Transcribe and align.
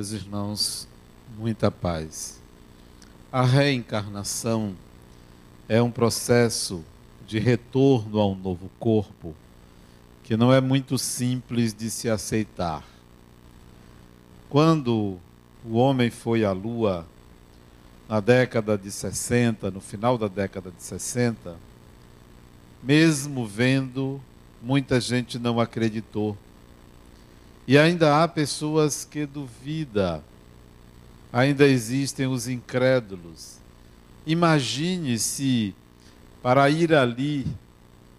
Meus 0.00 0.12
irmãos, 0.12 0.88
muita 1.36 1.70
paz. 1.70 2.40
A 3.30 3.42
reencarnação 3.42 4.74
é 5.68 5.82
um 5.82 5.90
processo 5.90 6.82
de 7.28 7.38
retorno 7.38 8.18
a 8.18 8.26
um 8.26 8.34
novo 8.34 8.70
corpo 8.80 9.34
que 10.24 10.38
não 10.38 10.54
é 10.54 10.58
muito 10.58 10.96
simples 10.96 11.74
de 11.74 11.90
se 11.90 12.08
aceitar. 12.08 12.82
Quando 14.48 15.18
o 15.66 15.74
homem 15.74 16.08
foi 16.08 16.46
à 16.46 16.52
Lua, 16.52 17.06
na 18.08 18.20
década 18.20 18.78
de 18.78 18.90
60, 18.90 19.70
no 19.70 19.82
final 19.82 20.16
da 20.16 20.28
década 20.28 20.70
de 20.70 20.82
60, 20.82 21.58
mesmo 22.82 23.46
vendo, 23.46 24.18
muita 24.62 24.98
gente 24.98 25.38
não 25.38 25.60
acreditou. 25.60 26.38
E 27.70 27.78
ainda 27.78 28.20
há 28.20 28.26
pessoas 28.26 29.04
que 29.04 29.24
duvidam, 29.24 30.20
ainda 31.32 31.68
existem 31.68 32.26
os 32.26 32.48
incrédulos. 32.48 33.58
Imagine 34.26 35.16
se, 35.20 35.72
para 36.42 36.68
ir 36.68 36.92
ali, 36.92 37.46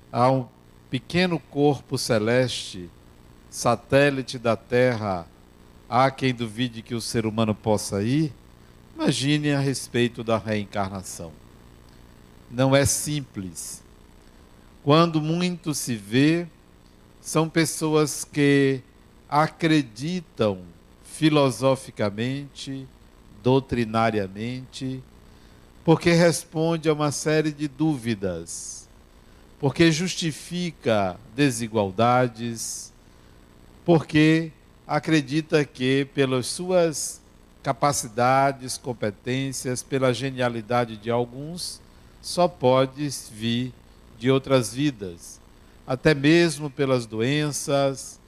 a 0.10 0.32
um 0.32 0.48
pequeno 0.90 1.38
corpo 1.38 1.98
celeste, 1.98 2.90
satélite 3.50 4.40
da 4.40 4.56
Terra, 4.56 5.28
há 5.90 6.10
quem 6.10 6.34
duvide 6.34 6.82
que 6.82 6.96
o 6.96 7.02
ser 7.02 7.26
humano 7.26 7.54
possa 7.54 8.02
ir? 8.02 8.32
Imagine 8.96 9.52
a 9.52 9.60
respeito 9.60 10.24
da 10.24 10.38
reencarnação. 10.38 11.34
Não 12.50 12.74
é 12.74 12.86
simples. 12.86 13.84
Quando 14.82 15.20
muito 15.20 15.74
se 15.74 15.94
vê, 15.94 16.48
são 17.20 17.50
pessoas 17.50 18.24
que 18.24 18.82
acreditam 19.32 20.60
filosoficamente, 21.04 22.86
doutrinariamente, 23.42 25.02
porque 25.84 26.12
responde 26.12 26.90
a 26.90 26.94
uma 26.94 27.12
série 27.12 27.52
de 27.52 27.68
dúvidas 27.68 28.82
porque 29.62 29.92
justifica 29.92 31.16
desigualdades, 31.36 32.92
porque 33.86 34.52
acredita 34.88 35.64
que, 35.64 36.04
pelas 36.16 36.48
suas 36.48 37.22
capacidades, 37.62 38.76
competências, 38.76 39.84
pela 39.84 40.16
genialidade 40.16 40.98
de 40.98 41.12
alguns, 41.12 41.80
só 42.24 42.48
pode 42.48 43.08
vir 43.32 43.72
de 44.18 44.32
outras 44.32 44.74
vidas, 44.74 45.40
até 45.86 46.16
mesmo 46.16 46.68
pelas 46.68 47.06
doenças, 47.06 48.20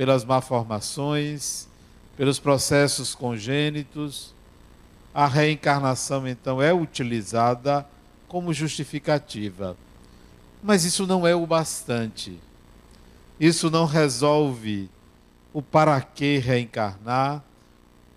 pelas 0.00 0.24
malformações, 0.24 1.68
pelos 2.16 2.38
processos 2.38 3.14
congênitos. 3.14 4.34
A 5.12 5.26
reencarnação, 5.26 6.26
então, 6.26 6.62
é 6.62 6.72
utilizada 6.72 7.86
como 8.26 8.50
justificativa. 8.54 9.76
Mas 10.62 10.84
isso 10.84 11.06
não 11.06 11.26
é 11.26 11.34
o 11.34 11.46
bastante. 11.46 12.40
Isso 13.38 13.70
não 13.70 13.84
resolve 13.84 14.88
o 15.52 15.60
para 15.60 16.00
que 16.00 16.38
reencarnar, 16.38 17.44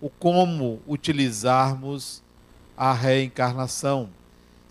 o 0.00 0.08
como 0.08 0.80
utilizarmos 0.88 2.22
a 2.74 2.94
reencarnação. 2.94 4.08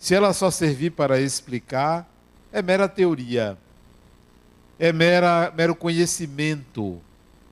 Se 0.00 0.16
ela 0.16 0.32
só 0.32 0.50
servir 0.50 0.90
para 0.90 1.20
explicar, 1.20 2.10
é 2.50 2.60
mera 2.60 2.88
teoria, 2.88 3.56
é 4.78 4.92
mera, 4.92 5.52
mero 5.56 5.74
conhecimento. 5.74 7.00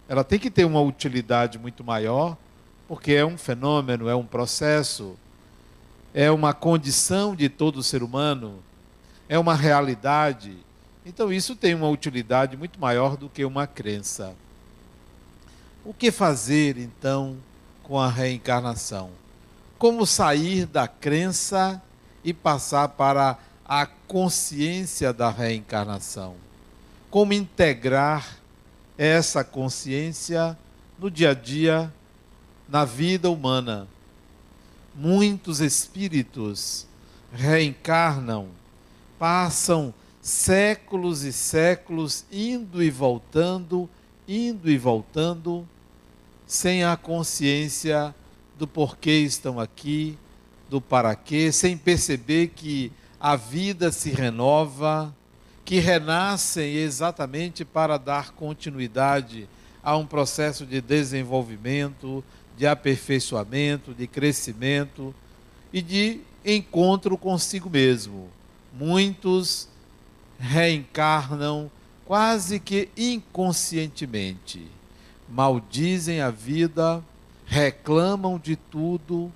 Ela 0.08 0.24
tem 0.24 0.38
que 0.38 0.50
ter 0.50 0.64
uma 0.64 0.80
utilidade 0.80 1.58
muito 1.58 1.82
maior, 1.82 2.36
porque 2.86 3.12
é 3.12 3.24
um 3.24 3.38
fenômeno, 3.38 4.08
é 4.08 4.14
um 4.14 4.26
processo, 4.26 5.16
é 6.12 6.30
uma 6.30 6.52
condição 6.52 7.34
de 7.34 7.48
todo 7.48 7.82
ser 7.82 8.02
humano 8.02 8.62
é 9.32 9.38
uma 9.38 9.54
realidade. 9.54 10.58
Então 11.06 11.32
isso 11.32 11.56
tem 11.56 11.74
uma 11.74 11.88
utilidade 11.88 12.54
muito 12.54 12.78
maior 12.78 13.16
do 13.16 13.30
que 13.30 13.46
uma 13.46 13.66
crença. 13.66 14.34
O 15.82 15.94
que 15.94 16.10
fazer 16.10 16.76
então 16.76 17.38
com 17.82 17.98
a 17.98 18.08
reencarnação? 18.08 19.08
Como 19.78 20.06
sair 20.06 20.66
da 20.66 20.86
crença 20.86 21.80
e 22.22 22.34
passar 22.34 22.88
para 22.88 23.38
a 23.64 23.86
consciência 23.86 25.14
da 25.14 25.30
reencarnação? 25.30 26.36
Como 27.12 27.34
integrar 27.34 28.38
essa 28.96 29.44
consciência 29.44 30.56
no 30.98 31.10
dia 31.10 31.32
a 31.32 31.34
dia, 31.34 31.92
na 32.66 32.86
vida 32.86 33.28
humana? 33.28 33.86
Muitos 34.94 35.60
espíritos 35.60 36.86
reencarnam 37.30 38.48
passam 39.18 39.92
séculos 40.22 41.22
e 41.22 41.34
séculos 41.34 42.24
indo 42.32 42.82
e 42.82 42.88
voltando, 42.88 43.90
indo 44.26 44.70
e 44.70 44.78
voltando, 44.78 45.68
sem 46.46 46.82
a 46.82 46.96
consciência 46.96 48.14
do 48.56 48.66
porquê 48.66 49.18
estão 49.18 49.60
aqui, 49.60 50.18
do 50.66 50.80
para 50.80 51.14
quê, 51.14 51.52
sem 51.52 51.76
perceber 51.76 52.52
que 52.56 52.90
a 53.20 53.36
vida 53.36 53.92
se 53.92 54.08
renova, 54.08 55.14
que 55.64 55.78
renascem 55.78 56.74
exatamente 56.76 57.64
para 57.64 57.98
dar 57.98 58.32
continuidade 58.32 59.48
a 59.82 59.96
um 59.96 60.06
processo 60.06 60.66
de 60.66 60.80
desenvolvimento, 60.80 62.24
de 62.56 62.66
aperfeiçoamento, 62.66 63.94
de 63.94 64.06
crescimento 64.06 65.14
e 65.72 65.80
de 65.80 66.20
encontro 66.44 67.16
consigo 67.16 67.70
mesmo 67.70 68.28
muitos 68.72 69.68
reencarnam 70.38 71.70
quase 72.04 72.58
que 72.58 72.88
inconscientemente. 72.96 74.66
Maldizem 75.28 76.20
a 76.20 76.30
vida, 76.30 77.02
reclamam 77.46 78.38
de 78.38 78.56
tudo, 78.56 79.32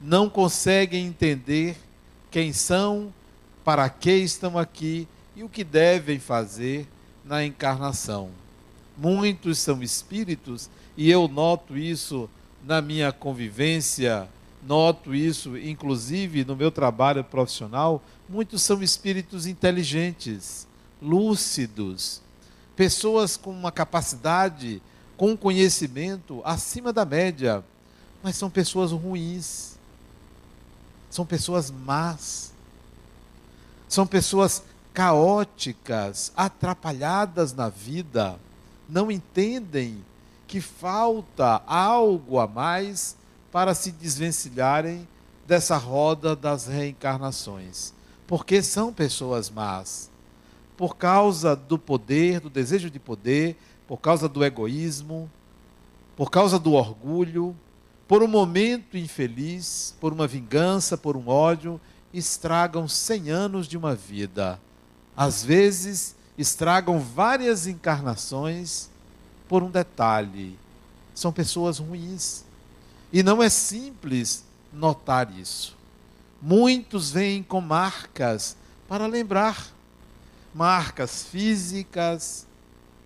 não 0.00 0.28
conseguem 0.28 1.06
entender 1.06 1.76
quem 2.30 2.52
são, 2.52 3.12
para 3.64 3.88
que 3.88 4.12
estão 4.12 4.58
aqui 4.58 5.06
e 5.36 5.42
o 5.42 5.48
que 5.48 5.64
devem 5.64 6.18
fazer 6.18 6.86
na 7.24 7.44
encarnação. 7.44 8.30
Muitos 8.96 9.58
são 9.58 9.82
espíritos 9.82 10.68
e 10.96 11.10
eu 11.10 11.28
noto 11.28 11.76
isso 11.76 12.28
na 12.64 12.80
minha 12.80 13.12
convivência 13.12 14.28
noto 14.62 15.14
isso, 15.14 15.56
inclusive 15.56 16.44
no 16.44 16.54
meu 16.54 16.70
trabalho 16.70 17.24
profissional, 17.24 18.02
muitos 18.28 18.62
são 18.62 18.82
espíritos 18.82 19.46
inteligentes, 19.46 20.66
lúcidos, 21.00 22.20
pessoas 22.76 23.36
com 23.36 23.50
uma 23.50 23.72
capacidade, 23.72 24.82
com 25.16 25.30
um 25.30 25.36
conhecimento 25.36 26.40
acima 26.44 26.92
da 26.92 27.04
média, 27.04 27.64
mas 28.22 28.36
são 28.36 28.50
pessoas 28.50 28.92
ruins, 28.92 29.78
são 31.08 31.24
pessoas 31.24 31.70
más, 31.70 32.52
são 33.88 34.06
pessoas 34.06 34.62
caóticas, 34.92 36.32
atrapalhadas 36.36 37.52
na 37.52 37.68
vida, 37.68 38.38
não 38.88 39.10
entendem 39.10 40.04
que 40.46 40.60
falta 40.60 41.62
algo 41.66 42.38
a 42.38 42.46
mais 42.46 43.16
para 43.52 43.74
se 43.74 43.92
desvencilharem 43.92 45.06
dessa 45.46 45.76
roda 45.76 46.34
das 46.34 46.66
reencarnações. 46.66 47.92
Porque 48.26 48.62
são 48.62 48.92
pessoas 48.92 49.50
más. 49.50 50.10
Por 50.76 50.96
causa 50.96 51.54
do 51.54 51.78
poder, 51.78 52.40
do 52.40 52.50
desejo 52.50 52.90
de 52.90 52.98
poder, 52.98 53.56
por 53.86 53.98
causa 53.98 54.28
do 54.28 54.44
egoísmo, 54.44 55.30
por 56.16 56.30
causa 56.30 56.58
do 56.58 56.72
orgulho, 56.72 57.56
por 58.06 58.22
um 58.22 58.28
momento 58.28 58.96
infeliz, 58.96 59.94
por 60.00 60.12
uma 60.12 60.26
vingança, 60.26 60.98
por 60.98 61.16
um 61.16 61.28
ódio, 61.28 61.80
estragam 62.12 62.88
cem 62.88 63.30
anos 63.30 63.68
de 63.68 63.76
uma 63.76 63.94
vida. 63.94 64.60
Às 65.16 65.44
vezes, 65.44 66.14
estragam 66.36 66.98
várias 66.98 67.66
encarnações 67.66 68.88
por 69.48 69.62
um 69.62 69.70
detalhe. 69.70 70.58
São 71.14 71.32
pessoas 71.32 71.78
ruins. 71.78 72.44
E 73.12 73.22
não 73.22 73.42
é 73.42 73.48
simples 73.48 74.44
notar 74.72 75.30
isso. 75.36 75.76
Muitos 76.40 77.10
vêm 77.10 77.42
com 77.42 77.60
marcas 77.60 78.56
para 78.88 79.06
lembrar 79.06 79.66
marcas 80.54 81.22
físicas, 81.24 82.46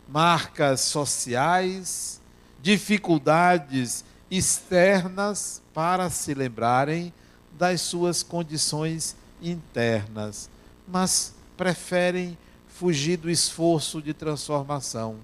marcas 0.08 0.80
sociais, 0.82 2.20
dificuldades 2.62 4.04
externas 4.30 5.60
para 5.72 6.08
se 6.10 6.34
lembrarem 6.34 7.12
das 7.58 7.80
suas 7.80 8.22
condições 8.22 9.16
internas, 9.42 10.48
mas 10.88 11.34
preferem 11.56 12.36
fugir 12.68 13.16
do 13.16 13.30
esforço 13.30 14.02
de 14.02 14.12
transformação. 14.12 15.16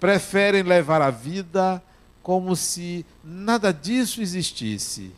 Preferem 0.00 0.62
levar 0.62 1.00
a 1.00 1.10
vida 1.10 1.82
como 2.22 2.56
se 2.56 3.04
nada 3.22 3.72
disso 3.72 4.20
existisse. 4.20 5.12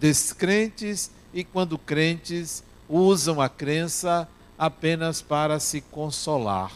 Descrentes 0.00 1.10
e, 1.32 1.44
quando 1.44 1.78
crentes, 1.78 2.64
usam 2.88 3.40
a 3.40 3.48
crença 3.48 4.28
apenas 4.58 5.22
para 5.22 5.60
se 5.60 5.80
consolar. 5.80 6.72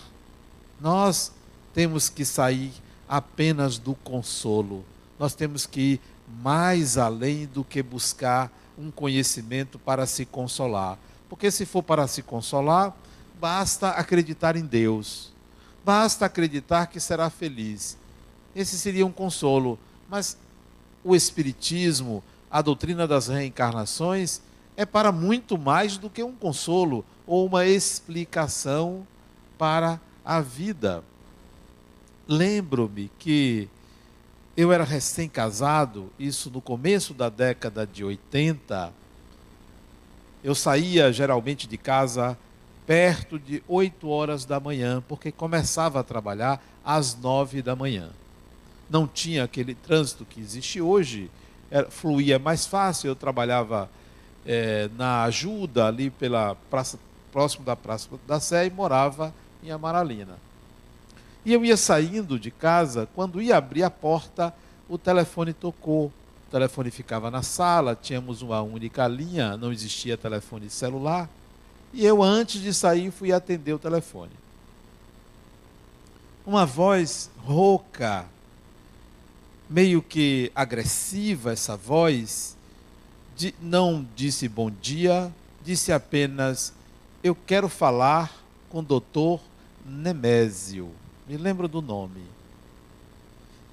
Nós 0.81 1.33
temos 1.75 2.09
que 2.09 2.25
sair 2.25 2.73
apenas 3.09 3.79
do 3.79 3.95
consolo. 3.95 4.85
Nós 5.19 5.35
temos 5.35 5.67
que 5.67 5.81
ir 5.81 6.01
mais 6.43 6.99
além 6.99 7.47
do 7.47 7.65
que 7.65 7.83
buscar 7.83 8.53
um 8.79 8.91
conhecimento 8.91 9.79
para 9.79 10.07
se 10.07 10.25
consolar. 10.25 10.99
Porque 11.29 11.51
se 11.51 11.67
for 11.67 11.83
para 11.83 12.07
se 12.07 12.23
consolar, 12.23 12.97
basta 13.41 13.91
acreditar 13.91 14.57
em 14.57 14.65
Deus. 14.65 15.33
Basta 15.85 16.27
acreditar 16.27 16.87
que 16.87 17.01
será 17.01 17.31
feliz. 17.31 17.97
Esse 18.55 18.79
seria 18.79 19.07
um 19.07 19.13
consolo. 19.13 19.79
Mas 20.09 20.37
o 21.05 21.15
Espiritismo, 21.15 22.23
a 22.51 22.63
doutrina 22.63 23.07
das 23.07 23.29
reencarnações, 23.29 24.41
é 24.77 24.87
para 24.87 25.11
muito 25.13 25.59
mais 25.59 25.97
do 25.97 26.09
que 26.09 26.23
um 26.23 26.35
consolo 26.35 27.05
ou 27.27 27.47
uma 27.47 27.67
explicação 27.67 29.07
para 29.59 30.01
a 30.25 30.41
vida. 30.41 31.03
Lembro-me 32.27 33.11
que 33.19 33.69
eu 34.57 34.73
era 34.73 34.85
recém-casado, 34.85 36.11
isso 36.19 36.51
no 36.51 36.61
começo 36.61 37.15
da 37.15 37.29
década 37.29 37.87
de 37.87 38.05
80. 38.05 38.93
Eu 40.49 40.55
saía 40.55 41.13
geralmente 41.13 41.69
de 41.69 41.77
casa 41.77 42.35
perto 42.87 43.39
de 43.39 43.63
8 43.69 44.09
horas 44.09 44.47
da 44.47 44.59
manhã, 44.59 45.05
porque 45.07 45.31
começava 45.31 46.01
a 46.01 46.03
trabalhar 46.03 46.59
às 46.83 47.15
9 47.15 47.61
da 47.61 47.77
manhã. 47.77 48.09
Não 48.89 49.07
tinha 49.07 49.45
aquele 49.45 49.75
trânsito 49.75 50.25
que 50.25 50.41
existe 50.41 50.81
hoje, 50.81 51.31
era, 51.71 51.91
fluía 51.91 52.39
mais 52.39 52.65
fácil. 52.65 53.09
Eu 53.09 53.15
trabalhava 53.15 53.91
é, 54.47 54.89
na 54.97 55.25
ajuda 55.25 55.87
ali 55.87 56.09
pela 56.09 56.55
praça, 56.71 56.99
próximo 57.31 57.63
da 57.63 57.77
Praça 57.77 58.09
da 58.27 58.41
Sé 58.41 58.69
e 58.69 58.71
morava 58.71 59.35
em 59.63 59.71
Amaralina. 59.71 60.39
E 61.45 61.53
eu 61.53 61.63
ia 61.63 61.77
saindo 61.77 62.39
de 62.39 62.51
casa, 62.51 63.07
quando 63.15 63.43
ia 63.43 63.59
abrir 63.59 63.83
a 63.83 63.91
porta, 63.91 64.55
o 64.89 64.97
telefone 64.97 65.53
tocou. 65.53 66.11
O 66.49 66.51
telefone 66.51 66.91
ficava 66.91 67.31
na 67.31 67.43
sala, 67.43 67.95
tínhamos 67.95 68.41
uma 68.41 68.63
única 68.63 69.07
linha, 69.07 69.55
não 69.59 69.71
existia 69.71 70.17
telefone 70.17 70.71
celular. 70.71 71.29
E 71.93 72.07
eu, 72.07 72.23
antes 72.23 72.63
de 72.63 72.73
sair, 72.73 73.11
fui 73.11 73.33
atender 73.33 73.75
o 73.75 73.79
telefone. 73.79 74.33
Uma 76.47 76.65
voz 76.65 77.31
rouca, 77.45 78.25
meio 79.69 80.01
que 80.01 80.51
agressiva, 80.55 81.53
essa 81.53 81.77
voz, 81.77 82.57
de, 83.37 83.55
não 83.61 84.07
disse 84.17 84.49
bom 84.49 84.71
dia, 84.71 85.31
disse 85.63 85.93
apenas: 85.93 86.73
Eu 87.23 87.35
quero 87.35 87.69
falar 87.69 88.33
com 88.71 88.79
o 88.79 88.83
doutor 88.83 89.39
Nemésio. 89.85 90.91
Me 91.29 91.37
lembro 91.37 91.69
do 91.69 91.83
nome. 91.83 92.38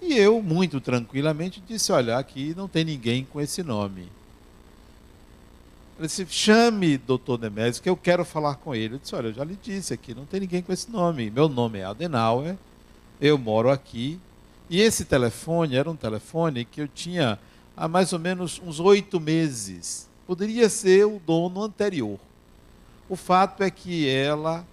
E 0.08 0.14
eu, 0.14 0.40
muito 0.42 0.80
tranquilamente, 0.80 1.64
disse: 1.68 1.92
Olha, 1.92 2.18
aqui 2.18 2.54
não 2.56 2.68
tem 2.68 2.86
ninguém 2.86 3.26
com 3.26 3.42
esse 3.42 3.64
nome. 3.64 4.08
Ele 5.98 6.08
disse, 6.08 6.28
chame 6.30 6.98
doutor 6.98 7.40
Nemésio, 7.40 7.82
que 7.82 7.90
eu 7.90 7.96
quero 7.96 8.26
falar 8.26 8.56
com 8.56 8.76
ele. 8.76 8.96
Eu 8.96 9.00
disse, 9.00 9.16
olha, 9.16 9.28
eu 9.28 9.34
já 9.34 9.46
lhe 9.46 9.58
disse 9.62 9.94
aqui, 9.94 10.14
não 10.14 10.26
tem 10.26 10.42
ninguém 10.42 10.62
com 10.62 10.74
esse 10.74 10.92
nome. 10.92 11.32
Meu 11.32 11.48
nome 11.48 11.80
é 11.80 11.86
Adenauer, 11.86 12.58
eu 13.20 13.38
moro 13.38 13.72
aqui. 13.72 14.20
E 14.70 14.82
esse 14.82 15.06
telefone 15.06 15.76
era 15.76 15.90
um 15.90 15.96
telefone 15.96 16.66
que 16.66 16.82
eu 16.82 16.88
tinha 16.88 17.40
há 17.78 17.88
mais 17.88 18.12
ou 18.12 18.20
menos 18.20 18.62
uns 18.64 18.80
oito 18.80 19.22
meses. 19.22 20.10
Poderia 20.28 20.68
ser 20.68 21.06
o 21.06 21.22
dono 21.26 21.64
anterior. 21.64 22.20
O 23.08 23.16
fato 23.16 23.64
é 23.64 23.72
que 23.72 24.10
ela, 24.10 24.66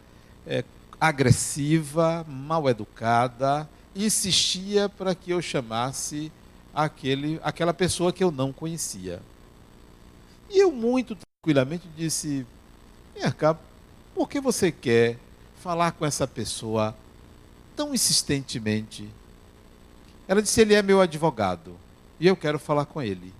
é 0.44 0.64
agressiva, 1.00 2.26
mal 2.28 2.68
educada, 2.68 3.68
insistia 3.94 4.88
para 4.88 5.14
que 5.14 5.30
eu 5.30 5.42
chamasse 5.42 6.32
aquele, 6.74 7.38
aquela 7.42 7.74
pessoa 7.74 8.12
que 8.12 8.24
eu 8.24 8.30
não 8.30 8.52
conhecia. 8.52 9.20
E 10.48 10.58
eu, 10.58 10.72
muito 10.72 11.16
tranquilamente, 11.16 11.86
disse: 11.96 12.46
Vem 13.14 13.24
por 14.14 14.28
que 14.28 14.40
você 14.40 14.70
quer 14.70 15.18
falar 15.60 15.92
com 15.92 16.04
essa 16.04 16.26
pessoa 16.26 16.96
tão 17.76 17.94
insistentemente? 17.94 19.08
Ela 20.26 20.42
disse: 20.42 20.60
Ele 20.60 20.74
é 20.74 20.82
meu 20.82 21.00
advogado 21.00 21.76
e 22.20 22.26
eu 22.26 22.36
quero 22.36 22.58
falar 22.58 22.86
com 22.86 23.02
ele. 23.02 23.32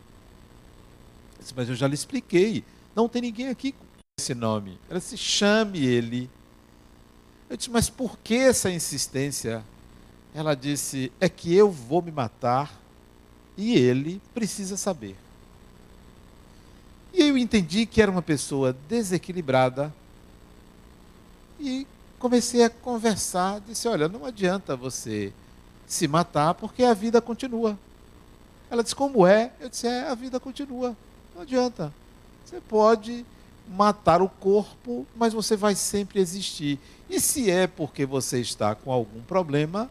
Eu 1.36 1.42
disse, 1.42 1.54
Mas 1.56 1.68
eu 1.68 1.74
já 1.74 1.86
lhe 1.86 1.94
expliquei, 1.94 2.64
não 2.94 3.08
tem 3.08 3.22
ninguém 3.22 3.48
aqui 3.48 3.72
com 3.72 3.84
esse 4.18 4.34
nome. 4.34 4.78
Ela 4.88 4.98
disse: 4.98 5.16
Chame 5.16 5.84
ele. 5.84 6.30
Eu 7.48 7.56
disse: 7.56 7.70
Mas 7.70 7.88
por 7.90 8.18
que 8.18 8.34
essa 8.34 8.70
insistência? 8.70 9.64
Ela 10.34 10.54
disse: 10.54 11.12
É 11.20 11.28
que 11.28 11.54
eu 11.54 11.70
vou 11.70 12.02
me 12.02 12.10
matar 12.10 12.80
e 13.56 13.74
ele 13.76 14.20
precisa 14.32 14.76
saber. 14.76 15.16
E 17.12 17.22
eu 17.22 17.36
entendi 17.36 17.84
que 17.84 18.00
era 18.00 18.10
uma 18.10 18.22
pessoa 18.22 18.74
desequilibrada 18.88 19.92
e 21.60 21.86
comecei 22.18 22.64
a 22.64 22.70
conversar. 22.70 23.60
Disse: 23.60 23.86
Olha, 23.86 24.08
não 24.08 24.24
adianta 24.24 24.74
você 24.74 25.32
se 25.86 26.08
matar 26.08 26.54
porque 26.54 26.82
a 26.82 26.94
vida 26.94 27.20
continua. 27.20 27.78
Ela 28.70 28.82
disse: 28.82 28.94
Como 28.94 29.26
é? 29.26 29.52
Eu 29.60 29.68
disse: 29.68 29.86
É, 29.86 30.08
a 30.08 30.14
vida 30.14 30.40
continua. 30.40 30.96
Não 31.34 31.42
adianta. 31.42 31.92
Você 32.44 32.60
pode 32.60 33.24
matar 33.68 34.22
o 34.22 34.28
corpo, 34.28 35.06
mas 35.14 35.32
você 35.32 35.56
vai 35.56 35.74
sempre 35.74 36.20
existir. 36.20 36.78
E 37.08 37.20
se 37.20 37.50
é 37.50 37.66
porque 37.66 38.06
você 38.06 38.40
está 38.40 38.74
com 38.74 38.90
algum 38.90 39.20
problema, 39.22 39.90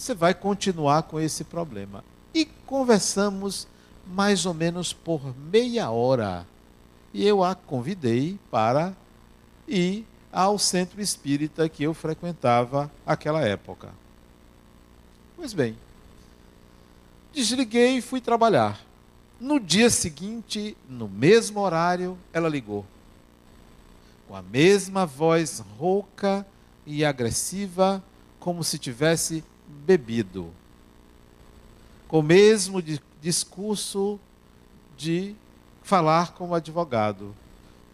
você 0.00 0.14
vai 0.14 0.34
continuar 0.34 1.04
com 1.04 1.18
esse 1.18 1.42
problema. 1.42 2.04
E 2.34 2.44
conversamos 2.44 3.66
mais 4.06 4.44
ou 4.44 4.52
menos 4.52 4.92
por 4.92 5.34
meia 5.34 5.90
hora. 5.90 6.46
E 7.14 7.26
eu 7.26 7.42
a 7.42 7.54
convidei 7.54 8.38
para 8.50 8.94
ir 9.66 10.06
ao 10.30 10.58
centro 10.58 11.00
espírita 11.00 11.66
que 11.66 11.82
eu 11.82 11.94
frequentava 11.94 12.90
aquela 13.06 13.40
época. 13.40 13.88
Pois 15.34 15.54
bem, 15.54 15.74
desliguei 17.32 17.96
e 17.96 18.02
fui 18.02 18.20
trabalhar. 18.20 18.78
No 19.40 19.58
dia 19.58 19.88
seguinte, 19.88 20.76
no 20.86 21.08
mesmo 21.08 21.60
horário, 21.60 22.18
ela 22.34 22.50
ligou. 22.50 22.84
Com 24.28 24.36
a 24.36 24.42
mesma 24.42 25.06
voz 25.06 25.64
rouca 25.78 26.46
e 26.84 27.02
agressiva, 27.02 28.04
como 28.38 28.62
se 28.62 28.78
tivesse 28.78 29.42
bebido. 29.68 30.50
Com 32.08 32.20
o 32.20 32.22
mesmo 32.22 32.82
discurso 33.20 34.18
de 34.96 35.34
falar 35.82 36.32
como 36.32 36.54
advogado. 36.54 37.34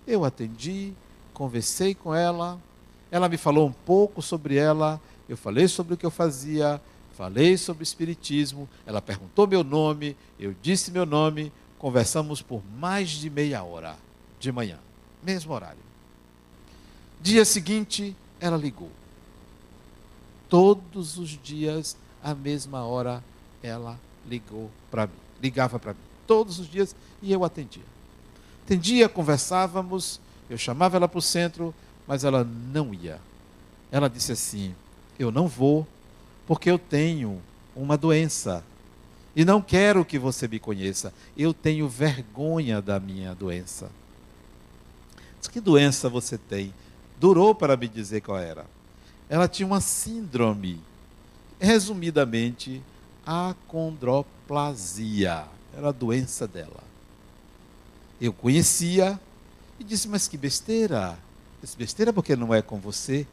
Eu 0.07 0.25
atendi, 0.25 0.93
conversei 1.35 1.95
com 1.95 2.14
ela, 2.14 2.59
ela 3.11 3.29
me 3.29 3.37
falou 3.37 3.69
um 3.69 3.73
pouco 3.73 4.23
sobre 4.23 4.57
ela, 4.57 5.00
eu 5.29 5.37
falei 5.37 5.69
sobre 5.69 5.95
o 5.95 5.97
que 5.97 6.07
eu 6.07 6.11
fazia, 6.11 6.81
falei 7.14 7.57
sobre 7.57 7.83
o 7.83 7.85
espiritismo, 7.85 8.69
ela 8.87 9.02
perguntou 9.02 9.47
meu 9.47 9.62
nome, 9.62 10.17
eu 10.38 10.55
disse 10.62 10.91
meu 10.91 11.05
nome, 11.05 11.52
conversamos 11.79 12.41
por 12.41 12.62
mais 12.79 13.11
de 13.11 13.29
meia 13.29 13.62
hora 13.62 13.97
de 14.41 14.50
manhã, 14.50 14.79
mesmo 15.23 15.52
horário. 15.52 15.83
Dia 17.21 17.45
seguinte, 17.45 18.17
ela 18.41 18.57
ligou. 18.57 18.91
Todos 20.52 21.16
os 21.16 21.30
dias, 21.30 21.97
à 22.23 22.35
mesma 22.35 22.85
hora, 22.85 23.25
ela 23.62 23.99
ligou 24.28 24.71
para 24.90 25.06
mim 25.06 25.23
ligava 25.42 25.78
para 25.78 25.92
mim 25.92 25.99
todos 26.26 26.61
os 26.61 26.71
dias 26.71 26.94
e 27.21 27.32
eu 27.32 27.44
atendia. 27.44 27.82
Atendia, 28.64 29.09
conversávamos, 29.09 30.21
eu 30.49 30.56
chamava 30.56 30.97
ela 30.97 31.09
para 31.09 31.18
o 31.18 31.23
centro, 31.23 31.75
mas 32.06 32.23
ela 32.23 32.44
não 32.44 32.94
ia. 32.94 33.21
Ela 33.90 34.09
disse 34.09 34.32
assim: 34.32 34.75
Eu 35.18 35.32
não 35.32 35.49
vou, 35.49 35.87
porque 36.47 36.71
eu 36.71 36.78
tenho 36.78 37.42
uma 37.75 37.99
doença 37.99 38.64
e 39.35 39.44
não 39.44 39.61
quero 39.61 40.04
que 40.04 40.18
você 40.18 40.47
me 40.47 40.61
conheça. 40.61 41.12
Eu 41.37 41.52
tenho 41.52 41.88
vergonha 41.88 42.80
da 42.80 43.00
minha 43.00 43.35
doença. 43.35 43.90
Que 45.50 45.61
doença 45.61 46.09
você 46.09 46.38
tem? 46.38 46.73
Durou 47.21 47.54
para 47.54 47.76
me 47.76 47.87
dizer 47.87 48.23
qual 48.23 48.38
era. 48.38 48.64
Ela 49.33 49.49
tinha 49.49 49.67
uma 49.67 49.81
síndrome. 49.81 50.79
Resumidamente, 51.59 52.83
acondroplasia. 53.25 55.47
Era 55.75 55.89
a 55.89 55.93
doença 55.93 56.47
dela. 56.47 56.85
Eu 58.21 58.35
conhecia 58.35 59.19
e 59.81 59.85
disse, 59.85 60.07
mas 60.07 60.29
que 60.29 60.37
besteira. 60.37 61.19
Disse, 61.62 61.79
besteira 61.79 62.12
porque 62.12 62.37
não 62.37 62.53
é 62.53 62.61
com 62.61 62.79
você. 62.79 63.27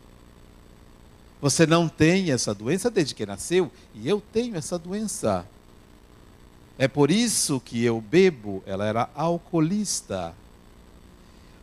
Você 1.42 1.68
não 1.68 1.90
tem 1.90 2.32
essa 2.32 2.54
doença 2.54 2.90
desde 2.90 3.14
que 3.14 3.26
nasceu, 3.26 3.70
e 3.94 4.08
eu 4.08 4.22
tenho 4.22 4.56
essa 4.56 4.80
doença. 4.80 5.46
É 6.78 6.88
por 6.88 7.12
isso 7.12 7.60
que 7.60 7.84
eu 7.84 8.00
bebo. 8.00 8.64
Ela 8.66 8.86
era 8.86 9.10
alcoolista. 9.14 10.34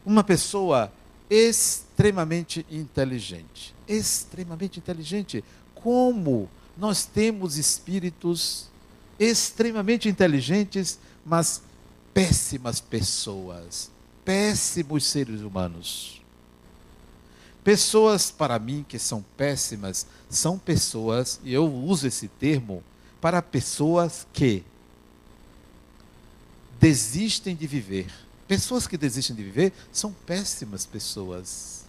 Uma 0.05 0.23
pessoa 0.23 0.93
extremamente 1.29 2.67
inteligente. 2.71 3.75
Extremamente 3.87 4.79
inteligente. 4.79 5.45
Como 5.75 6.49
nós 6.77 7.05
temos 7.05 7.57
espíritos 7.57 8.69
extremamente 9.19 10.09
inteligentes, 10.09 10.99
mas 11.25 11.63
péssimas 12.13 12.81
pessoas, 12.81 13.91
péssimos 14.25 15.05
seres 15.05 15.41
humanos. 15.41 16.23
Pessoas, 17.65 18.31
para 18.31 18.59
mim, 18.59 18.85
que 18.89 18.99
são 18.99 19.25
péssimas, 19.37 20.07
são 20.31 20.59
pessoas, 20.59 21.41
e 21.43 21.53
eu 21.53 21.67
uso 21.67 22.07
esse 22.07 22.29
termo, 22.29 22.83
para 23.21 23.43
pessoas 23.43 24.27
que 24.33 24.63
desistem 26.79 27.57
de 27.57 27.67
viver. 27.67 28.07
Pessoas 28.47 28.87
que 28.87 28.97
desistem 28.97 29.35
de 29.35 29.43
viver 29.43 29.73
são 29.93 30.13
péssimas 30.13 30.87
pessoas. 30.87 31.85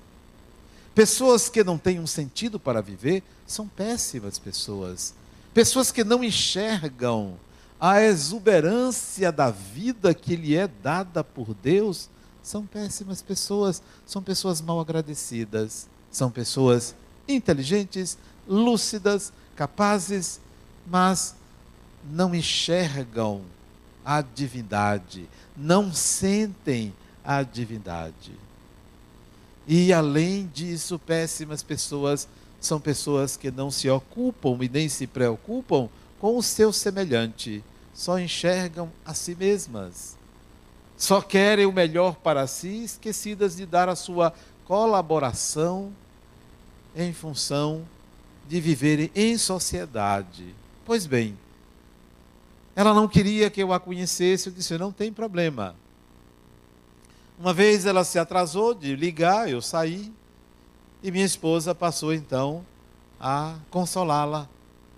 Pessoas 0.96 1.48
que 1.50 1.64
não 1.64 1.78
têm 1.78 2.00
um 2.00 2.08
sentido 2.08 2.60
para 2.60 2.82
viver 2.82 3.22
são 3.46 3.68
péssimas 3.68 4.40
pessoas. 4.40 5.14
Pessoas 5.54 5.92
que 5.92 6.04
não 6.04 6.24
enxergam 6.24 7.38
a 7.80 8.02
exuberância 8.02 9.32
da 9.32 9.52
vida 9.52 10.14
que 10.14 10.36
lhe 10.36 10.56
é 10.56 10.68
dada 10.68 11.24
por 11.24 11.54
Deus 11.54 12.10
são 12.42 12.66
péssimas 12.66 13.22
pessoas, 13.22 13.84
são 14.06 14.24
pessoas 14.24 14.62
mal 14.62 14.80
agradecidas, 14.80 15.88
são 16.10 16.32
pessoas 16.32 16.96
inteligentes, 17.28 18.18
lúcidas, 18.48 19.32
capazes, 19.56 20.40
mas 20.88 21.36
não 22.10 22.34
enxergam 22.34 23.42
a 24.08 24.22
divindade, 24.22 25.28
não 25.58 25.94
sentem 25.94 26.94
a 27.26 27.44
divindade. 27.44 28.32
E 29.68 29.92
além 29.92 30.48
disso, 30.48 30.98
péssimas 30.98 31.62
pessoas 31.62 32.26
são 32.62 32.80
pessoas 32.80 33.36
que 33.36 33.52
não 33.52 33.70
se 33.70 33.90
ocupam 33.90 34.58
e 34.62 34.70
nem 34.70 34.88
se 34.88 35.06
preocupam 35.06 35.90
com 36.22 36.38
o 36.38 36.42
seu 36.42 36.72
semelhante, 36.72 37.62
só 37.94 38.18
enxergam 38.18 38.90
a 39.06 39.14
si 39.14 39.36
mesmas. 39.36 40.16
Só 40.96 41.20
querem 41.20 41.66
o 41.66 41.74
melhor 41.74 42.16
para 42.16 42.48
si, 42.48 42.86
esquecidas 42.86 43.58
de 43.58 43.66
dar 43.66 43.90
a 43.90 43.96
sua 43.96 44.34
colaboração 44.64 45.92
em 46.96 47.12
função 47.12 47.86
de 48.48 48.62
viverem 48.62 49.12
em 49.14 49.38
sociedade. 49.38 50.56
Pois 50.86 51.06
bem, 51.06 51.38
ela 52.78 52.94
não 52.94 53.08
queria 53.08 53.50
que 53.50 53.60
eu 53.60 53.74
a 53.74 53.80
conhecesse, 53.80 54.50
eu 54.50 54.54
disse: 54.54 54.78
não 54.78 54.92
tem 54.92 55.12
problema. 55.12 55.76
Uma 57.40 57.52
vez 57.52 57.88
ela 57.88 58.04
se 58.04 58.20
atrasou 58.20 58.76
de 58.76 58.96
ligar, 58.96 59.50
eu 59.50 59.64
saí, 59.64 60.14
e 61.02 61.10
minha 61.10 61.26
esposa 61.26 61.74
passou 61.74 62.14
então 62.14 62.64
a 63.20 63.56
consolá-la. 63.72 64.48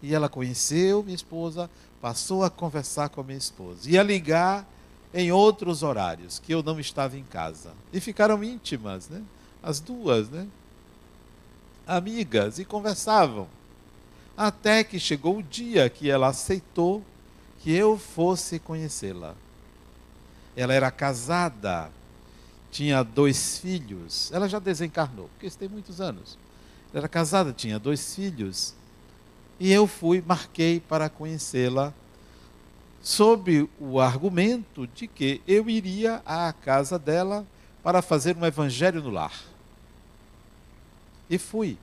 E 0.04 0.14
ela 0.14 0.28
conheceu 0.28 1.02
minha 1.04 1.16
esposa, 1.16 1.70
passou 2.02 2.44
a 2.44 2.50
conversar 2.50 3.08
com 3.08 3.22
a 3.22 3.24
minha 3.24 3.38
esposa. 3.38 3.90
Ia 3.90 4.04
ligar 4.04 4.68
em 5.14 5.32
outros 5.32 5.82
horários, 5.82 6.38
que 6.38 6.54
eu 6.54 6.62
não 6.62 6.82
estava 6.82 7.18
em 7.18 7.24
casa. 7.24 7.72
E 7.94 8.02
ficaram 8.02 8.44
íntimas, 8.44 9.08
né? 9.08 9.24
As 9.64 9.80
duas, 9.80 10.30
né? 10.30 10.46
Amigas, 11.88 12.60
e 12.60 12.66
conversavam. 12.66 13.48
Até 14.36 14.84
que 14.84 15.00
chegou 15.00 15.38
o 15.38 15.44
dia 15.44 15.90
que 15.90 16.10
ela 16.10 16.28
aceitou 16.28 17.06
que 17.60 17.72
eu 17.72 17.98
fosse 17.98 18.60
conhecê-la. 18.60 19.36
Ela 20.56 20.74
era 20.74 20.90
casada, 20.90 21.92
tinha 22.72 23.04
dois 23.04 23.60
filhos. 23.60 24.32
Ela 24.32 24.48
já 24.48 24.60
desencarnou, 24.60 25.28
porque 25.30 25.48
isso 25.48 25.58
tem 25.58 25.70
muitos 25.70 26.02
anos. 26.02 26.38
Ela 26.92 27.02
era 27.02 27.08
casada, 27.08 27.54
tinha 27.54 27.78
dois 27.78 28.16
filhos. 28.16 28.74
E 29.60 29.72
eu 29.72 29.88
fui, 29.88 30.24
marquei 30.26 30.80
para 30.80 31.10
conhecê-la, 31.10 31.94
sob 33.02 33.70
o 33.80 34.00
argumento 34.00 34.88
de 34.88 35.08
que 35.08 35.42
eu 35.48 35.70
iria 35.70 36.22
à 36.26 36.52
casa 36.54 36.98
dela 36.98 37.46
para 37.84 38.02
fazer 38.02 38.38
um 38.38 38.46
evangelho 38.46 39.02
no 39.02 39.10
lar. 39.10 39.34
E 41.30 41.38
fui. 41.38 41.78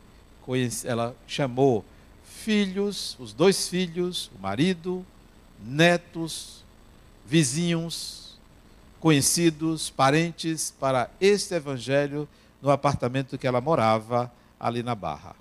Ela 0.85 1.14
chamou 1.26 1.85
filhos, 2.25 3.16
os 3.18 3.33
dois 3.33 3.68
filhos, 3.68 4.30
o 4.38 4.40
marido, 4.40 5.04
netos, 5.64 6.64
vizinhos, 7.25 8.36
conhecidos, 9.00 9.90
parentes 9.90 10.75
para 10.80 11.10
este 11.20 11.54
evangelho 11.54 12.28
no 12.60 12.70
apartamento 12.70 13.38
que 13.38 13.46
ela 13.46 13.60
morava 13.60 14.32
ali 14.58 14.82
na 14.82 14.94
Barra. 14.94 15.36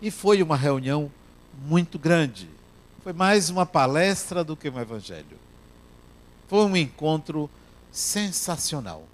E 0.00 0.10
foi 0.10 0.42
uma 0.42 0.56
reunião 0.56 1.10
muito 1.66 1.98
grande. 1.98 2.48
Foi 3.02 3.12
mais 3.12 3.48
uma 3.48 3.64
palestra 3.64 4.44
do 4.44 4.56
que 4.56 4.68
um 4.68 4.78
evangelho. 4.78 5.38
Foi 6.46 6.64
um 6.64 6.76
encontro 6.76 7.48
sensacional. 7.90 9.04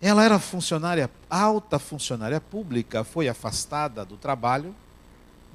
Ela 0.00 0.24
era 0.24 0.38
funcionária, 0.38 1.10
alta 1.30 1.78
funcionária 1.78 2.40
pública, 2.40 3.02
foi 3.02 3.28
afastada 3.28 4.04
do 4.04 4.16
trabalho 4.16 4.74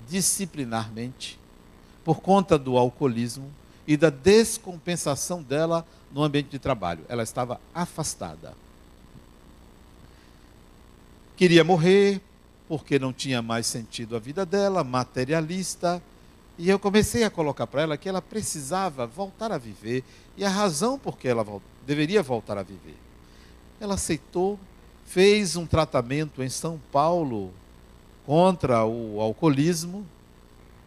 disciplinarmente 0.09 1.40
por 2.03 2.21
conta 2.21 2.57
do 2.57 2.77
alcoolismo 2.77 3.51
e 3.87 3.97
da 3.97 4.09
descompensação 4.09 5.41
dela 5.41 5.85
no 6.11 6.23
ambiente 6.23 6.49
de 6.49 6.59
trabalho. 6.59 7.03
Ela 7.09 7.23
estava 7.23 7.59
afastada. 7.73 8.53
Queria 11.35 11.63
morrer 11.63 12.21
porque 12.67 12.97
não 12.97 13.11
tinha 13.11 13.41
mais 13.41 13.67
sentido 13.67 14.15
a 14.15 14.19
vida 14.19 14.45
dela, 14.45 14.83
materialista. 14.83 16.01
E 16.57 16.69
eu 16.69 16.79
comecei 16.79 17.23
a 17.23 17.29
colocar 17.29 17.67
para 17.67 17.81
ela 17.81 17.97
que 17.97 18.07
ela 18.07 18.21
precisava 18.21 19.07
voltar 19.07 19.51
a 19.51 19.57
viver 19.57 20.03
e 20.37 20.45
a 20.45 20.49
razão 20.49 20.97
por 20.97 21.17
que 21.17 21.27
ela 21.27 21.45
deveria 21.85 22.21
voltar 22.21 22.57
a 22.57 22.63
viver. 22.63 22.95
Ela 23.79 23.95
aceitou, 23.95 24.59
fez 25.05 25.55
um 25.55 25.65
tratamento 25.65 26.43
em 26.43 26.49
São 26.49 26.79
Paulo 26.91 27.51
contra 28.25 28.85
o 28.85 29.19
alcoolismo, 29.19 30.05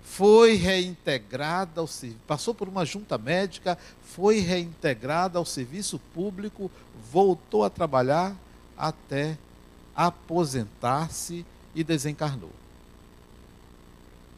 foi 0.05 0.55
reintegrada 0.55 1.81
ao 1.81 1.89
passou 2.27 2.55
por 2.55 2.69
uma 2.69 2.85
junta 2.85 3.17
médica, 3.17 3.77
foi 4.03 4.39
reintegrada 4.39 5.39
ao 5.39 5.47
serviço 5.47 5.99
público, 6.13 6.71
voltou 7.11 7.65
a 7.65 7.71
trabalhar 7.71 8.37
até 8.77 9.37
aposentar-se 9.97 11.45
e 11.75 11.83
desencarnou. 11.83 12.53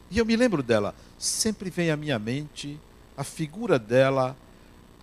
E 0.09 0.17
eu 0.17 0.25
me 0.25 0.37
lembro 0.37 0.63
dela, 0.63 0.95
sempre 1.19 1.69
vem 1.69 1.91
à 1.91 1.97
minha 1.97 2.17
mente 2.17 2.79
a 3.17 3.23
figura 3.23 3.77
dela, 3.77 4.37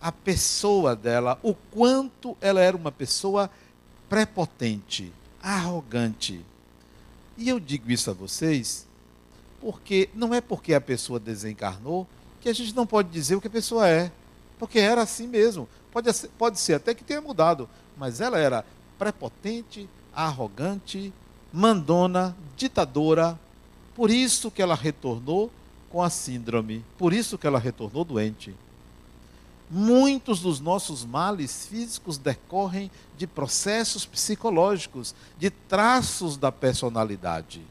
a 0.00 0.10
pessoa 0.10 0.96
dela, 0.96 1.38
o 1.42 1.54
quanto 1.54 2.36
ela 2.40 2.60
era 2.60 2.76
uma 2.76 2.90
pessoa 2.90 3.50
prepotente, 4.08 5.12
arrogante. 5.42 6.40
E 7.36 7.48
eu 7.48 7.60
digo 7.60 7.90
isso 7.90 8.10
a 8.10 8.14
vocês 8.14 8.86
porque 9.64 10.10
não 10.14 10.34
é 10.34 10.42
porque 10.42 10.74
a 10.74 10.80
pessoa 10.80 11.18
desencarnou 11.18 12.06
que 12.38 12.50
a 12.50 12.52
gente 12.52 12.76
não 12.76 12.86
pode 12.86 13.08
dizer 13.08 13.34
o 13.34 13.40
que 13.40 13.46
a 13.46 13.50
pessoa 13.50 13.88
é, 13.88 14.12
porque 14.58 14.78
era 14.78 15.00
assim 15.00 15.26
mesmo. 15.26 15.66
Pode, 15.90 16.12
pode 16.36 16.60
ser 16.60 16.74
até 16.74 16.94
que 16.94 17.02
tenha 17.02 17.22
mudado, 17.22 17.66
mas 17.96 18.20
ela 18.20 18.38
era 18.38 18.62
prepotente, 18.98 19.88
arrogante, 20.14 21.14
mandona, 21.50 22.36
ditadora. 22.58 23.40
Por 23.94 24.10
isso 24.10 24.50
que 24.50 24.60
ela 24.60 24.74
retornou 24.74 25.50
com 25.88 26.02
a 26.02 26.10
síndrome, 26.10 26.84
por 26.98 27.14
isso 27.14 27.38
que 27.38 27.46
ela 27.46 27.58
retornou 27.58 28.04
doente. 28.04 28.54
Muitos 29.70 30.40
dos 30.40 30.60
nossos 30.60 31.06
males 31.06 31.66
físicos 31.66 32.18
decorrem 32.18 32.90
de 33.16 33.26
processos 33.26 34.04
psicológicos, 34.04 35.14
de 35.38 35.48
traços 35.48 36.36
da 36.36 36.52
personalidade 36.52 37.62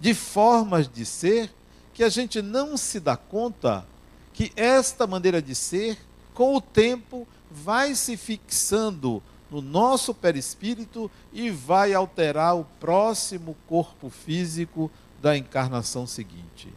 de 0.00 0.14
formas 0.14 0.88
de 0.88 1.04
ser 1.04 1.52
que 1.94 2.04
a 2.04 2.08
gente 2.08 2.42
não 2.42 2.76
se 2.76 3.00
dá 3.00 3.16
conta 3.16 3.86
que 4.32 4.52
esta 4.54 5.06
maneira 5.06 5.40
de 5.40 5.54
ser, 5.54 5.98
com 6.34 6.54
o 6.54 6.60
tempo, 6.60 7.26
vai 7.50 7.94
se 7.94 8.16
fixando 8.16 9.22
no 9.50 9.62
nosso 9.62 10.12
perispírito 10.12 11.10
e 11.32 11.50
vai 11.50 11.94
alterar 11.94 12.56
o 12.56 12.64
próximo 12.78 13.56
corpo 13.66 14.10
físico 14.10 14.90
da 15.22 15.36
encarnação 15.36 16.06
seguinte. 16.06 16.68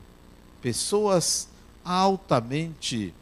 Pessoas 0.62 1.50
altamente 1.84 3.14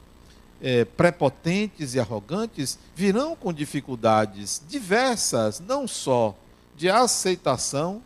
é, 0.62 0.86
prepotentes 0.86 1.94
e 1.94 2.00
arrogantes 2.00 2.78
virão 2.96 3.36
com 3.36 3.54
dificuldades 3.54 4.62
diversas, 4.68 5.60
não 5.60 5.88
só 5.88 6.36
de 6.76 6.90
aceitação 6.90 8.02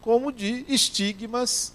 como 0.00 0.32
de 0.32 0.64
estigmas 0.68 1.72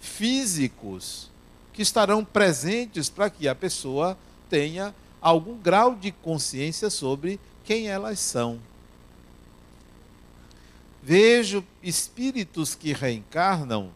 físicos 0.00 1.30
que 1.72 1.82
estarão 1.82 2.24
presentes 2.24 3.08
para 3.08 3.30
que 3.30 3.48
a 3.48 3.54
pessoa 3.54 4.16
tenha 4.48 4.94
algum 5.20 5.56
grau 5.56 5.94
de 5.94 6.10
consciência 6.10 6.90
sobre 6.90 7.38
quem 7.64 7.88
elas 7.88 8.18
são. 8.18 8.58
Vejo 11.02 11.64
espíritos 11.82 12.74
que 12.74 12.92
reencarnam 12.92 13.90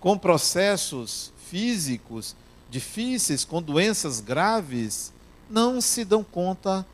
com 0.00 0.18
processos 0.18 1.32
físicos 1.48 2.36
difíceis, 2.68 3.44
com 3.44 3.62
doenças 3.62 4.20
graves, 4.20 5.12
não 5.48 5.80
se 5.80 6.04
dão 6.04 6.24
conta 6.24 6.84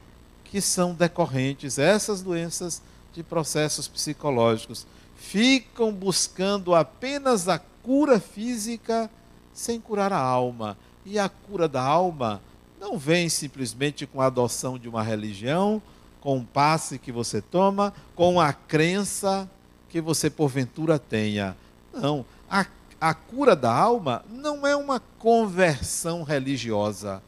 que 0.45 0.61
são 0.61 0.95
decorrentes 0.95 1.79
essas 1.79 2.21
doenças 2.21 2.83
de 3.15 3.23
processos 3.23 3.89
psicológicos. 3.89 4.87
Ficam 5.21 5.93
buscando 5.93 6.75
apenas 6.75 7.47
a 7.47 7.59
cura 7.59 8.19
física 8.19 9.09
sem 9.53 9.79
curar 9.79 10.13
a 10.13 10.19
alma. 10.19 10.77
E 11.05 11.19
a 11.19 11.29
cura 11.29 11.69
da 11.69 11.83
alma 11.83 12.41
não 12.81 12.99
vem 12.99 13.29
simplesmente 13.29 14.07
com 14.07 14.21
a 14.21 14.27
adoção 14.27 14.79
de 14.79 14.89
uma 14.89 15.03
religião, 15.03 15.81
com 16.23 16.39
um 16.39 16.45
passe 16.45 16.99
que 16.99 17.13
você 17.13 17.41
toma, 17.41 17.93
com 18.17 18.41
a 18.41 18.53
crença 18.53 19.49
que 19.91 20.01
você 20.01 20.31
porventura 20.31 20.99
tenha. 20.99 21.55
Não, 21.93 22.25
a, 22.51 22.67
a 22.99 23.13
cura 23.13 23.55
da 23.55 23.73
alma 23.73 24.25
não 24.31 24.67
é 24.67 24.75
uma 24.75 25.01
conversão 25.19 26.23
religiosa. 26.23 27.23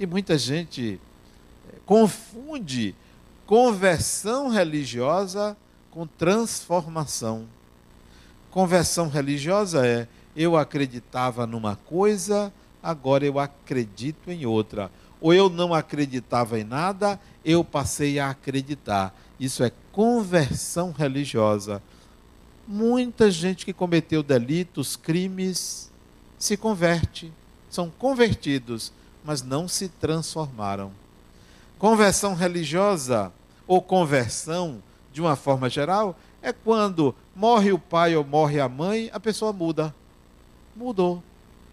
E 0.00 0.06
muita 0.06 0.36
gente 0.38 0.98
eh, 1.68 1.76
confunde 1.84 2.94
conversão 3.46 4.48
religiosa 4.48 5.56
com 5.94 6.06
transformação. 6.06 7.46
Conversão 8.50 9.08
religiosa 9.08 9.86
é 9.86 10.08
eu 10.36 10.56
acreditava 10.56 11.46
numa 11.46 11.76
coisa, 11.76 12.52
agora 12.82 13.24
eu 13.24 13.38
acredito 13.38 14.30
em 14.30 14.44
outra. 14.44 14.90
Ou 15.20 15.32
eu 15.32 15.48
não 15.48 15.72
acreditava 15.72 16.58
em 16.58 16.64
nada, 16.64 17.18
eu 17.44 17.62
passei 17.62 18.18
a 18.18 18.30
acreditar. 18.30 19.14
Isso 19.38 19.62
é 19.62 19.70
conversão 19.92 20.90
religiosa. 20.90 21.80
Muita 22.66 23.30
gente 23.30 23.64
que 23.64 23.72
cometeu 23.72 24.22
delitos, 24.22 24.96
crimes, 24.96 25.90
se 26.38 26.56
converte, 26.56 27.32
são 27.70 27.88
convertidos, 27.88 28.92
mas 29.24 29.42
não 29.42 29.68
se 29.68 29.88
transformaram. 29.88 30.90
Conversão 31.78 32.34
religiosa 32.34 33.32
ou 33.66 33.80
conversão, 33.80 34.82
de 35.14 35.22
uma 35.22 35.34
forma 35.34 35.70
geral, 35.70 36.14
é 36.42 36.52
quando 36.52 37.14
morre 37.34 37.72
o 37.72 37.78
pai 37.78 38.14
ou 38.14 38.22
morre 38.22 38.60
a 38.60 38.68
mãe, 38.68 39.08
a 39.14 39.18
pessoa 39.18 39.50
muda. 39.50 39.94
Mudou 40.76 41.22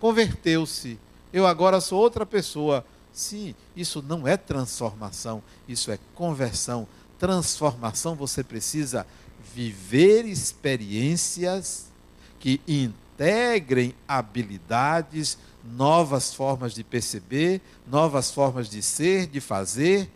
converteu-se. 0.01 0.99
Eu 1.31 1.45
agora 1.45 1.79
sou 1.79 2.01
outra 2.01 2.25
pessoa. 2.25 2.83
Sim, 3.13 3.53
isso 3.75 4.01
não 4.01 4.27
é 4.27 4.35
transformação, 4.35 5.43
isso 5.67 5.91
é 5.91 5.99
conversão. 6.15 6.87
Transformação 7.19 8.15
você 8.15 8.43
precisa 8.43 9.05
viver 9.53 10.25
experiências 10.25 11.91
que 12.39 12.59
integrem 12.67 13.93
habilidades, 14.07 15.37
novas 15.63 16.33
formas 16.33 16.73
de 16.73 16.83
perceber, 16.83 17.61
novas 17.85 18.31
formas 18.31 18.67
de 18.67 18.81
ser, 18.81 19.27
de 19.27 19.39
fazer, 19.39 20.09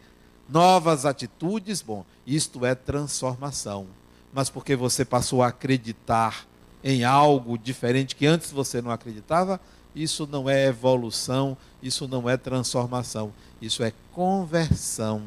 novas 0.47 1.05
atitudes. 1.05 1.81
Bom, 1.81 2.05
isto 2.25 2.65
é 2.65 2.75
transformação. 2.75 3.87
Mas 4.33 4.49
porque 4.49 4.75
você 4.75 5.05
passou 5.05 5.41
a 5.41 5.47
acreditar 5.47 6.45
em 6.83 7.03
algo 7.03 7.57
diferente 7.57 8.15
que 8.15 8.27
antes 8.27 8.51
você 8.51 8.81
não 8.81 8.91
acreditava, 8.91 9.59
isso 9.95 10.27
não 10.29 10.49
é 10.49 10.67
evolução, 10.67 11.57
isso 11.81 12.07
não 12.07 12.29
é 12.29 12.35
transformação, 12.37 13.33
isso 13.61 13.81
é 13.81 13.93
conversão. 14.11 15.23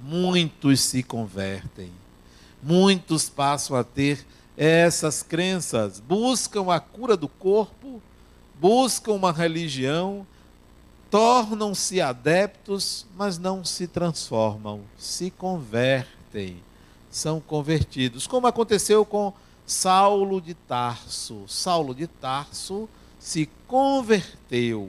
Muitos 0.00 0.80
se 0.80 1.02
convertem, 1.02 1.90
muitos 2.62 3.28
passam 3.28 3.76
a 3.76 3.84
ter 3.84 4.24
essas 4.56 5.22
crenças, 5.22 6.00
buscam 6.00 6.72
a 6.72 6.80
cura 6.80 7.16
do 7.16 7.28
corpo, 7.28 8.00
buscam 8.60 9.12
uma 9.12 9.32
religião, 9.32 10.26
tornam-se 11.12 12.00
adeptos, 12.00 13.04
mas 13.14 13.36
não 13.38 13.62
se 13.62 13.86
transformam, 13.86 14.80
se 14.96 15.30
convertem, 15.30 16.56
são 17.10 17.38
convertidos, 17.38 18.26
como 18.26 18.46
aconteceu 18.46 19.04
com 19.04 19.30
Saulo 19.66 20.40
de 20.40 20.54
Tarso. 20.54 21.44
Saulo 21.46 21.94
de 21.94 22.06
Tarso 22.06 22.88
se 23.18 23.46
converteu 23.68 24.88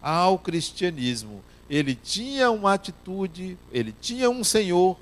ao 0.00 0.38
cristianismo. 0.38 1.44
Ele 1.68 1.94
tinha 1.94 2.50
uma 2.50 2.72
atitude, 2.72 3.58
ele 3.70 3.94
tinha 4.00 4.30
um 4.30 4.42
Senhor, 4.42 4.96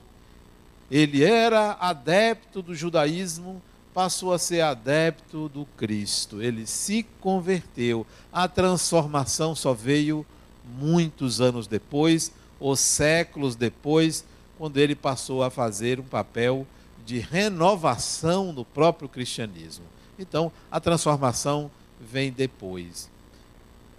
ele 0.91 1.23
era 1.23 1.77
adepto 1.79 2.61
do 2.61 2.75
judaísmo, 2.75 3.63
passou 3.95 4.33
a 4.33 4.41
ser 4.41 4.63
adepto 4.63 5.49
do 5.49 5.65
Cristo. 5.77 6.43
Ele 6.43 6.67
se 6.67 7.07
converteu. 7.21 8.05
A 8.33 8.49
transformação 8.49 9.55
só 9.55 9.73
veio 9.73 10.27
muitos 10.65 11.41
anos 11.41 11.67
depois, 11.67 12.33
ou 12.59 12.77
séculos 12.77 13.57
depois, 13.57 14.25
quando 14.59 14.79
ele 14.79 14.95
passou 14.95 15.43
a 15.43 15.51
fazer 15.51 15.99
um 15.99 16.05
papel 16.05 16.67
de 17.05 17.19
renovação 17.19 18.55
do 18.55 18.65
próprio 18.65 19.09
cristianismo. 19.09 19.85
Então, 20.19 20.53
a 20.71 20.79
transformação 20.79 21.71
vem 22.01 22.31
depois. 22.31 23.11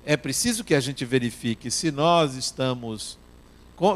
É 0.06 0.15
preciso 0.15 0.63
que 0.63 0.76
a 0.76 0.80
gente 0.80 1.04
verifique 1.06 1.71
se 1.71 1.91
nós 1.91 2.36
estamos 2.36 3.17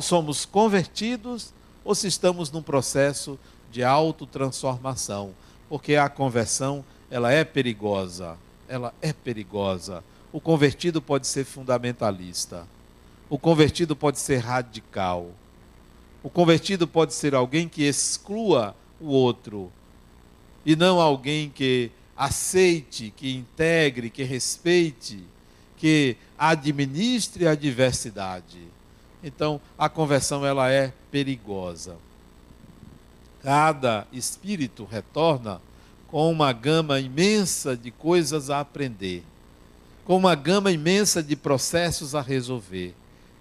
somos 0.02 0.46
convertidos 0.46 1.54
ou 1.86 1.96
se 1.96 2.08
estamos 2.08 2.52
num 2.52 2.62
processo 2.62 3.40
de 3.72 3.84
autotransformação, 3.84 5.34
porque 5.70 5.96
a 5.96 6.10
conversão, 6.10 6.84
ela 7.10 7.32
é 7.32 7.44
perigosa. 7.44 8.38
Ela 8.68 8.94
é 9.02 9.14
perigosa. 9.14 10.04
O 10.38 10.40
convertido 10.40 11.02
pode 11.02 11.26
ser 11.26 11.46
fundamentalista. 11.46 12.68
O 13.28 13.40
convertido 13.40 13.96
pode 13.96 14.20
ser 14.20 14.38
radical. 14.38 15.32
O 16.22 16.30
convertido 16.30 16.88
pode 16.88 17.16
ser 17.16 17.34
alguém 17.34 17.68
que 17.68 17.82
exclua 17.82 18.76
o 19.02 19.08
outro 19.08 19.72
e 20.64 20.76
não 20.76 21.02
alguém 21.02 21.50
que 21.50 21.90
aceite, 22.16 23.12
que 23.18 23.36
integre, 23.36 24.12
que 24.12 24.22
respeite, 24.22 25.24
que 25.76 26.16
administre 26.38 27.48
a 27.48 27.56
diversidade. 27.56 28.62
Então, 29.24 29.60
a 29.76 29.90
conversão 29.90 30.46
ela 30.46 30.70
é 30.72 30.94
perigosa. 31.10 31.98
Cada 33.42 34.06
espírito 34.14 34.86
retorna 34.86 35.60
com 36.06 36.32
uma 36.32 36.54
gama 36.54 37.00
imensa 37.00 37.76
de 37.76 37.90
coisas 37.90 38.52
a 38.52 38.60
aprender, 38.60 39.24
com 40.08 40.16
uma 40.16 40.36
gama 40.36 40.72
imensa 40.72 41.22
de 41.22 41.36
processos 41.36 42.16
a 42.16 42.22
resolver. 42.22 42.96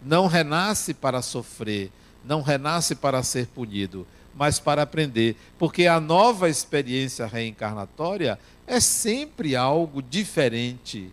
Não 0.04 0.26
renasce 0.26 0.92
para 0.92 1.22
sofrer, 1.22 1.92
não 2.24 2.42
renasce 2.42 2.96
para 2.96 3.22
ser 3.22 3.46
punido, 3.46 4.04
mas 4.34 4.58
para 4.58 4.82
aprender, 4.82 5.36
porque 5.60 5.86
a 5.86 6.00
nova 6.00 6.50
experiência 6.50 7.24
reencarnatória 7.24 8.36
é 8.66 8.80
sempre 8.80 9.54
algo 9.54 10.02
diferente, 10.02 11.08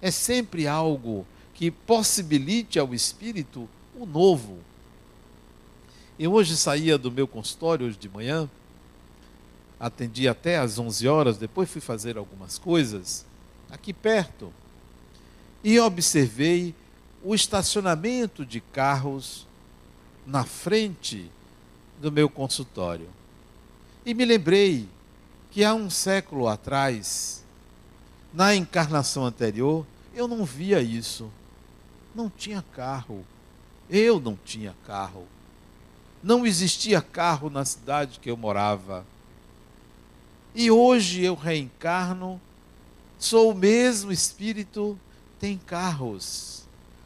é 0.00 0.08
sempre 0.12 0.68
algo 0.68 1.26
que 1.52 1.68
possibilite 1.68 2.78
ao 2.78 2.94
espírito 2.94 3.68
o 3.98 4.06
novo. 4.06 4.60
Eu 6.16 6.32
hoje 6.32 6.56
saía 6.56 6.96
do 6.96 7.10
meu 7.10 7.26
consultório 7.26 7.88
hoje 7.88 7.98
de 7.98 8.08
manhã, 8.08 8.48
atendi 9.80 10.28
até 10.28 10.58
às 10.58 10.78
11 10.78 11.08
horas, 11.08 11.38
depois 11.38 11.68
fui 11.68 11.80
fazer 11.80 12.16
algumas 12.16 12.56
coisas 12.56 13.26
aqui 13.68 13.92
perto 13.92 14.52
e 15.62 15.78
observei 15.78 16.74
o 17.22 17.34
estacionamento 17.34 18.44
de 18.44 18.60
carros 18.60 19.46
na 20.26 20.44
frente 20.44 21.30
do 22.00 22.10
meu 22.10 22.28
consultório. 22.28 23.08
E 24.04 24.12
me 24.14 24.24
lembrei 24.24 24.88
que 25.50 25.62
há 25.62 25.74
um 25.74 25.88
século 25.88 26.48
atrás, 26.48 27.44
na 28.32 28.54
encarnação 28.54 29.24
anterior, 29.24 29.86
eu 30.14 30.26
não 30.26 30.44
via 30.44 30.80
isso. 30.80 31.30
Não 32.14 32.28
tinha 32.28 32.64
carro. 32.74 33.24
Eu 33.88 34.18
não 34.18 34.36
tinha 34.44 34.74
carro. 34.86 35.26
Não 36.22 36.46
existia 36.46 37.00
carro 37.00 37.50
na 37.50 37.64
cidade 37.64 38.18
que 38.18 38.30
eu 38.30 38.36
morava. 38.36 39.06
E 40.54 40.70
hoje 40.70 41.22
eu 41.22 41.34
reencarno, 41.34 42.40
sou 43.18 43.52
o 43.52 43.54
mesmo 43.54 44.12
espírito, 44.12 44.98
tem 45.42 45.58
carros. 45.58 46.62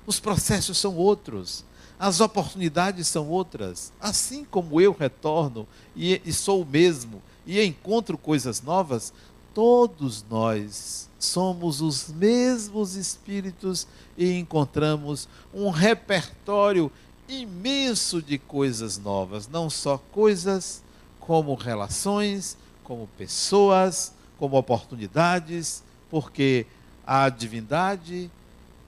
Os 0.06 0.20
processos 0.20 0.78
são 0.78 0.94
outros 0.94 1.64
as 1.98 2.20
oportunidades 2.20 3.08
são 3.08 3.28
outras. 3.28 3.92
Assim 4.00 4.44
como 4.44 4.80
eu 4.80 4.92
retorno 4.92 5.66
e, 5.94 6.20
e 6.24 6.32
sou 6.32 6.62
o 6.62 6.66
mesmo, 6.66 7.22
e 7.46 7.62
encontro 7.62 8.18
coisas 8.18 8.60
novas, 8.62 9.12
todos 9.54 10.24
nós 10.28 11.08
somos 11.18 11.80
os 11.80 12.08
mesmos 12.08 12.94
espíritos 12.94 13.86
e 14.16 14.32
encontramos 14.32 15.28
um 15.52 15.70
repertório 15.70 16.92
imenso 17.28 18.20
de 18.20 18.38
coisas 18.38 18.98
novas, 18.98 19.48
não 19.48 19.70
só 19.70 19.98
coisas 20.12 20.82
como 21.18 21.54
relações, 21.54 22.56
como 22.84 23.08
pessoas, 23.18 24.12
como 24.38 24.56
oportunidades, 24.56 25.82
porque 26.10 26.66
a 27.06 27.28
divindade 27.28 28.30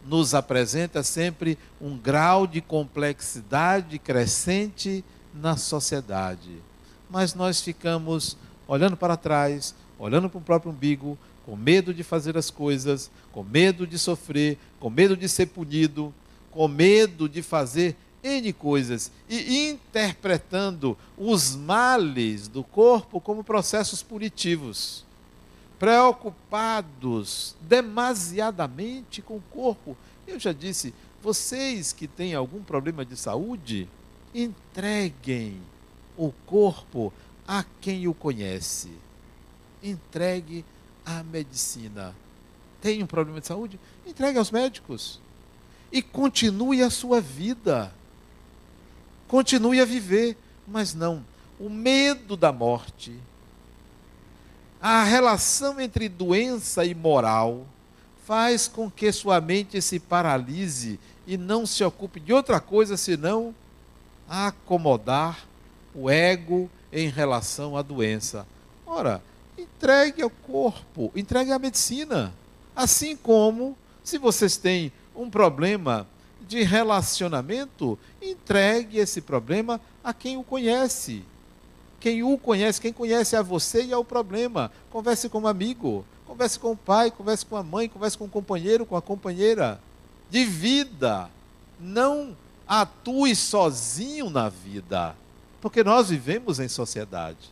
nos 0.05 0.35
apresenta 0.35 1.03
sempre 1.03 1.59
um 1.81 1.97
grau 1.97 2.47
de 2.47 2.61
complexidade 2.61 3.99
crescente 3.99 5.05
na 5.35 5.57
sociedade. 5.57 6.63
Mas 7.11 7.35
nós 7.35 7.61
ficamos 7.61 8.37
olhando 8.67 8.97
para 8.97 9.17
trás, 9.17 9.75
olhando 9.99 10.29
para 10.29 10.39
o 10.39 10.43
próprio 10.43 10.73
umbigo, 10.73 11.19
com 11.45 11.57
medo 11.57 11.95
de 11.95 12.03
fazer 12.03 12.37
as 12.37 12.51
coisas, 12.51 13.11
com 13.33 13.43
medo 13.43 13.87
de 13.87 13.99
sofrer, 13.99 14.59
com 14.79 14.91
medo 14.91 15.17
de 15.17 15.29
ser 15.29 15.47
punido, 15.47 16.13
com 16.51 16.69
medo 16.69 17.29
de 17.29 17.43
fazer 17.43 17.97
N 18.23 18.53
coisas 18.53 19.13
e 19.29 19.69
interpretando 19.71 20.99
os 21.17 21.55
males 21.55 22.49
do 22.49 22.65
corpo 22.65 23.21
como 23.21 23.45
processos 23.45 24.03
punitivos, 24.03 25.05
preocupados 25.79 27.57
demasiadamente 27.61 29.23
com 29.23 29.37
o 29.37 29.43
corpo. 29.51 29.97
Eu 30.27 30.39
já 30.39 30.53
disse, 30.53 30.95
vocês 31.23 31.93
que 31.93 32.07
têm 32.07 32.35
algum 32.35 32.63
problema 32.63 33.05
de 33.05 33.17
saúde, 33.17 33.89
entreguem 34.35 35.61
o 36.17 36.33
corpo 36.47 37.13
a 37.47 37.65
quem 37.81 38.09
o 38.09 38.15
conhece. 38.15 38.91
Entregue 39.83 40.65
à 41.05 41.23
medicina. 41.23 42.15
Tem 42.81 43.03
um 43.03 43.07
problema 43.07 43.41
de 43.41 43.47
saúde? 43.47 43.79
Entregue 44.07 44.39
aos 44.39 44.51
médicos. 44.51 45.21
E 45.91 46.03
continue 46.03 46.83
a 46.83 46.91
sua 46.91 47.21
vida 47.21 47.93
continue 49.29 49.81
a 49.81 49.85
viver, 49.85 50.37
mas 50.67 50.95
não. 50.95 51.25
O 51.61 51.69
medo 51.69 52.37
da 52.37 52.51
morte, 52.51 53.15
a 54.81 55.03
relação 55.03 55.81
entre 55.81 56.09
doença 56.09 56.85
e 56.85 56.95
moral, 56.95 57.67
faz 58.25 58.69
com 58.69 58.91
que 58.91 59.11
sua 59.11 59.41
mente 59.41 59.81
se 59.83 59.99
paralise 59.99 61.01
e 61.27 61.37
não 61.37 61.67
se 61.67 61.83
ocupe 61.83 62.21
de 62.21 62.33
outra 62.33 62.61
coisa 62.61 62.97
senão 62.97 63.55
acomodar 64.29 65.47
o 65.95 66.09
ego 66.09 66.71
em 66.93 67.09
relação 67.09 67.77
à 67.77 67.83
doença. 67.83 68.47
Ora, 68.87 69.23
entregue 69.57 70.23
ao 70.23 70.31
corpo, 70.31 71.11
entregue 71.17 71.53
à 71.53 71.59
medicina. 71.59 72.33
Assim 72.77 73.17
como, 73.17 73.77
se 74.05 74.19
vocês 74.19 74.57
têm 74.57 74.93
um 75.15 75.29
problema 75.29 76.07
de 76.47 76.63
relacionamento, 76.63 77.99
entregue 78.23 78.99
esse 78.99 79.21
problema 79.21 79.81
a 80.03 80.15
quem 80.15 80.37
o 80.37 80.45
conhece. 80.45 81.25
Quem 82.01 82.23
o 82.23 82.39
conhece, 82.39 82.81
quem 82.81 82.93
conhece 82.93 83.35
a 83.35 83.43
você 83.43 83.85
e 83.85 83.93
ao 83.93 84.05
problema. 84.05 84.71
Converse 84.91 85.29
com 85.29 85.41
um 85.41 85.49
amigo, 85.49 86.05
converse 86.27 86.59
com 86.59 86.73
o 86.73 86.77
pai, 86.77 87.11
converse 87.11 87.45
com 87.45 87.57
a 87.57 87.63
mãe, 87.63 87.89
converse 87.89 88.17
com 88.17 88.27
o 88.27 88.31
companheiro, 88.31 88.87
com 88.87 88.97
a 88.97 89.03
companheira. 89.03 89.81
De 90.31 90.45
vida. 90.45 91.29
Não 91.81 92.37
atue 92.67 93.35
sozinho 93.35 94.31
na 94.31 94.49
vida. 94.49 95.17
Porque 95.61 95.83
nós 95.83 96.11
vivemos 96.11 96.61
em 96.61 96.69
sociedade. 96.69 97.51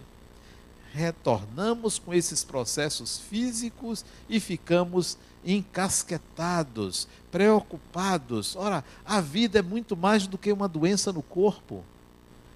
Retornamos 0.93 1.99
com 1.99 2.15
esses 2.15 2.45
processos 2.45 3.19
físicos 3.19 4.05
e 4.29 4.39
ficamos 4.39 5.19
encasquetados, 5.45 7.07
preocupados. 7.31 8.57
Ora, 8.57 8.85
a 9.05 9.21
vida 9.21 9.59
é 9.59 9.63
muito 9.63 9.97
mais 9.97 10.27
do 10.27 10.39
que 10.39 10.53
uma 10.53 10.69
doença 10.69 11.13
no 11.13 11.23
corpo. 11.23 11.85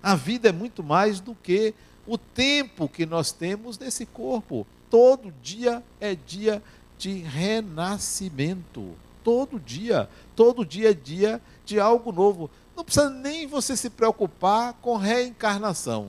A 0.02 0.14
vida 0.14 0.48
é 0.48 0.52
muito 0.52 0.82
mais 0.82 1.20
do 1.20 1.34
que 1.34 1.74
o 2.06 2.16
tempo 2.16 2.88
que 2.88 3.04
nós 3.04 3.32
temos 3.32 3.78
nesse 3.78 4.06
corpo. 4.06 4.66
Todo 4.88 5.32
dia 5.42 5.82
é 6.00 6.14
dia 6.14 6.62
de 6.98 7.18
renascimento. 7.18 8.94
Todo 9.22 9.60
dia. 9.60 10.08
Todo 10.34 10.64
dia 10.64 10.90
é 10.90 10.94
dia 10.94 11.40
de 11.64 11.78
algo 11.78 12.10
novo. 12.10 12.50
Não 12.76 12.84
precisa 12.84 13.10
nem 13.10 13.46
você 13.46 13.76
se 13.76 13.90
preocupar 13.90 14.72
com 14.74 14.96
reencarnação. 14.96 16.08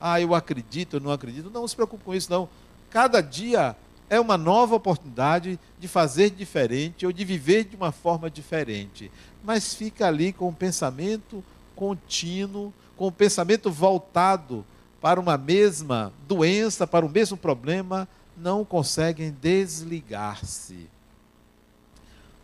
Ah, 0.00 0.20
eu 0.20 0.34
acredito, 0.34 0.96
eu 0.96 1.00
não 1.00 1.12
acredito. 1.12 1.50
Não, 1.50 1.66
se 1.68 1.76
preocupe 1.76 2.04
com 2.04 2.14
isso, 2.14 2.30
não. 2.30 2.48
Cada 2.90 3.20
dia 3.20 3.76
é 4.08 4.18
uma 4.18 4.36
nova 4.36 4.74
oportunidade 4.74 5.58
de 5.78 5.86
fazer 5.86 6.30
diferente 6.30 7.06
ou 7.06 7.12
de 7.12 7.24
viver 7.24 7.64
de 7.64 7.76
uma 7.76 7.92
forma 7.92 8.28
diferente. 8.28 9.10
Mas 9.44 9.72
fica 9.72 10.08
ali 10.08 10.32
com 10.32 10.48
o 10.48 10.52
pensamento 10.52 11.44
contínuo, 11.80 12.74
com 12.94 13.06
o 13.06 13.12
pensamento 13.12 13.70
voltado 13.70 14.66
para 15.00 15.18
uma 15.18 15.38
mesma 15.38 16.12
doença, 16.28 16.86
para 16.86 17.06
o 17.06 17.08
mesmo 17.08 17.38
problema, 17.38 18.06
não 18.36 18.66
conseguem 18.66 19.34
desligar-se. 19.40 20.90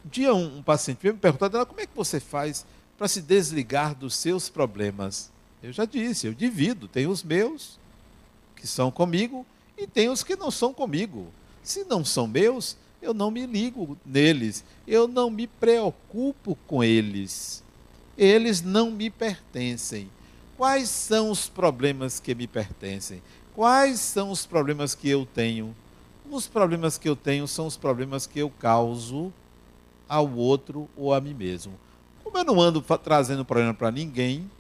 Um 0.03 0.09
dia 0.09 0.33
um, 0.33 0.57
um 0.57 0.63
paciente 0.63 1.07
me 1.07 1.13
perguntou, 1.13 1.67
como 1.67 1.83
é 1.83 1.87
que 1.87 1.95
você 1.95 2.19
faz 2.19 2.65
para 2.97 3.07
se 3.09 3.21
desligar 3.21 3.95
dos 3.95 4.17
seus 4.17 4.49
problemas? 4.49 5.31
Eu 5.63 5.71
já 5.71 5.85
disse, 5.85 6.27
eu 6.27 6.33
divido, 6.33 6.89
tem 6.89 7.07
os 7.07 7.23
meus, 7.23 7.79
que 8.57 8.67
são 8.67 8.91
comigo, 8.91 9.45
e 9.77 9.87
tem 9.87 10.09
os 10.09 10.23
que 10.23 10.35
não 10.35 10.51
são 10.51 10.73
comigo. 10.73 11.27
Se 11.63 11.85
não 11.85 12.03
são 12.07 12.27
meus, 12.27 12.75
eu 13.03 13.13
não 13.13 13.31
me 13.31 13.45
ligo 13.45 13.99
neles, 14.03 14.65
eu 14.87 15.07
não 15.07 15.29
me 15.29 15.47
preocupo 15.47 16.57
com 16.67 16.83
eles. 16.83 17.66
Eles 18.17 18.63
não 18.63 18.91
me 18.91 19.11
pertencem. 19.11 20.11
Quais 20.57 20.89
são 20.89 21.31
os 21.31 21.49
problemas 21.49 22.19
que 22.19 22.35
me 22.35 22.47
pertencem? 22.47 23.23
Quais 23.55 24.01
são 24.01 24.31
os 24.31 24.47
problemas 24.47 24.95
que 24.95 25.09
eu 25.09 25.27
tenho? 25.27 25.75
Os 26.31 26.47
problemas 26.47 26.99
que 26.99 27.09
eu 27.09 27.15
tenho 27.15 27.47
são 27.47 27.67
os 27.67 27.77
problemas 27.77 28.27
que 28.27 28.39
eu 28.39 28.51
causo 28.51 29.33
ao 30.09 30.31
outro 30.33 30.89
ou 30.97 31.13
a 31.13 31.21
mim 31.21 31.35
mesmo. 31.35 31.75
Como 32.25 32.37
eu 32.39 32.45
não 32.45 32.61
ando 32.61 32.83
trazendo 33.03 33.45
problema 33.45 33.75
para 33.75 33.91
ninguém, 33.91 34.51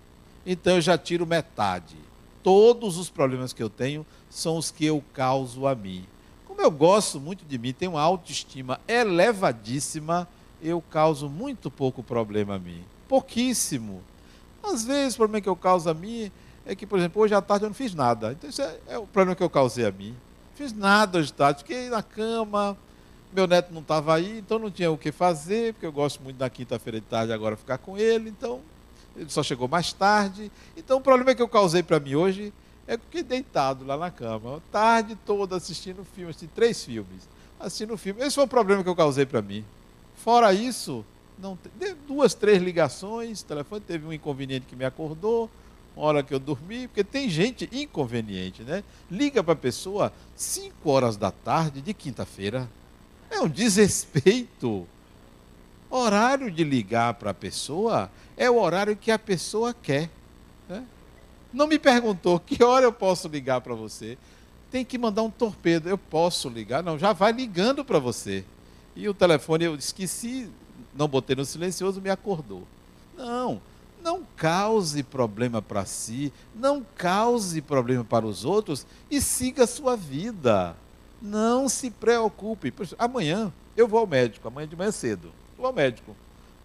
então 0.44 0.76
eu 0.76 0.80
já 0.80 0.96
tiro 0.96 1.26
metade. 1.26 1.96
Todos 2.42 2.96
os 2.96 3.10
problemas 3.10 3.52
que 3.52 3.62
eu 3.62 3.68
tenho 3.68 4.06
são 4.30 4.56
os 4.56 4.70
que 4.70 4.84
eu 4.84 5.02
causo 5.12 5.66
a 5.66 5.74
mim. 5.74 6.04
Como 6.46 6.60
eu 6.60 6.70
gosto 6.70 7.18
muito 7.18 7.44
de 7.44 7.58
mim, 7.58 7.72
tenho 7.72 7.92
uma 7.92 8.00
autoestima 8.00 8.80
elevadíssima, 8.86 10.28
eu 10.62 10.80
causo 10.80 11.28
muito 11.28 11.70
pouco 11.70 12.02
problema 12.02 12.54
a 12.54 12.58
mim. 12.58 12.84
Pouquíssimo. 13.08 14.02
Às 14.62 14.84
vezes, 14.84 15.14
o 15.14 15.18
problema 15.18 15.40
que 15.40 15.48
eu 15.48 15.56
causo 15.56 15.88
a 15.88 15.94
mim 15.94 16.30
é 16.64 16.74
que, 16.74 16.86
por 16.86 16.98
exemplo, 16.98 17.22
hoje 17.22 17.34
à 17.34 17.40
tarde 17.40 17.64
eu 17.64 17.68
não 17.68 17.74
fiz 17.74 17.94
nada. 17.94 18.32
Então, 18.32 18.50
isso 18.50 18.62
é, 18.62 18.78
é 18.88 18.98
o 18.98 19.06
problema 19.06 19.36
que 19.36 19.42
eu 19.42 19.50
causei 19.50 19.86
a 19.86 19.92
mim. 19.92 20.14
Fiz 20.54 20.72
nada 20.72 21.18
hoje 21.18 21.30
à 21.30 21.34
tarde. 21.34 21.58
Fiquei 21.60 21.88
na 21.88 22.02
cama, 22.02 22.76
meu 23.32 23.46
neto 23.46 23.72
não 23.72 23.82
estava 23.82 24.14
aí, 24.14 24.38
então 24.38 24.58
não 24.58 24.70
tinha 24.70 24.90
o 24.90 24.96
que 24.96 25.12
fazer, 25.12 25.74
porque 25.74 25.86
eu 25.86 25.92
gosto 25.92 26.22
muito 26.22 26.36
da 26.36 26.48
quinta-feira 26.48 27.00
de 27.00 27.06
tarde 27.06 27.32
agora 27.32 27.56
ficar 27.56 27.78
com 27.78 27.98
ele, 27.98 28.30
então 28.30 28.60
ele 29.14 29.28
só 29.28 29.42
chegou 29.42 29.68
mais 29.68 29.92
tarde. 29.92 30.50
Então, 30.76 30.98
o 30.98 31.00
problema 31.00 31.34
que 31.34 31.42
eu 31.42 31.48
causei 31.48 31.82
para 31.82 32.00
mim 32.00 32.14
hoje 32.14 32.52
é 32.86 32.96
que 32.96 33.04
fiquei 33.04 33.22
deitado 33.22 33.84
lá 33.84 33.96
na 33.96 34.10
cama, 34.10 34.62
tarde 34.70 35.16
toda 35.26 35.56
assistindo 35.56 36.04
filme, 36.04 36.30
assisti 36.30 36.46
três 36.46 36.84
filmes, 36.84 37.28
assistindo 37.58 37.96
filme. 37.96 38.22
Esse 38.22 38.36
foi 38.36 38.44
o 38.44 38.48
problema 38.48 38.82
que 38.82 38.88
eu 38.88 38.96
causei 38.96 39.26
para 39.26 39.42
mim. 39.42 39.64
Fora 40.16 40.52
isso, 40.52 41.04
não 41.38 41.58
duas, 42.06 42.34
três 42.34 42.62
ligações, 42.62 43.42
telefone 43.42 43.80
teve 43.80 44.06
um 44.06 44.12
inconveniente 44.12 44.66
que 44.66 44.76
me 44.76 44.84
acordou, 44.84 45.50
uma 45.96 46.06
hora 46.06 46.22
que 46.22 46.32
eu 46.32 46.38
dormi, 46.38 46.88
porque 46.88 47.02
tem 47.02 47.28
gente 47.28 47.68
inconveniente, 47.72 48.62
né? 48.62 48.84
Liga 49.10 49.42
para 49.42 49.54
a 49.54 49.56
pessoa 49.56 50.12
5 50.34 50.90
horas 50.90 51.16
da 51.16 51.30
tarde 51.30 51.80
de 51.80 51.94
quinta-feira. 51.94 52.68
É 53.30 53.40
um 53.40 53.48
desrespeito. 53.48 54.86
Horário 55.88 56.50
de 56.50 56.64
ligar 56.64 57.14
para 57.14 57.30
a 57.30 57.34
pessoa 57.34 58.10
é 58.36 58.50
o 58.50 58.60
horário 58.60 58.96
que 58.96 59.10
a 59.10 59.18
pessoa 59.18 59.72
quer. 59.72 60.10
Né? 60.68 60.84
Não 61.52 61.66
me 61.66 61.78
perguntou 61.78 62.38
que 62.38 62.62
hora 62.62 62.84
eu 62.84 62.92
posso 62.92 63.28
ligar 63.28 63.60
para 63.60 63.74
você. 63.74 64.18
Tem 64.70 64.84
que 64.84 64.98
mandar 64.98 65.22
um 65.22 65.30
torpedo. 65.30 65.88
Eu 65.88 65.96
posso 65.96 66.48
ligar? 66.48 66.82
Não, 66.82 66.98
já 66.98 67.12
vai 67.12 67.32
ligando 67.32 67.84
para 67.84 67.98
você. 67.98 68.44
E 68.94 69.08
o 69.08 69.14
telefone 69.14 69.64
eu 69.64 69.74
esqueci, 69.76 70.50
não 70.96 71.08
botei 71.08 71.36
no 71.36 71.44
silencioso, 71.44 72.00
me 72.00 72.10
acordou. 72.10 72.66
Não, 73.16 73.60
não 74.02 74.22
cause 74.36 75.02
problema 75.02 75.60
para 75.60 75.84
si, 75.84 76.32
não 76.54 76.84
cause 76.96 77.60
problema 77.60 78.04
para 78.04 78.26
os 78.26 78.44
outros 78.44 78.86
e 79.10 79.20
siga 79.20 79.64
a 79.64 79.66
sua 79.66 79.96
vida. 79.96 80.76
Não 81.20 81.68
se 81.68 81.90
preocupe. 81.90 82.72
Amanhã 82.98 83.52
eu 83.76 83.88
vou 83.88 84.00
ao 84.00 84.06
médico, 84.06 84.46
amanhã 84.46 84.68
de 84.68 84.76
manhã 84.76 84.92
cedo. 84.92 85.32
Vou 85.56 85.66
ao 85.66 85.72
médico. 85.72 86.14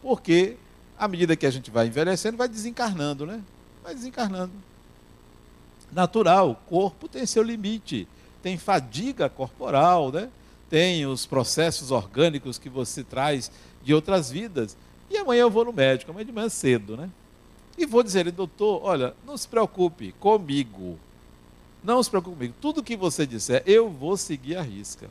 Porque 0.02 0.58
à 0.98 1.08
medida 1.08 1.36
que 1.36 1.46
a 1.46 1.52
gente 1.52 1.72
vai 1.72 1.88
envelhecendo, 1.88 2.38
vai 2.38 2.48
desencarnando, 2.48 3.26
né? 3.26 3.42
Vai 3.84 3.96
desencarnando. 3.96 4.54
natural. 5.92 6.52
O 6.52 6.56
corpo 6.56 7.08
tem 7.08 7.26
seu 7.26 7.42
limite, 7.42 8.08
tem 8.44 8.58
fadiga 8.58 9.30
corporal, 9.30 10.12
né? 10.12 10.30
Tem 10.72 11.06
os 11.06 11.26
processos 11.26 11.92
orgânicos 11.92 12.58
que 12.58 12.70
você 12.70 13.04
traz 13.04 13.52
de 13.84 13.94
outras 13.94 14.32
vidas. 14.32 14.78
E 15.10 15.18
amanhã 15.18 15.42
eu 15.42 15.50
vou 15.50 15.66
no 15.66 15.74
médico, 15.74 16.10
amanhã 16.10 16.26
de 16.26 16.32
manhã 16.32 16.48
cedo, 16.48 16.96
né? 16.96 17.10
E 17.78 17.86
vou 17.86 18.02
dizer, 18.02 18.32
doutor, 18.32 18.80
olha, 18.82 19.14
não 19.28 19.36
se 19.36 19.50
preocupe 19.50 20.14
comigo. 20.14 20.98
Não 21.84 22.02
se 22.02 22.10
preocupe 22.10 22.38
comigo. 22.38 22.54
Tudo 22.62 22.82
que 22.82 22.96
você 22.96 23.26
disser, 23.26 23.62
eu 23.66 23.90
vou 23.90 24.16
seguir 24.16 24.56
a 24.56 24.62
risca. 24.62 25.10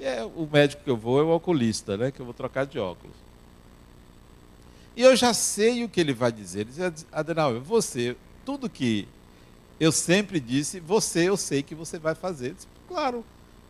E 0.00 0.04
é, 0.04 0.24
o 0.24 0.48
médico 0.52 0.82
que 0.82 0.90
eu 0.90 0.96
vou 0.96 1.20
é 1.20 1.22
o 1.22 1.30
oculista, 1.36 1.96
né? 1.96 2.10
Que 2.10 2.18
eu 2.18 2.24
vou 2.24 2.34
trocar 2.34 2.66
de 2.66 2.80
óculos. 2.80 3.14
E 4.96 5.02
eu 5.02 5.14
já 5.14 5.32
sei 5.32 5.84
o 5.84 5.88
que 5.88 6.00
ele 6.00 6.12
vai 6.12 6.32
dizer. 6.32 6.62
Ele 6.62 6.70
diz, 6.72 7.06
Adenauer, 7.12 7.60
você, 7.60 8.16
tudo 8.44 8.68
que 8.68 9.06
eu 9.78 9.92
sempre 9.92 10.40
disse, 10.40 10.80
você 10.80 11.28
eu 11.28 11.36
sei 11.36 11.62
que 11.62 11.74
você 11.76 12.00
vai 12.00 12.16
fazer. 12.16 12.54
Disse, 12.54 12.66
claro, 12.88 13.24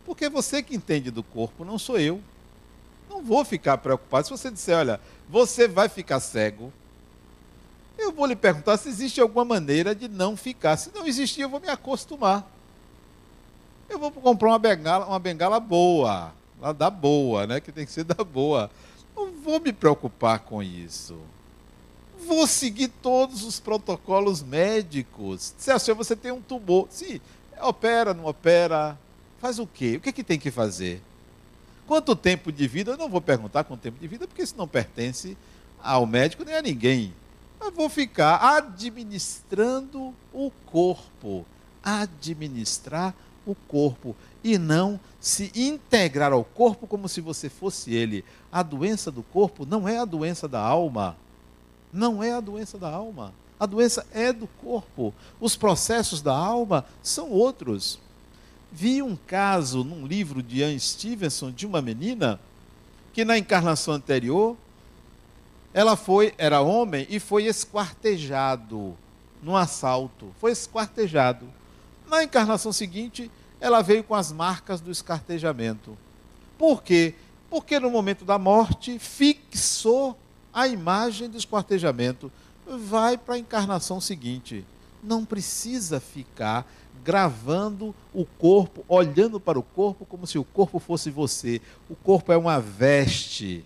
porque 0.04 0.28
você 0.28 0.62
que 0.62 0.74
entende 0.74 1.10
do 1.10 1.22
corpo, 1.22 1.64
não 1.64 1.78
sou 1.78 1.98
eu. 1.98 2.20
Não 3.08 3.22
vou 3.22 3.44
ficar 3.44 3.78
preocupado. 3.78 4.26
Se 4.26 4.30
você 4.30 4.50
disser, 4.50 4.76
olha, 4.76 5.00
você 5.28 5.68
vai 5.68 5.88
ficar 5.88 6.18
cego, 6.20 6.72
eu 7.98 8.12
vou 8.12 8.26
lhe 8.26 8.36
perguntar 8.36 8.76
se 8.76 8.88
existe 8.88 9.20
alguma 9.20 9.44
maneira 9.44 9.94
de 9.94 10.08
não 10.08 10.36
ficar. 10.36 10.76
Se 10.76 10.90
não 10.94 11.06
existir, 11.06 11.42
eu 11.42 11.48
vou 11.48 11.60
me 11.60 11.68
acostumar. 11.68 12.50
Eu 13.88 13.98
vou 13.98 14.10
comprar 14.10 14.48
uma 14.48 14.58
bengala, 14.58 15.06
uma 15.06 15.18
bengala 15.18 15.60
boa, 15.60 16.32
lá 16.60 16.72
da 16.72 16.88
boa, 16.88 17.46
né? 17.46 17.60
Que 17.60 17.70
tem 17.70 17.84
que 17.84 17.92
ser 17.92 18.04
da 18.04 18.24
boa. 18.24 18.70
Não 19.14 19.30
vou 19.32 19.60
me 19.60 19.72
preocupar 19.72 20.40
com 20.40 20.62
isso. 20.62 21.18
Vou 22.26 22.46
seguir 22.46 22.88
todos 22.88 23.44
os 23.44 23.60
protocolos 23.60 24.42
médicos. 24.42 25.54
Se 25.58 25.70
assim, 25.70 25.92
você 25.92 26.16
tem 26.16 26.32
um 26.32 26.40
tumor, 26.40 26.86
sim, 26.88 27.20
opera, 27.60 28.14
não 28.14 28.26
opera, 28.26 28.98
faz 29.42 29.58
o 29.58 29.66
quê? 29.66 29.96
O 29.96 30.00
que, 30.00 30.10
é 30.10 30.12
que 30.12 30.22
tem 30.22 30.38
que 30.38 30.52
fazer? 30.52 31.02
Quanto 31.84 32.14
tempo 32.14 32.52
de 32.52 32.68
vida? 32.68 32.92
Eu 32.92 32.96
não 32.96 33.08
vou 33.08 33.20
perguntar 33.20 33.64
quanto 33.64 33.80
tempo 33.80 33.98
de 33.98 34.06
vida, 34.06 34.24
porque 34.28 34.42
isso 34.42 34.54
não 34.56 34.68
pertence 34.68 35.36
ao 35.82 36.06
médico 36.06 36.44
nem 36.44 36.54
a 36.54 36.62
ninguém. 36.62 37.12
Mas 37.58 37.74
vou 37.74 37.88
ficar 37.88 38.36
administrando 38.56 40.14
o 40.32 40.52
corpo. 40.64 41.44
Administrar 41.82 43.12
o 43.44 43.56
corpo 43.56 44.14
e 44.44 44.56
não 44.56 45.00
se 45.20 45.50
integrar 45.56 46.32
ao 46.32 46.44
corpo 46.44 46.86
como 46.86 47.08
se 47.08 47.20
você 47.20 47.48
fosse 47.48 47.92
ele. 47.92 48.24
A 48.52 48.62
doença 48.62 49.10
do 49.10 49.24
corpo 49.24 49.66
não 49.66 49.88
é 49.88 49.98
a 49.98 50.04
doença 50.04 50.46
da 50.46 50.60
alma. 50.60 51.16
Não 51.92 52.22
é 52.22 52.32
a 52.32 52.40
doença 52.40 52.78
da 52.78 52.88
alma. 52.88 53.34
A 53.58 53.66
doença 53.66 54.06
é 54.12 54.32
do 54.32 54.46
corpo. 54.46 55.12
Os 55.40 55.56
processos 55.56 56.22
da 56.22 56.32
alma 56.32 56.86
são 57.02 57.28
outros. 57.28 57.98
Vi 58.72 59.02
um 59.02 59.14
caso 59.14 59.84
num 59.84 60.06
livro 60.06 60.42
de 60.42 60.60
Ian 60.60 60.78
Stevenson 60.78 61.50
de 61.50 61.66
uma 61.66 61.82
menina 61.82 62.40
que 63.12 63.22
na 63.22 63.36
encarnação 63.36 63.92
anterior 63.92 64.56
ela 65.74 65.94
foi, 65.94 66.34
era 66.38 66.62
homem 66.62 67.06
e 67.10 67.20
foi 67.20 67.44
esquartejado 67.44 68.96
num 69.42 69.54
assalto. 69.54 70.32
Foi 70.40 70.52
esquartejado. 70.52 71.46
Na 72.08 72.24
encarnação 72.24 72.72
seguinte, 72.72 73.30
ela 73.60 73.82
veio 73.82 74.02
com 74.02 74.14
as 74.14 74.32
marcas 74.32 74.80
do 74.80 74.90
escartejamento. 74.90 75.96
Por 76.56 76.82
quê? 76.82 77.14
Porque 77.50 77.78
no 77.78 77.90
momento 77.90 78.24
da 78.24 78.38
morte 78.38 78.98
fixou 78.98 80.18
a 80.52 80.66
imagem 80.66 81.28
do 81.28 81.36
esquartejamento. 81.36 82.32
Vai 82.66 83.18
para 83.18 83.34
a 83.34 83.38
encarnação 83.38 84.00
seguinte. 84.00 84.64
Não 85.02 85.24
precisa 85.24 86.00
ficar 86.00 86.66
gravando 87.04 87.94
o 88.12 88.24
corpo, 88.24 88.84
olhando 88.88 89.40
para 89.40 89.58
o 89.58 89.62
corpo 89.62 90.04
como 90.04 90.26
se 90.26 90.38
o 90.38 90.44
corpo 90.44 90.78
fosse 90.78 91.10
você. 91.10 91.60
O 91.88 91.94
corpo 91.94 92.32
é 92.32 92.36
uma 92.36 92.60
veste. 92.60 93.64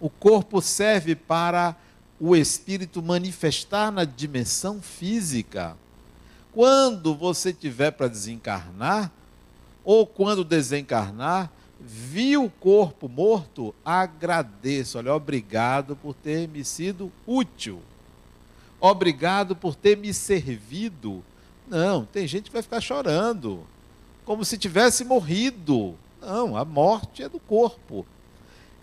O 0.00 0.08
corpo 0.08 0.60
serve 0.60 1.14
para 1.14 1.76
o 2.20 2.36
espírito 2.36 3.02
manifestar 3.02 3.90
na 3.90 4.04
dimensão 4.04 4.80
física. 4.80 5.76
Quando 6.52 7.14
você 7.14 7.52
tiver 7.52 7.90
para 7.90 8.08
desencarnar, 8.08 9.10
ou 9.84 10.06
quando 10.06 10.44
desencarnar, 10.44 11.50
viu 11.80 12.44
o 12.44 12.50
corpo 12.50 13.08
morto, 13.08 13.74
agradeço. 13.84 14.98
Olha, 14.98 15.12
obrigado 15.14 15.96
por 15.96 16.14
ter 16.14 16.48
me 16.48 16.64
sido 16.64 17.12
útil. 17.26 17.82
Obrigado 18.80 19.56
por 19.56 19.74
ter 19.74 19.96
me 19.96 20.14
servido. 20.14 21.22
Não, 21.66 22.04
tem 22.04 22.26
gente 22.26 22.44
que 22.44 22.52
vai 22.52 22.62
ficar 22.62 22.80
chorando, 22.80 23.66
como 24.24 24.44
se 24.44 24.58
tivesse 24.58 25.04
morrido. 25.04 25.94
Não, 26.20 26.56
a 26.56 26.64
morte 26.64 27.22
é 27.22 27.28
do 27.28 27.40
corpo. 27.40 28.06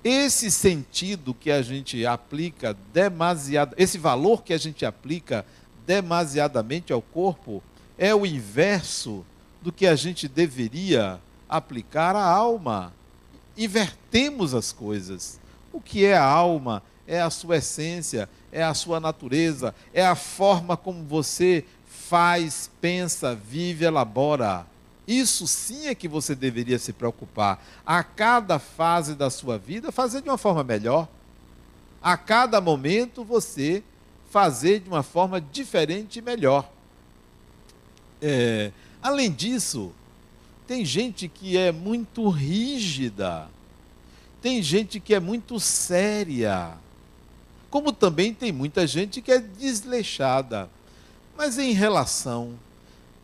Esse 0.03 0.49
sentido 0.49 1.33
que 1.33 1.51
a 1.51 1.61
gente 1.61 2.05
aplica 2.05 2.75
demasiado, 2.91 3.75
esse 3.77 3.99
valor 3.99 4.43
que 4.43 4.53
a 4.53 4.57
gente 4.57 4.83
aplica 4.85 5.45
demasiadamente 5.85 6.91
ao 6.91 7.01
corpo 7.01 7.61
é 7.97 8.13
o 8.15 8.25
inverso 8.25 9.23
do 9.61 9.71
que 9.71 9.85
a 9.85 9.95
gente 9.95 10.27
deveria 10.27 11.19
aplicar 11.47 12.15
à 12.15 12.23
alma. 12.23 12.93
Invertemos 13.55 14.55
as 14.55 14.71
coisas. 14.71 15.39
O 15.71 15.79
que 15.79 16.03
é 16.05 16.17
a 16.17 16.23
alma? 16.23 16.81
É 17.07 17.21
a 17.21 17.29
sua 17.29 17.57
essência, 17.57 18.27
é 18.51 18.63
a 18.63 18.73
sua 18.73 18.99
natureza, 18.99 19.75
é 19.93 20.03
a 20.03 20.15
forma 20.15 20.75
como 20.75 21.03
você 21.03 21.63
faz, 22.11 22.69
pensa, 22.81 23.33
vive, 23.33 23.85
elabora. 23.85 24.67
Isso 25.07 25.47
sim 25.47 25.87
é 25.87 25.95
que 25.95 26.09
você 26.09 26.35
deveria 26.35 26.77
se 26.77 26.91
preocupar. 26.91 27.65
A 27.85 28.03
cada 28.03 28.59
fase 28.59 29.15
da 29.15 29.29
sua 29.29 29.57
vida, 29.57 29.93
fazer 29.93 30.21
de 30.21 30.27
uma 30.27 30.37
forma 30.37 30.61
melhor. 30.61 31.07
A 32.01 32.17
cada 32.17 32.59
momento, 32.59 33.23
você 33.23 33.81
fazer 34.29 34.81
de 34.81 34.89
uma 34.89 35.03
forma 35.03 35.39
diferente 35.39 36.19
e 36.19 36.21
melhor. 36.21 36.69
É, 38.21 38.73
além 39.01 39.31
disso, 39.31 39.93
tem 40.67 40.83
gente 40.83 41.29
que 41.29 41.57
é 41.57 41.71
muito 41.71 42.27
rígida, 42.27 43.47
tem 44.41 44.61
gente 44.61 44.99
que 44.99 45.15
é 45.15 45.19
muito 45.21 45.61
séria, 45.61 46.73
como 47.69 47.93
também 47.93 48.33
tem 48.33 48.51
muita 48.51 48.85
gente 48.85 49.21
que 49.21 49.31
é 49.31 49.39
desleixada. 49.39 50.69
Mas 51.43 51.57
em 51.57 51.71
relação 51.71 52.53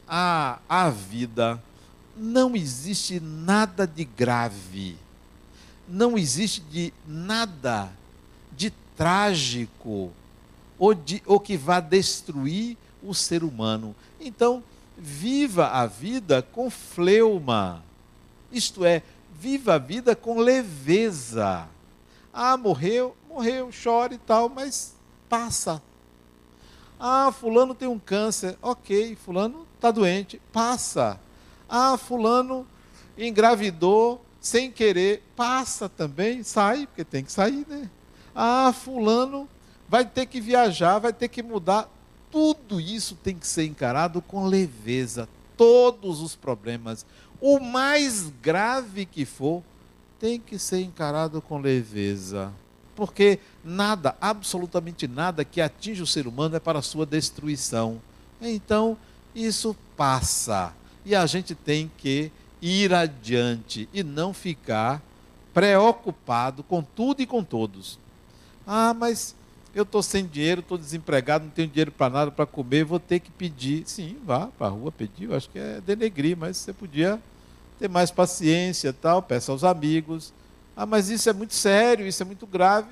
à, 0.08 0.58
à 0.68 0.90
vida, 0.90 1.62
não 2.16 2.56
existe 2.56 3.20
nada 3.20 3.86
de 3.86 4.04
grave, 4.04 4.98
não 5.88 6.18
existe 6.18 6.60
de 6.62 6.92
nada 7.06 7.92
de 8.52 8.72
trágico 8.98 10.12
ou, 10.80 10.96
de, 10.96 11.22
ou 11.28 11.40
que 11.40 11.56
vá 11.56 11.80
destruir 11.80 12.76
o 13.04 13.14
ser 13.14 13.44
humano. 13.44 13.96
Então, 14.20 14.64
viva 14.98 15.68
a 15.68 15.86
vida 15.86 16.42
com 16.42 16.72
fleuma, 16.72 17.84
isto 18.52 18.84
é, 18.84 19.04
viva 19.40 19.76
a 19.76 19.78
vida 19.78 20.16
com 20.16 20.40
leveza. 20.40 21.68
Ah, 22.34 22.58
morreu, 22.58 23.16
morreu, 23.30 23.70
chora 23.84 24.16
e 24.16 24.18
tal, 24.18 24.50
mas 24.50 24.96
passa. 25.30 25.80
Ah, 27.00 27.32
fulano 27.32 27.76
tem 27.76 27.88
um 27.88 28.00
câncer, 28.00 28.58
ok, 28.62 29.16
fulano 29.16 29.68
está 29.76 29.92
doente, 29.92 30.42
passa. 30.52 31.20
Ah, 31.70 31.98
fulano 31.98 32.66
engravidou 33.18 34.24
sem 34.40 34.72
querer, 34.72 35.24
passa 35.36 35.88
também, 35.90 36.44
sai, 36.44 36.88
porque 36.88 37.04
tem 37.04 37.24
que 37.24 37.32
sair, 37.32 37.66
né? 37.68 37.90
Ah, 38.34 38.74
fulano 38.74 39.48
vai 39.90 40.06
ter 40.06 40.26
que 40.26 40.42
viajar, 40.42 41.00
vai 41.00 41.14
ter 41.14 41.28
que 41.28 41.44
mudar. 41.44 41.90
Tudo 42.32 42.80
isso 42.80 43.16
tem 43.16 43.36
que 43.36 43.48
ser 43.48 43.66
encarado 43.66 44.22
com 44.22 44.48
leveza. 44.48 45.28
Todos 45.56 46.22
os 46.22 46.36
problemas, 46.36 47.06
o 47.42 47.60
mais 47.60 48.32
grave 48.42 49.06
que 49.06 49.26
for, 49.26 49.64
tem 50.20 50.40
que 50.40 50.58
ser 50.58 50.82
encarado 50.82 51.42
com 51.42 51.60
leveza. 51.60 52.52
Porque 52.98 53.38
nada, 53.64 54.18
absolutamente 54.20 55.08
nada 55.08 55.46
que 55.46 55.62
atinge 55.62 56.02
o 56.02 56.08
ser 56.08 56.26
humano 56.26 56.56
é 56.56 56.60
para 56.60 56.80
a 56.80 56.82
sua 56.82 57.06
destruição. 57.06 58.02
Então, 58.42 58.98
isso 59.36 59.78
passa. 59.96 60.74
E 61.06 61.14
a 61.14 61.24
gente 61.28 61.54
tem 61.54 61.92
que 61.96 62.32
ir 62.60 62.92
adiante 62.92 63.88
e 63.94 64.02
não 64.02 64.34
ficar 64.34 65.00
preocupado 65.54 66.64
com 66.64 66.82
tudo 66.82 67.22
e 67.22 67.28
com 67.28 67.44
todos. 67.44 68.00
Ah, 68.66 68.96
mas 68.96 69.36
eu 69.76 69.84
estou 69.84 70.02
sem 70.02 70.26
dinheiro, 70.26 70.62
estou 70.62 70.76
desempregado, 70.76 71.46
não 71.46 71.52
tenho 71.52 71.68
dinheiro 71.68 71.92
para 71.92 72.12
nada, 72.12 72.32
para 72.32 72.48
comer, 72.48 72.84
vou 72.84 73.00
ter 73.00 73.20
que 73.20 73.30
pedir. 73.30 73.84
Sim, 73.86 74.18
vá 74.26 74.48
para 74.48 74.68
a 74.68 74.72
rua 74.72 74.92
pedir, 74.92 75.26
eu 75.26 75.36
acho 75.36 75.48
que 75.52 75.60
é 75.60 75.80
denegrir, 75.82 76.36
mas 76.36 76.58
você 76.58 76.74
podia 76.74 77.22
ter 77.78 77.88
mais 77.88 78.10
paciência 78.10 78.92
tal, 78.92 79.22
peça 79.22 79.52
aos 79.52 79.64
amigos. 79.64 80.34
Ah, 80.78 80.86
mas 80.86 81.10
isso 81.10 81.28
é 81.28 81.34
muito 81.34 81.56
sério, 81.56 82.06
isso 82.06 82.22
é 82.22 82.26
muito 82.26 82.46
grave. 82.46 82.88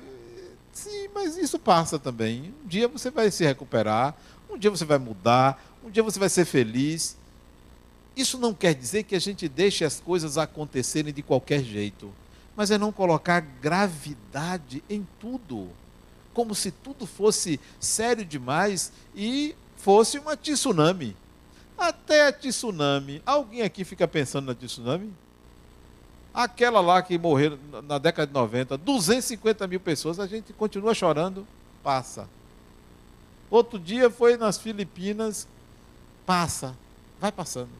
Sim, 0.72 1.08
mas 1.14 1.38
isso 1.38 1.56
passa 1.56 2.00
também. 2.00 2.52
Um 2.64 2.66
dia 2.66 2.88
você 2.88 3.12
vai 3.12 3.30
se 3.30 3.44
recuperar, 3.44 4.12
um 4.50 4.58
dia 4.58 4.70
você 4.72 4.84
vai 4.84 4.98
mudar, 4.98 5.64
um 5.84 5.88
dia 5.88 6.02
você 6.02 6.18
vai 6.18 6.28
ser 6.28 6.44
feliz. 6.44 7.16
Isso 8.16 8.38
não 8.38 8.52
quer 8.52 8.74
dizer 8.74 9.04
que 9.04 9.14
a 9.14 9.20
gente 9.20 9.48
deixe 9.48 9.84
as 9.84 10.00
coisas 10.00 10.36
acontecerem 10.36 11.14
de 11.14 11.22
qualquer 11.22 11.62
jeito, 11.62 12.12
mas 12.56 12.72
é 12.72 12.76
não 12.76 12.90
colocar 12.90 13.38
gravidade 13.38 14.82
em 14.90 15.06
tudo, 15.20 15.68
como 16.34 16.56
se 16.56 16.72
tudo 16.72 17.06
fosse 17.06 17.60
sério 17.78 18.24
demais 18.24 18.90
e 19.14 19.54
fosse 19.76 20.18
uma 20.18 20.36
tsunami. 20.36 21.16
Até 21.78 22.26
a 22.26 22.32
tsunami. 22.32 23.22
Alguém 23.24 23.62
aqui 23.62 23.84
fica 23.84 24.08
pensando 24.08 24.46
na 24.46 24.54
tsunami? 24.56 25.12
Aquela 26.36 26.82
lá 26.82 27.00
que 27.00 27.16
morreu 27.16 27.58
na 27.88 27.96
década 27.96 28.26
de 28.26 28.34
90, 28.34 28.76
250 28.76 29.66
mil 29.66 29.80
pessoas, 29.80 30.20
a 30.20 30.26
gente 30.26 30.52
continua 30.52 30.92
chorando, 30.92 31.46
passa. 31.82 32.28
Outro 33.48 33.78
dia 33.78 34.10
foi 34.10 34.36
nas 34.36 34.58
Filipinas, 34.58 35.48
passa, 36.26 36.76
vai 37.18 37.32
passando. 37.32 37.70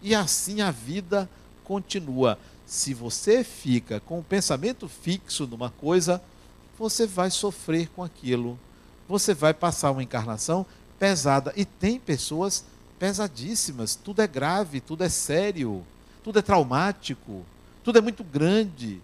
E 0.00 0.14
assim 0.14 0.62
a 0.62 0.70
vida 0.70 1.28
continua. 1.64 2.38
Se 2.64 2.94
você 2.94 3.44
fica 3.44 4.00
com 4.00 4.20
o 4.20 4.24
pensamento 4.24 4.88
fixo 4.88 5.46
numa 5.46 5.68
coisa, 5.68 6.22
você 6.78 7.06
vai 7.06 7.30
sofrer 7.30 7.90
com 7.90 8.02
aquilo. 8.02 8.58
Você 9.06 9.34
vai 9.34 9.52
passar 9.52 9.90
uma 9.90 10.02
encarnação 10.02 10.64
pesada. 10.98 11.52
E 11.54 11.66
tem 11.66 12.00
pessoas 12.00 12.64
pesadíssimas. 12.98 13.94
Tudo 13.94 14.22
é 14.22 14.26
grave, 14.26 14.80
tudo 14.80 15.04
é 15.04 15.10
sério, 15.10 15.84
tudo 16.24 16.38
é 16.38 16.42
traumático, 16.42 17.44
tudo 17.86 17.98
é 17.98 18.00
muito 18.00 18.24
grande, 18.24 19.00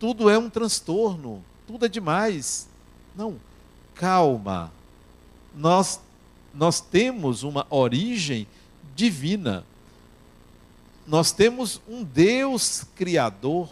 tudo 0.00 0.30
é 0.30 0.38
um 0.38 0.48
transtorno, 0.48 1.44
tudo 1.66 1.84
é 1.84 1.88
demais. 1.90 2.66
Não, 3.14 3.38
calma. 3.94 4.72
Nós 5.54 6.00
nós 6.54 6.80
temos 6.80 7.42
uma 7.42 7.66
origem 7.68 8.46
divina. 8.96 9.62
Nós 11.06 11.32
temos 11.32 11.82
um 11.86 12.02
Deus 12.02 12.86
criador 12.96 13.68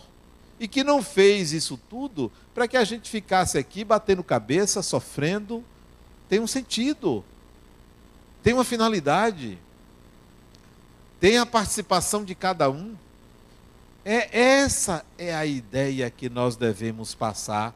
e 0.60 0.68
que 0.68 0.84
não 0.84 1.02
fez 1.02 1.54
isso 1.54 1.80
tudo 1.88 2.30
para 2.52 2.68
que 2.68 2.76
a 2.76 2.84
gente 2.84 3.08
ficasse 3.08 3.56
aqui 3.56 3.82
batendo 3.82 4.22
cabeça, 4.22 4.82
sofrendo. 4.82 5.64
Tem 6.28 6.40
um 6.40 6.46
sentido, 6.46 7.24
tem 8.42 8.52
uma 8.52 8.64
finalidade, 8.64 9.58
tem 11.18 11.38
a 11.38 11.46
participação 11.46 12.22
de 12.22 12.34
cada 12.34 12.68
um. 12.68 12.94
É 14.04 14.40
essa 14.40 15.04
é 15.16 15.34
a 15.34 15.46
ideia 15.46 16.10
que 16.10 16.28
nós 16.28 16.56
devemos 16.56 17.14
passar 17.14 17.74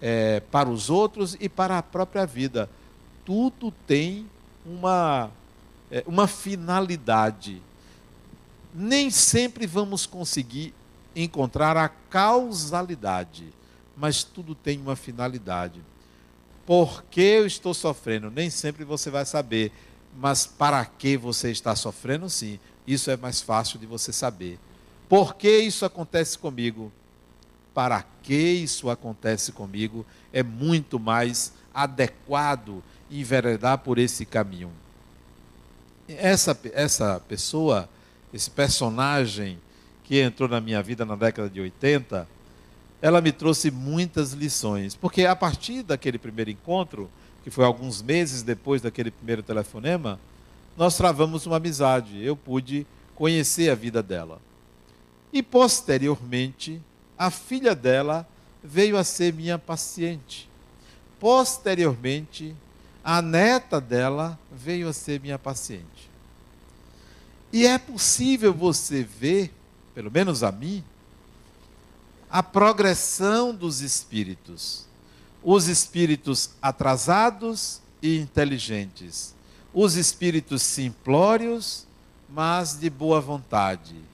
é, 0.00 0.40
para 0.40 0.68
os 0.68 0.88
outros 0.88 1.36
e 1.40 1.48
para 1.48 1.78
a 1.78 1.82
própria 1.82 2.24
vida 2.24 2.70
tudo 3.24 3.72
tem 3.86 4.28
uma, 4.64 5.30
é, 5.90 6.02
uma 6.06 6.26
finalidade. 6.26 7.62
Nem 8.74 9.10
sempre 9.10 9.66
vamos 9.66 10.06
conseguir 10.06 10.72
encontrar 11.14 11.76
a 11.76 11.88
causalidade, 11.88 13.52
mas 13.96 14.22
tudo 14.22 14.54
tem 14.54 14.80
uma 14.80 14.96
finalidade. 14.96 15.80
Por 16.64 17.02
que 17.04 17.20
eu 17.20 17.46
estou 17.46 17.74
sofrendo? 17.74 18.30
Nem 18.30 18.50
sempre 18.50 18.84
você 18.84 19.10
vai 19.10 19.24
saber, 19.24 19.72
mas 20.16 20.46
para 20.46 20.84
que 20.84 21.16
você 21.16 21.50
está 21.50 21.74
sofrendo, 21.74 22.28
sim. 22.30 22.58
Isso 22.86 23.10
é 23.10 23.16
mais 23.16 23.40
fácil 23.40 23.78
de 23.78 23.86
você 23.86 24.12
saber. 24.12 24.58
Por 25.10 25.34
que 25.34 25.58
isso 25.58 25.84
acontece 25.84 26.38
comigo? 26.38 26.92
Para 27.74 28.04
que 28.22 28.32
isso 28.32 28.88
acontece 28.88 29.50
comigo 29.50 30.06
é 30.32 30.40
muito 30.40 31.00
mais 31.00 31.52
adequado 31.74 32.80
enveredar 33.10 33.78
por 33.78 33.98
esse 33.98 34.24
caminho. 34.24 34.70
Essa, 36.08 36.56
essa 36.72 37.20
pessoa, 37.26 37.88
esse 38.32 38.48
personagem 38.48 39.58
que 40.04 40.20
entrou 40.20 40.48
na 40.48 40.60
minha 40.60 40.80
vida 40.80 41.04
na 41.04 41.16
década 41.16 41.50
de 41.50 41.60
80, 41.60 42.28
ela 43.02 43.20
me 43.20 43.32
trouxe 43.32 43.68
muitas 43.68 44.30
lições. 44.30 44.94
Porque 44.94 45.26
a 45.26 45.34
partir 45.34 45.82
daquele 45.82 46.18
primeiro 46.18 46.50
encontro, 46.50 47.10
que 47.42 47.50
foi 47.50 47.64
alguns 47.64 48.00
meses 48.00 48.44
depois 48.44 48.80
daquele 48.80 49.10
primeiro 49.10 49.42
telefonema, 49.42 50.20
nós 50.76 50.96
travamos 50.96 51.46
uma 51.46 51.56
amizade. 51.56 52.24
Eu 52.24 52.36
pude 52.36 52.86
conhecer 53.16 53.70
a 53.70 53.74
vida 53.74 54.00
dela. 54.04 54.40
E 55.32 55.42
posteriormente, 55.42 56.82
a 57.16 57.30
filha 57.30 57.74
dela 57.74 58.28
veio 58.62 58.96
a 58.96 59.04
ser 59.04 59.32
minha 59.32 59.58
paciente. 59.58 60.48
Posteriormente, 61.18 62.54
a 63.02 63.22
neta 63.22 63.80
dela 63.80 64.38
veio 64.50 64.88
a 64.88 64.92
ser 64.92 65.20
minha 65.20 65.38
paciente. 65.38 66.10
E 67.52 67.66
é 67.66 67.78
possível 67.78 68.52
você 68.54 69.02
ver, 69.02 69.52
pelo 69.94 70.10
menos 70.10 70.42
a 70.42 70.52
mim, 70.52 70.84
a 72.30 72.42
progressão 72.42 73.54
dos 73.54 73.80
espíritos. 73.80 74.86
Os 75.42 75.66
espíritos 75.66 76.50
atrasados 76.62 77.80
e 78.02 78.18
inteligentes. 78.18 79.34
Os 79.72 79.96
espíritos 79.96 80.62
simplórios, 80.62 81.86
mas 82.28 82.78
de 82.78 82.88
boa 82.88 83.20
vontade. 83.20 84.09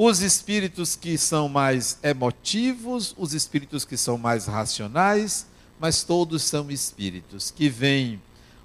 Os 0.00 0.20
espíritos 0.22 0.94
que 0.94 1.18
são 1.18 1.48
mais 1.48 1.98
emotivos, 2.04 3.16
os 3.18 3.34
espíritos 3.34 3.84
que 3.84 3.96
são 3.96 4.16
mais 4.16 4.46
racionais, 4.46 5.44
mas 5.76 6.04
todos 6.04 6.44
são 6.44 6.70
espíritos 6.70 7.50
que 7.50 7.68
vêm, 7.68 8.22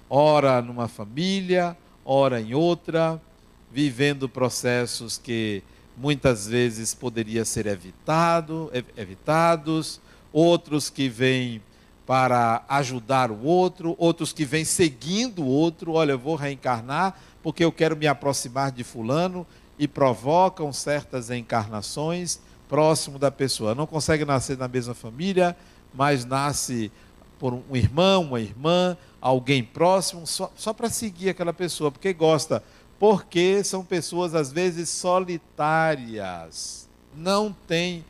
ora 0.08 0.62
numa 0.62 0.86
família, 0.86 1.76
ora 2.04 2.40
em 2.40 2.54
outra, 2.54 3.20
vivendo 3.68 4.28
processos 4.28 5.18
que 5.18 5.60
muitas 5.96 6.46
vezes 6.46 6.94
poderia 6.94 7.44
ser 7.44 7.66
evitado, 7.66 8.70
evitados, 8.96 10.00
outros 10.32 10.88
que 10.88 11.08
vêm 11.08 11.60
para 12.06 12.64
ajudar 12.68 13.32
o 13.32 13.42
outro, 13.42 13.96
outros 13.98 14.32
que 14.32 14.44
vêm 14.44 14.64
seguindo 14.64 15.42
o 15.42 15.48
outro, 15.48 15.94
olha, 15.94 16.12
eu 16.12 16.18
vou 16.18 16.36
reencarnar 16.36 17.18
porque 17.42 17.64
eu 17.64 17.72
quero 17.72 17.96
me 17.96 18.06
aproximar 18.06 18.70
de 18.70 18.84
fulano 18.84 19.44
e 19.78 19.88
provocam 19.88 20.72
certas 20.72 21.30
encarnações 21.30 22.40
próximo 22.68 23.18
da 23.18 23.30
pessoa. 23.30 23.74
Não 23.74 23.86
consegue 23.86 24.24
nascer 24.24 24.56
na 24.56 24.68
mesma 24.68 24.94
família, 24.94 25.56
mas 25.92 26.24
nasce 26.24 26.90
por 27.38 27.52
um 27.52 27.76
irmão, 27.76 28.22
uma 28.22 28.40
irmã, 28.40 28.96
alguém 29.20 29.62
próximo, 29.62 30.26
só, 30.26 30.50
só 30.56 30.72
para 30.72 30.88
seguir 30.88 31.30
aquela 31.30 31.52
pessoa, 31.52 31.90
porque 31.90 32.12
gosta. 32.12 32.62
Porque 32.98 33.62
são 33.64 33.84
pessoas, 33.84 34.34
às 34.34 34.52
vezes, 34.52 34.88
solitárias. 34.88 36.88
Não 37.14 37.54
tem 37.66 38.04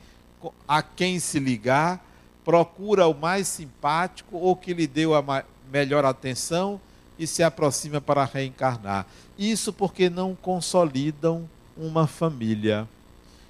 a 0.68 0.82
quem 0.82 1.18
se 1.18 1.38
ligar, 1.38 2.04
procura 2.44 3.06
o 3.06 3.14
mais 3.14 3.48
simpático 3.48 4.36
ou 4.36 4.54
que 4.54 4.74
lhe 4.74 4.86
deu 4.86 5.14
a 5.14 5.44
melhor 5.72 6.04
atenção 6.04 6.78
e 7.18 7.26
se 7.26 7.42
aproxima 7.42 8.00
para 8.00 8.24
reencarnar. 8.24 9.06
Isso 9.38 9.72
porque 9.72 10.10
não 10.10 10.34
consolidam 10.34 11.48
uma 11.76 12.06
família. 12.06 12.88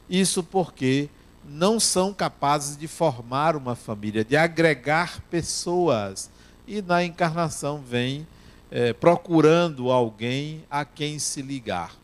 Isso 0.09 0.43
porque 0.43 1.09
não 1.45 1.79
são 1.79 2.13
capazes 2.13 2.77
de 2.77 2.89
formar 2.89 3.57
uma 3.57 3.75
família, 3.75 4.25
de 4.25 4.37
agregar 4.37 5.21
pessoas. 5.31 6.31
E 6.67 6.81
na 6.81 7.05
encarnação 7.05 7.83
vem 7.83 8.27
é, 8.71 8.93
procurando 8.93 9.91
alguém 9.91 10.65
a 10.71 10.85
quem 10.85 11.19
se 11.19 11.43
ligar. 11.43 11.95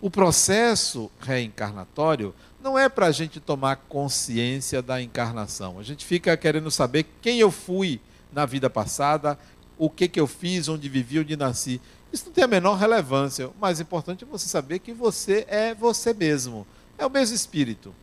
O 0.00 0.10
processo 0.10 1.10
reencarnatório 1.18 2.34
não 2.62 2.78
é 2.78 2.88
para 2.88 3.06
a 3.06 3.12
gente 3.12 3.40
tomar 3.40 3.76
consciência 3.88 4.82
da 4.82 5.00
encarnação. 5.00 5.78
A 5.78 5.82
gente 5.82 6.04
fica 6.04 6.36
querendo 6.36 6.70
saber 6.70 7.06
quem 7.22 7.38
eu 7.40 7.50
fui 7.50 8.00
na 8.32 8.44
vida 8.44 8.68
passada, 8.68 9.38
o 9.78 9.88
que, 9.88 10.08
que 10.08 10.20
eu 10.20 10.26
fiz, 10.26 10.68
onde 10.68 10.88
vivi, 10.88 11.20
onde 11.20 11.36
nasci. 11.36 11.80
Isso 12.12 12.26
não 12.26 12.32
tem 12.32 12.44
a 12.44 12.48
menor 12.48 12.74
relevância. 12.76 13.48
O 13.48 13.54
mais 13.60 13.80
importante 13.80 14.24
é 14.24 14.26
você 14.26 14.48
saber 14.48 14.78
que 14.78 14.92
você 14.92 15.46
é 15.48 15.74
você 15.74 16.14
mesmo. 16.14 16.66
É 16.98 17.04
o 17.04 17.10
mesmo 17.10 17.34
espírito 17.34 17.94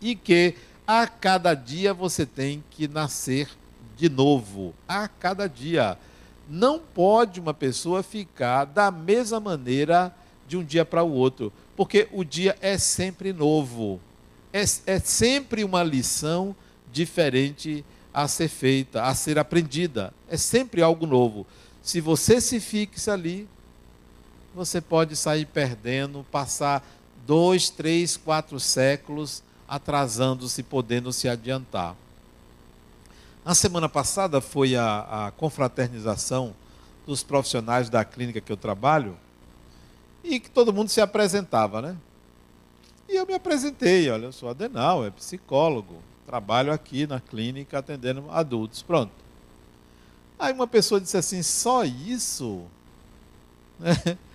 e 0.00 0.14
que 0.14 0.54
a 0.86 1.06
cada 1.06 1.54
dia 1.54 1.92
você 1.92 2.24
tem 2.24 2.62
que 2.70 2.88
nascer 2.88 3.48
de 3.96 4.08
novo. 4.08 4.74
A 4.86 5.08
cada 5.08 5.46
dia. 5.46 5.98
Não 6.48 6.78
pode 6.78 7.40
uma 7.40 7.52
pessoa 7.52 8.02
ficar 8.02 8.64
da 8.64 8.90
mesma 8.90 9.38
maneira 9.38 10.14
de 10.46 10.56
um 10.56 10.64
dia 10.64 10.82
para 10.82 11.02
o 11.02 11.12
outro, 11.12 11.52
porque 11.76 12.08
o 12.10 12.24
dia 12.24 12.56
é 12.62 12.78
sempre 12.78 13.34
novo. 13.34 14.00
É, 14.50 14.62
é 14.86 14.98
sempre 14.98 15.62
uma 15.62 15.82
lição 15.82 16.56
diferente 16.90 17.84
a 18.14 18.26
ser 18.26 18.48
feita, 18.48 19.02
a 19.02 19.14
ser 19.14 19.38
aprendida. 19.38 20.12
É 20.26 20.38
sempre 20.38 20.80
algo 20.80 21.06
novo. 21.06 21.46
Se 21.82 22.00
você 22.00 22.40
se 22.40 22.60
fixa 22.60 23.12
ali, 23.12 23.48
você 24.54 24.80
pode 24.80 25.16
sair 25.16 25.46
perdendo, 25.46 26.26
passar 26.30 26.84
dois, 27.26 27.70
três, 27.70 28.16
quatro 28.16 28.58
séculos 28.58 29.42
atrasando-se, 29.68 30.62
podendo 30.62 31.12
se 31.12 31.28
adiantar. 31.28 31.94
A 33.44 33.54
semana 33.54 33.88
passada 33.88 34.40
foi 34.40 34.76
a, 34.76 35.26
a 35.26 35.30
confraternização 35.30 36.54
dos 37.06 37.22
profissionais 37.22 37.88
da 37.88 38.04
clínica 38.04 38.40
que 38.40 38.52
eu 38.52 38.56
trabalho 38.56 39.16
e 40.22 40.40
que 40.40 40.50
todo 40.50 40.72
mundo 40.72 40.88
se 40.88 41.00
apresentava, 41.00 41.80
né? 41.80 41.96
E 43.08 43.16
eu 43.16 43.26
me 43.26 43.32
apresentei, 43.32 44.10
olha, 44.10 44.26
eu 44.26 44.32
sou 44.32 44.50
Adenal, 44.50 45.04
é 45.04 45.10
psicólogo, 45.10 46.02
trabalho 46.26 46.72
aqui 46.72 47.06
na 47.06 47.20
clínica 47.20 47.78
atendendo 47.78 48.24
adultos, 48.30 48.82
pronto. 48.82 49.12
Aí 50.38 50.52
uma 50.52 50.66
pessoa 50.66 51.00
disse 51.00 51.16
assim, 51.16 51.42
só 51.42 51.84
isso? 51.84 52.64
Né? 53.78 53.94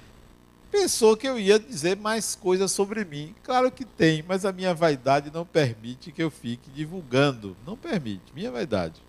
Pensou 0.70 1.16
que 1.16 1.28
eu 1.28 1.40
ia 1.40 1.60
dizer 1.60 1.96
mais 1.96 2.34
coisas 2.34 2.72
sobre 2.72 3.06
mim. 3.06 3.36
Claro 3.44 3.72
que 3.72 3.86
tem, 3.86 4.24
mas 4.28 4.44
a 4.44 4.52
minha 4.52 4.74
vaidade 4.74 5.30
não 5.32 5.46
permite 5.46 6.12
que 6.12 6.24
eu 6.24 6.32
fique 6.32 6.72
divulgando. 6.72 7.56
Não 7.64 7.78
permite, 7.78 8.34
minha 8.34 8.50
vaidade. 8.52 9.00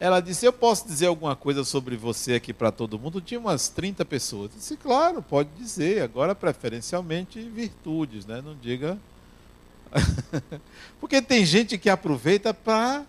Ela 0.00 0.20
disse: 0.20 0.46
Eu 0.46 0.54
posso 0.54 0.86
dizer 0.86 1.06
alguma 1.06 1.36
coisa 1.36 1.64
sobre 1.64 1.96
você 1.96 2.34
aqui 2.34 2.52
para 2.52 2.72
todo 2.72 2.98
mundo? 2.98 3.20
Tinha 3.20 3.38
umas 3.38 3.68
30 3.68 4.06
pessoas. 4.06 4.52
Eu 4.52 4.58
disse: 4.58 4.76
Claro, 4.78 5.22
pode 5.22 5.50
dizer. 5.50 6.02
Agora, 6.02 6.34
preferencialmente, 6.34 7.40
virtudes, 7.42 8.24
né? 8.24 8.42
Não 8.42 8.56
diga. 8.56 8.98
Porque 10.98 11.20
tem 11.20 11.44
gente 11.44 11.76
que 11.76 11.90
aproveita 11.90 12.54
para 12.54 13.04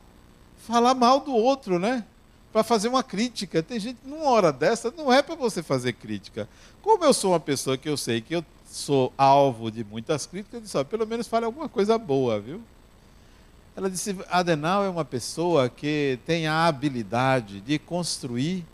falar 0.65 0.93
mal 0.93 1.19
do 1.19 1.33
outro, 1.33 1.79
né? 1.79 2.03
Para 2.51 2.63
fazer 2.63 2.87
uma 2.87 3.03
crítica. 3.03 3.61
Tem 3.61 3.79
gente, 3.79 3.99
numa 4.03 4.25
hora 4.25 4.51
dessa, 4.51 4.91
não 4.91 5.11
é 5.11 5.21
para 5.21 5.35
você 5.35 5.61
fazer 5.61 5.93
crítica. 5.93 6.49
Como 6.81 7.03
eu 7.03 7.13
sou 7.13 7.31
uma 7.31 7.39
pessoa 7.39 7.77
que 7.77 7.89
eu 7.89 7.97
sei 7.97 8.21
que 8.21 8.35
eu 8.35 8.43
sou 8.65 9.13
alvo 9.17 9.71
de 9.71 9.83
muitas 9.83 10.25
críticas, 10.25 10.53
eu 10.53 10.61
disse: 10.61 10.85
pelo 10.85 11.05
menos 11.05 11.27
fale 11.27 11.45
alguma 11.45 11.69
coisa 11.69 11.97
boa, 11.97 12.39
viu? 12.39 12.61
Ela 13.75 13.89
disse: 13.89 14.15
Adenal 14.29 14.83
é 14.83 14.89
uma 14.89 15.05
pessoa 15.05 15.69
que 15.69 16.17
tem 16.25 16.47
a 16.47 16.65
habilidade 16.65 17.61
de 17.61 17.77
construir 17.77 18.65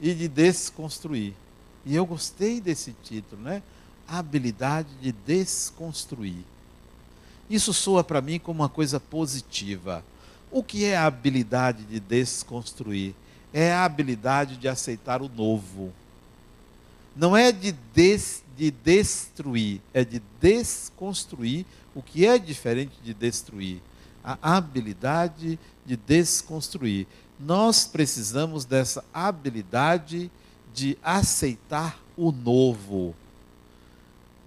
e 0.00 0.14
de 0.14 0.28
desconstruir. 0.28 1.34
E 1.84 1.94
eu 1.94 2.06
gostei 2.06 2.60
desse 2.60 2.94
título, 3.02 3.42
né? 3.42 3.62
A 4.06 4.18
habilidade 4.18 4.88
de 5.00 5.12
desconstruir. 5.12 6.44
Isso 7.50 7.74
soa 7.74 8.04
para 8.04 8.20
mim 8.20 8.38
como 8.38 8.62
uma 8.62 8.68
coisa 8.68 9.00
positiva. 9.00 10.04
O 10.52 10.62
que 10.62 10.84
é 10.84 10.96
a 10.96 11.06
habilidade 11.06 11.82
de 11.84 11.98
desconstruir? 11.98 13.14
É 13.54 13.72
a 13.72 13.84
habilidade 13.84 14.58
de 14.58 14.68
aceitar 14.68 15.22
o 15.22 15.28
novo. 15.28 15.92
Não 17.16 17.34
é 17.34 17.50
de, 17.50 17.72
des, 17.72 18.44
de 18.56 18.70
destruir, 18.70 19.80
é 19.94 20.04
de 20.04 20.22
desconstruir 20.40 21.64
o 21.94 22.02
que 22.02 22.26
é 22.26 22.38
diferente 22.38 22.92
de 23.02 23.14
destruir? 23.14 23.80
A 24.22 24.56
habilidade 24.56 25.58
de 25.84 25.96
desconstruir. 25.96 27.06
Nós 27.40 27.86
precisamos 27.86 28.64
dessa 28.64 29.02
habilidade 29.12 30.30
de 30.74 30.96
aceitar 31.02 31.98
o 32.16 32.30
novo, 32.30 33.14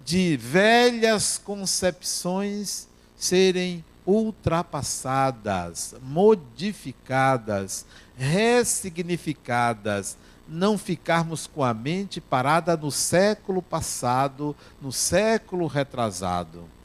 de 0.04 0.36
velhas 0.36 1.36
concepções 1.36 2.88
serem 3.16 3.84
ultrapassadas, 4.06 5.94
modificadas, 6.00 7.84
ressignificadas, 8.16 10.16
não 10.48 10.78
ficarmos 10.78 11.46
com 11.46 11.64
a 11.64 11.74
mente 11.74 12.20
parada 12.20 12.76
no 12.76 12.90
século 12.90 13.60
passado, 13.60 14.54
no 14.80 14.92
século 14.92 15.66
retrasado 15.66 16.76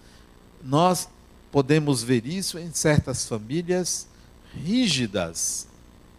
nós 0.63 1.09
podemos 1.51 2.03
ver 2.03 2.25
isso 2.25 2.57
em 2.57 2.71
certas 2.71 3.27
famílias 3.27 4.07
rígidas, 4.53 5.67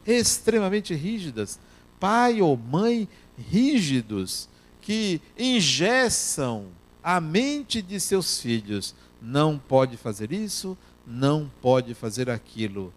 extremamente 0.07 0.95
rígidas, 0.95 1.59
pai 2.01 2.43
ou 2.43 2.57
mãe 2.57 3.09
rígidos, 3.39 4.49
que 4.81 5.21
engessam 5.39 6.67
a 7.03 7.21
mente 7.21 7.81
de 7.81 8.01
seus 8.01 8.41
filhos. 8.41 8.95
Não 9.21 9.57
pode 9.57 9.97
fazer 9.97 10.33
isso, 10.33 10.77
não 11.07 11.51
pode 11.61 11.95
fazer 11.95 12.31
aquilo. 12.31 12.93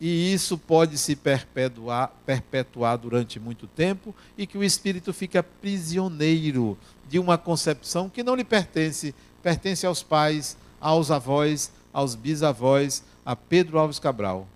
E 0.00 0.32
isso 0.32 0.58
pode 0.58 0.98
se 0.98 1.16
perpetuar, 1.16 2.12
perpetuar 2.26 2.98
durante 2.98 3.40
muito 3.40 3.66
tempo 3.66 4.14
e 4.36 4.46
que 4.46 4.58
o 4.58 4.64
espírito 4.64 5.12
fica 5.12 5.42
prisioneiro 5.42 6.76
de 7.08 7.18
uma 7.18 7.38
concepção 7.38 8.08
que 8.08 8.22
não 8.22 8.34
lhe 8.34 8.44
pertence, 8.44 9.14
pertence 9.42 9.86
aos 9.86 10.02
pais, 10.02 10.56
aos 10.80 11.10
avós, 11.10 11.72
aos 11.92 12.14
bisavós, 12.14 13.02
a 13.24 13.34
Pedro 13.34 13.78
Alves 13.78 13.98
Cabral. 13.98 14.46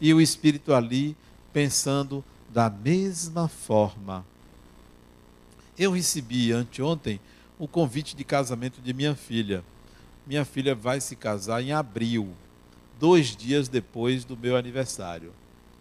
E 0.00 0.12
o 0.12 0.20
espírito 0.20 0.74
ali 0.74 1.16
pensando 1.52 2.24
da 2.48 2.68
mesma 2.68 3.46
forma. 3.46 4.26
Eu 5.78 5.92
recebi 5.92 6.52
anteontem 6.52 7.20
o 7.58 7.68
convite 7.68 8.16
de 8.16 8.24
casamento 8.24 8.80
de 8.80 8.92
minha 8.92 9.14
filha. 9.14 9.64
Minha 10.26 10.44
filha 10.44 10.74
vai 10.74 11.00
se 11.00 11.16
casar 11.16 11.62
em 11.62 11.72
abril, 11.72 12.30
dois 12.98 13.34
dias 13.36 13.68
depois 13.68 14.24
do 14.24 14.36
meu 14.36 14.56
aniversário. 14.56 15.32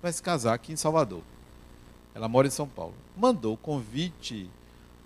Vai 0.02 0.12
se 0.12 0.22
casar 0.22 0.54
aqui 0.54 0.74
em 0.74 0.78
Salvador. 0.78 1.22
Ela 2.16 2.28
mora 2.28 2.48
em 2.48 2.52
São 2.52 2.68
Paulo. 2.68 2.94
Mandou 3.16 3.56
convite 3.56 4.50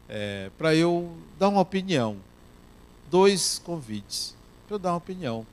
é, 0.07 0.49
para 0.57 0.73
eu 0.73 1.15
dar 1.38 1.49
uma 1.49 1.61
opinião 1.61 2.17
dois 3.09 3.59
convites 3.63 4.36
para 4.67 4.75
eu 4.75 4.79
dar 4.79 4.91
uma 4.91 4.97
opinião. 4.97 5.45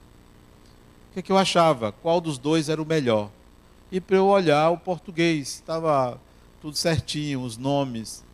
O 1.11 1.13
que, 1.13 1.21
é 1.21 1.23
que 1.23 1.31
eu 1.31 1.37
achava? 1.37 1.93
Qual 1.93 2.21
dos 2.21 2.39
dois 2.39 2.69
era 2.69 2.81
o 2.81 2.87
melhor? 2.87 3.31
E 3.91 4.01
para 4.01 4.17
eu 4.17 4.27
olhar 4.27 4.71
o 4.71 4.79
português, 4.79 5.49
estava 5.49 6.19
tudo 6.61 6.77
certinho, 6.77 7.43
os 7.43 7.59
nomes. 7.59 8.25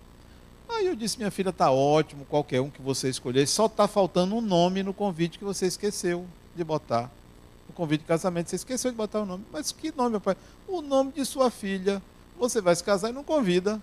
Aí 0.69 0.87
eu 0.87 0.95
disse: 0.95 1.19
minha 1.19 1.31
filha, 1.31 1.51
está 1.51 1.71
ótimo, 1.71 2.25
qualquer 2.27 2.61
um 2.61 2.71
que 2.71 2.83
você 2.83 3.09
escolher, 3.09 3.47
só 3.47 3.67
está 3.67 3.89
faltando 3.89 4.37
um 4.37 4.41
nome 4.41 4.83
no 4.83 4.93
convite 4.93 5.39
que 5.39 5.45
você 5.45 5.67
esqueceu 5.67 6.27
de 6.55 6.63
botar. 6.63 7.11
No 7.67 7.75
convite 7.75 8.01
de 8.03 8.07
casamento, 8.07 8.51
você 8.51 8.57
esqueceu 8.57 8.91
de 8.91 8.97
botar 8.97 9.21
o 9.21 9.27
nome. 9.27 9.45
Mas 9.53 9.73
que 9.73 9.95
nome, 9.97 10.11
meu 10.11 10.21
pai? 10.21 10.37
O 10.67 10.81
nome 10.83 11.13
de 11.13 11.25
sua 11.25 11.51
filha. 11.51 12.03
Você 12.39 12.61
vai 12.61 12.75
se 12.77 12.85
casar 12.85 13.11
e 13.11 13.13
não 13.13 13.25
convida 13.25 13.83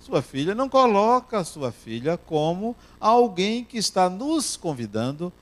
sua 0.00 0.20
filha, 0.20 0.54
não 0.54 0.68
coloca 0.68 1.42
sua 1.44 1.72
filha 1.72 2.16
como 2.16 2.76
alguém 3.00 3.64
que 3.64 3.78
está 3.78 4.08
nos 4.10 4.56
convidando 4.56 5.32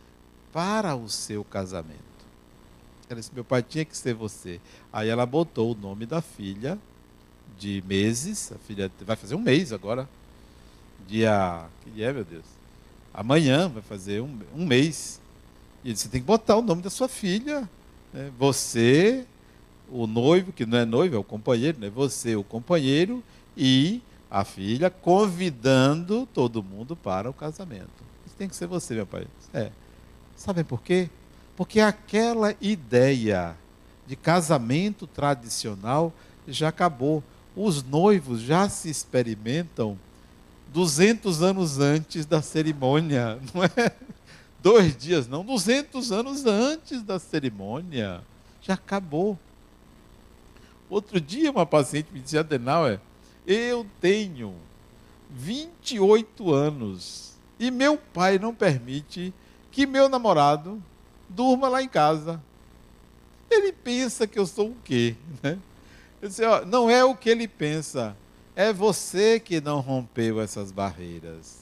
para 0.52 0.94
o 0.94 1.08
seu 1.08 1.44
casamento. 1.44 2.00
Ela 3.08 3.20
disse: 3.20 3.34
Meu 3.34 3.44
pai 3.44 3.62
tinha 3.62 3.84
que 3.84 3.96
ser 3.96 4.14
você. 4.14 4.60
Aí 4.92 5.08
ela 5.08 5.26
botou 5.26 5.72
o 5.72 5.74
nome 5.74 6.06
da 6.06 6.20
filha 6.20 6.78
de 7.58 7.82
meses. 7.86 8.52
A 8.52 8.58
filha 8.58 8.90
vai 9.00 9.16
fazer 9.16 9.34
um 9.34 9.40
mês 9.40 9.72
agora. 9.72 10.08
Dia. 11.06 11.66
Que 11.82 11.90
dia 11.90 12.08
é, 12.08 12.12
meu 12.12 12.24
Deus? 12.24 12.44
Amanhã 13.12 13.68
vai 13.68 13.82
fazer 13.82 14.20
um, 14.20 14.38
um 14.54 14.64
mês. 14.64 15.20
E 15.84 15.88
ele 15.88 15.94
disse: 15.94 16.08
Tem 16.08 16.20
que 16.20 16.26
botar 16.26 16.56
o 16.56 16.62
nome 16.62 16.82
da 16.82 16.90
sua 16.90 17.08
filha. 17.08 17.68
Né? 18.12 18.30
Você, 18.38 19.26
o 19.90 20.06
noivo, 20.06 20.52
que 20.52 20.64
não 20.64 20.78
é 20.78 20.84
noivo, 20.84 21.16
é 21.16 21.18
o 21.18 21.24
companheiro, 21.24 21.78
né? 21.78 21.90
Você, 21.90 22.36
o 22.36 22.44
companheiro, 22.44 23.22
e 23.56 24.02
a 24.30 24.44
filha, 24.44 24.88
convidando 24.88 26.26
todo 26.32 26.62
mundo 26.62 26.96
para 26.96 27.28
o 27.28 27.34
casamento. 27.34 27.90
Isso 28.26 28.34
tem 28.36 28.48
que 28.48 28.56
ser 28.56 28.66
você, 28.66 28.94
meu 28.94 29.06
pai. 29.06 29.26
É. 29.52 29.70
Sabem 30.36 30.64
por 30.64 30.82
quê? 30.82 31.10
Porque 31.54 31.80
aquela 31.80 32.54
ideia 32.60 33.54
de 34.06 34.16
casamento 34.16 35.06
tradicional 35.06 36.12
já 36.48 36.68
acabou. 36.68 37.22
Os 37.54 37.82
noivos 37.82 38.40
já 38.40 38.68
se 38.68 38.88
experimentam 38.88 39.98
200 40.72 41.42
anos 41.42 41.78
antes 41.78 42.24
da 42.24 42.40
cerimônia, 42.40 43.38
não 43.54 43.62
é? 43.64 43.92
Dois 44.60 44.96
dias, 44.96 45.26
não, 45.26 45.44
200 45.44 46.12
anos 46.12 46.46
antes 46.46 47.02
da 47.02 47.18
cerimônia. 47.18 48.22
Já 48.60 48.74
acabou. 48.74 49.38
Outro 50.88 51.20
dia, 51.20 51.50
uma 51.50 51.66
paciente 51.66 52.08
me 52.12 52.20
dizia, 52.20 52.40
Adenauer, 52.40 53.00
eu 53.46 53.86
tenho 54.00 54.54
28 55.30 56.52
anos 56.52 57.32
e 57.58 57.70
meu 57.70 57.96
pai 57.96 58.38
não 58.38 58.54
permite 58.54 59.32
que 59.70 59.86
meu 59.86 60.08
namorado 60.08 60.82
durma 61.28 61.68
lá 61.68 61.82
em 61.82 61.88
casa. 61.88 62.40
Ele 63.50 63.72
pensa 63.72 64.26
que 64.26 64.38
eu 64.38 64.46
sou 64.46 64.68
o 64.68 64.76
quê? 64.84 65.16
Né? 65.42 65.58
Eu 66.20 66.28
disse, 66.28 66.44
ó, 66.44 66.64
não 66.64 66.88
é 66.88 67.04
o 67.04 67.16
que 67.16 67.28
ele 67.28 67.48
pensa, 67.48 68.16
é 68.54 68.72
você 68.72 69.40
que 69.40 69.60
não 69.60 69.80
rompeu 69.80 70.40
essas 70.40 70.70
barreiras. 70.70 71.56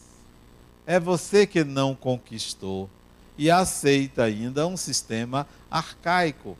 É 0.87 0.99
você 0.99 1.47
que 1.47 1.63
não 1.63 1.95
conquistou 1.95 2.91
e 3.39 3.51
aceita 3.51 4.25
ainda 4.25 4.67
um 4.67 4.77
sistema 4.77 5.47
arcaico. 5.71 6.59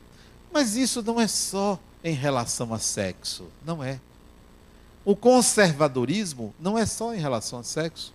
Mas 0.51 0.75
isso 0.75 1.01
não 1.01 1.19
é 1.19 1.27
só 1.27 1.79
em 2.03 2.13
relação 2.13 2.73
a 2.73 2.79
sexo, 2.79 3.47
não 3.65 3.83
é. 3.83 3.99
O 5.03 5.15
conservadorismo 5.15 6.53
não 6.59 6.77
é 6.77 6.85
só 6.85 7.13
em 7.13 7.19
relação 7.19 7.59
ao 7.59 7.63
sexo, 7.63 8.13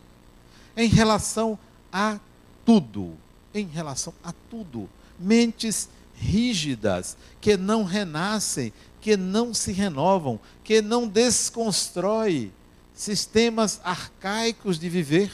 é 0.75 0.85
em 0.85 0.89
relação 0.89 1.59
a 1.93 2.19
tudo. 2.65 3.15
Em 3.55 3.67
relação 3.67 4.13
a 4.23 4.33
tudo. 4.51 4.89
Mentes 5.19 5.89
rígidas, 6.15 7.17
que 7.41 7.57
não 7.57 7.85
renascem, 7.85 8.73
que 9.07 9.17
não 9.17 9.55
se 9.55 9.71
renovam, 9.71 10.41
que 10.65 10.83
não 10.83 11.07
desconstrói 11.07 12.51
sistemas 12.93 13.81
arcaicos 13.85 14.81
de 14.81 14.89
viver, 14.89 15.31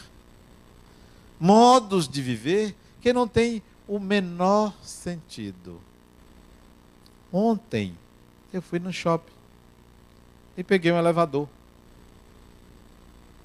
modos 1.40 2.06
de 2.06 2.20
viver 2.20 2.76
que 3.00 3.14
não 3.14 3.26
têm 3.26 3.62
o 3.88 3.98
menor 3.98 4.74
sentido. 4.82 5.80
Ontem 7.32 7.96
eu 8.52 8.60
fui 8.60 8.78
no 8.78 8.92
shopping 8.92 9.32
e 10.54 10.62
peguei 10.62 10.92
um 10.92 10.98
elevador. 10.98 11.48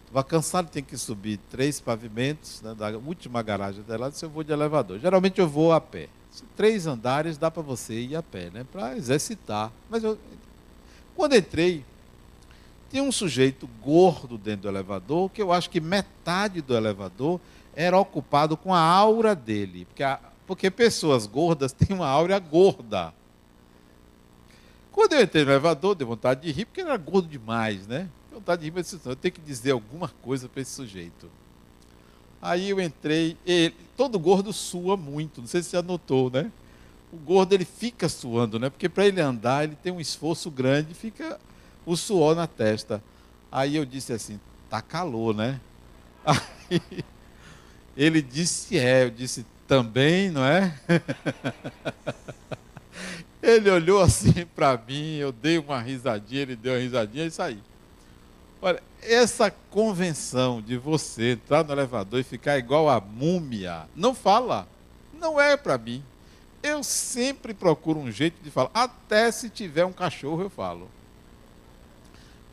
Estava 0.08 0.26
cansado, 0.26 0.70
tinha 0.70 0.82
que 0.82 0.98
subir 0.98 1.40
três 1.50 1.80
pavimentos, 1.80 2.62
né, 2.62 2.76
da 2.76 2.90
última 2.98 3.42
garagem 3.42 3.80
até 3.80 3.96
lá, 3.96 4.10
disse 4.10 4.26
eu 4.26 4.30
vou 4.30 4.44
de 4.44 4.52
elevador. 4.52 5.00
Geralmente 5.00 5.40
eu 5.40 5.48
vou 5.48 5.72
a 5.72 5.80
pé. 5.80 6.10
Três 6.56 6.88
andares 6.88 7.38
dá 7.38 7.50
para 7.50 7.62
você 7.62 8.00
ir 8.00 8.16
a 8.16 8.24
pé, 8.24 8.50
né, 8.50 8.66
para 8.72 8.96
exercitar. 8.98 9.72
Mas 9.90 10.04
eu, 10.04 10.18
quando 11.16 11.36
entrei, 11.36 11.84
tinha 12.90 13.04
um 13.04 13.12
sujeito 13.12 13.68
gordo 13.82 14.38
dentro 14.38 14.64
do 14.64 14.70
elevador, 14.70 15.30
que 15.30 15.42
eu 15.42 15.52
acho 15.52 15.70
que 15.70 15.80
metade 15.80 16.62
do 16.62 16.76
elevador 16.76 17.40
era 17.76 17.98
ocupado 17.98 18.56
com 18.56 18.74
a 18.74 18.80
aura 18.80 19.36
dele. 19.36 19.86
Porque, 19.86 20.04
a, 20.04 20.20
porque 20.46 20.72
pessoas 20.72 21.26
gordas 21.26 21.72
têm 21.74 21.96
uma 21.96 22.08
aura 22.08 22.40
gorda. 22.40 23.14
Quando 24.92 25.14
eu 25.14 25.22
entrei 25.22 25.46
no 25.46 25.52
elevador, 25.52 25.94
dei 25.94 26.08
vontade 26.08 26.42
de 26.42 26.52
rir, 26.52 26.66
porque 26.66 26.82
ele 26.82 26.90
era 26.90 26.98
gordo 26.98 27.28
demais, 27.28 27.86
né? 27.86 28.10
Vontade 28.32 28.62
de 28.62 28.68
rir, 28.68 28.74
mas 28.76 28.92
eu 29.06 29.16
tenho 29.16 29.34
que 29.34 29.42
dizer 29.42 29.72
alguma 29.72 30.10
coisa 30.24 30.50
para 30.50 30.62
esse 30.62 30.72
sujeito. 30.72 31.30
Aí 32.42 32.70
eu 32.70 32.80
entrei, 32.80 33.36
ele, 33.46 33.76
todo 33.96 34.20
gordo 34.20 34.54
sua 34.54 34.96
muito, 34.96 35.42
não 35.42 35.48
sei 35.48 35.64
se 35.64 35.70
você 35.70 35.78
já 35.78 35.82
notou, 35.82 36.30
né? 36.30 36.52
O 37.12 37.18
gordo 37.18 37.54
ele 37.54 37.66
fica 37.66 38.08
suando, 38.08 38.60
né? 38.60 38.70
Porque 38.70 38.88
para 38.88 39.08
ele 39.08 39.20
andar, 39.22 39.64
ele 39.64 39.76
tem 39.76 39.92
um 39.92 40.00
esforço 40.00 40.52
grande, 40.52 40.94
fica 40.94 41.40
o 41.86 41.96
suor 41.96 42.36
na 42.36 42.46
testa. 42.46 43.02
Aí 43.52 43.76
eu 43.76 43.86
disse 43.86 44.14
assim: 44.14 44.40
tá 44.70 44.82
calor, 44.82 45.34
né? 45.34 45.60
Aí 46.26 46.82
ele 47.96 48.22
disse: 48.22 48.78
é. 48.78 49.06
Eu 49.06 49.10
disse: 49.10 49.46
também, 49.68 50.30
não 50.30 50.44
é? 50.44 50.78
Ele 53.42 53.70
olhou 53.70 54.02
assim 54.02 54.46
para 54.56 54.78
mim, 54.78 55.16
eu 55.16 55.32
dei 55.32 55.58
uma 55.58 55.80
risadinha, 55.80 56.42
ele 56.42 56.56
deu 56.56 56.74
uma 56.74 56.80
risadinha 56.80 57.26
e 57.26 57.32
saí. 57.32 57.60
Olha, 58.62 58.82
essa 59.02 59.52
convenção 59.52 60.62
de 60.62 60.78
você 60.78 61.34
entrar 61.34 61.64
no 61.64 61.72
elevador 61.72 62.20
e 62.20 62.24
ficar 62.24 62.58
igual 62.58 62.90
a 62.90 63.00
múmia, 63.00 63.88
não 63.96 64.16
fala. 64.16 64.68
Não 65.14 65.40
é 65.40 65.56
para 65.56 65.78
mim. 65.78 66.04
Eu 66.62 66.84
sempre 66.84 67.54
procuro 67.54 68.00
um 68.00 68.12
jeito 68.12 68.42
de 68.44 68.50
falar. 68.50 68.72
Até 68.74 69.32
se 69.32 69.50
tiver 69.50 69.86
um 69.86 69.94
cachorro, 69.94 70.42
eu 70.42 70.50
falo. 70.50 70.90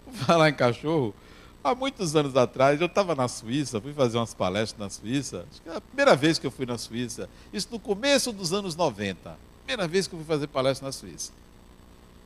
Falar 0.26 0.50
em 0.50 0.55
cachorro. 0.55 1.14
Há 1.62 1.74
muitos 1.74 2.14
anos 2.14 2.36
atrás, 2.36 2.78
eu 2.78 2.86
estava 2.86 3.14
na 3.14 3.26
Suíça, 3.26 3.80
fui 3.80 3.94
fazer 3.94 4.18
umas 4.18 4.34
palestras 4.34 4.78
na 4.78 4.90
Suíça. 4.90 5.46
Acho 5.50 5.62
que 5.62 5.68
é 5.70 5.76
a 5.76 5.80
primeira 5.80 6.14
vez 6.14 6.38
que 6.38 6.46
eu 6.46 6.50
fui 6.50 6.66
na 6.66 6.76
Suíça. 6.76 7.28
Isso 7.55 7.68
no 7.70 7.80
começo 7.80 8.30
dos 8.32 8.52
anos 8.52 8.76
90. 8.76 9.34
Primeira 9.64 9.88
vez 9.88 10.07
que 10.07 10.14
eu 10.14 10.18
fui 10.18 10.26
fazer 10.26 10.46
palestra 10.46 10.86
na 10.86 10.92
Suíça. 10.92 11.32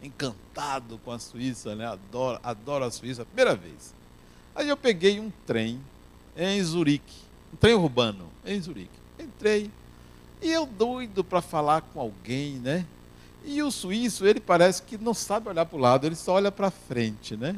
Encantado 0.02 0.98
com 1.04 1.10
a 1.10 1.18
Suíça, 1.18 1.74
né? 1.74 1.86
Adoro, 1.86 2.40
adoro 2.42 2.84
a 2.84 2.90
Suíça, 2.90 3.24
primeira 3.24 3.54
vez. 3.56 3.94
Aí 4.54 4.68
eu 4.68 4.76
peguei 4.76 5.20
um 5.20 5.30
trem 5.46 5.80
em 6.36 6.62
Zurique, 6.62 7.16
um 7.52 7.56
trem 7.56 7.74
urbano 7.74 8.28
em 8.44 8.60
Zurique. 8.60 8.98
Entrei 9.18 9.70
e 10.40 10.50
eu 10.50 10.66
doido 10.66 11.24
para 11.24 11.40
falar 11.40 11.82
com 11.82 12.00
alguém, 12.00 12.54
né? 12.54 12.86
E 13.44 13.62
o 13.62 13.70
suíço, 13.70 14.26
ele 14.26 14.40
parece 14.40 14.82
que 14.82 14.98
não 14.98 15.14
sabe 15.14 15.48
olhar 15.48 15.66
para 15.66 15.76
o 15.76 15.80
lado, 15.80 16.06
ele 16.06 16.14
só 16.14 16.34
olha 16.34 16.52
para 16.52 16.70
frente, 16.70 17.36
né? 17.36 17.56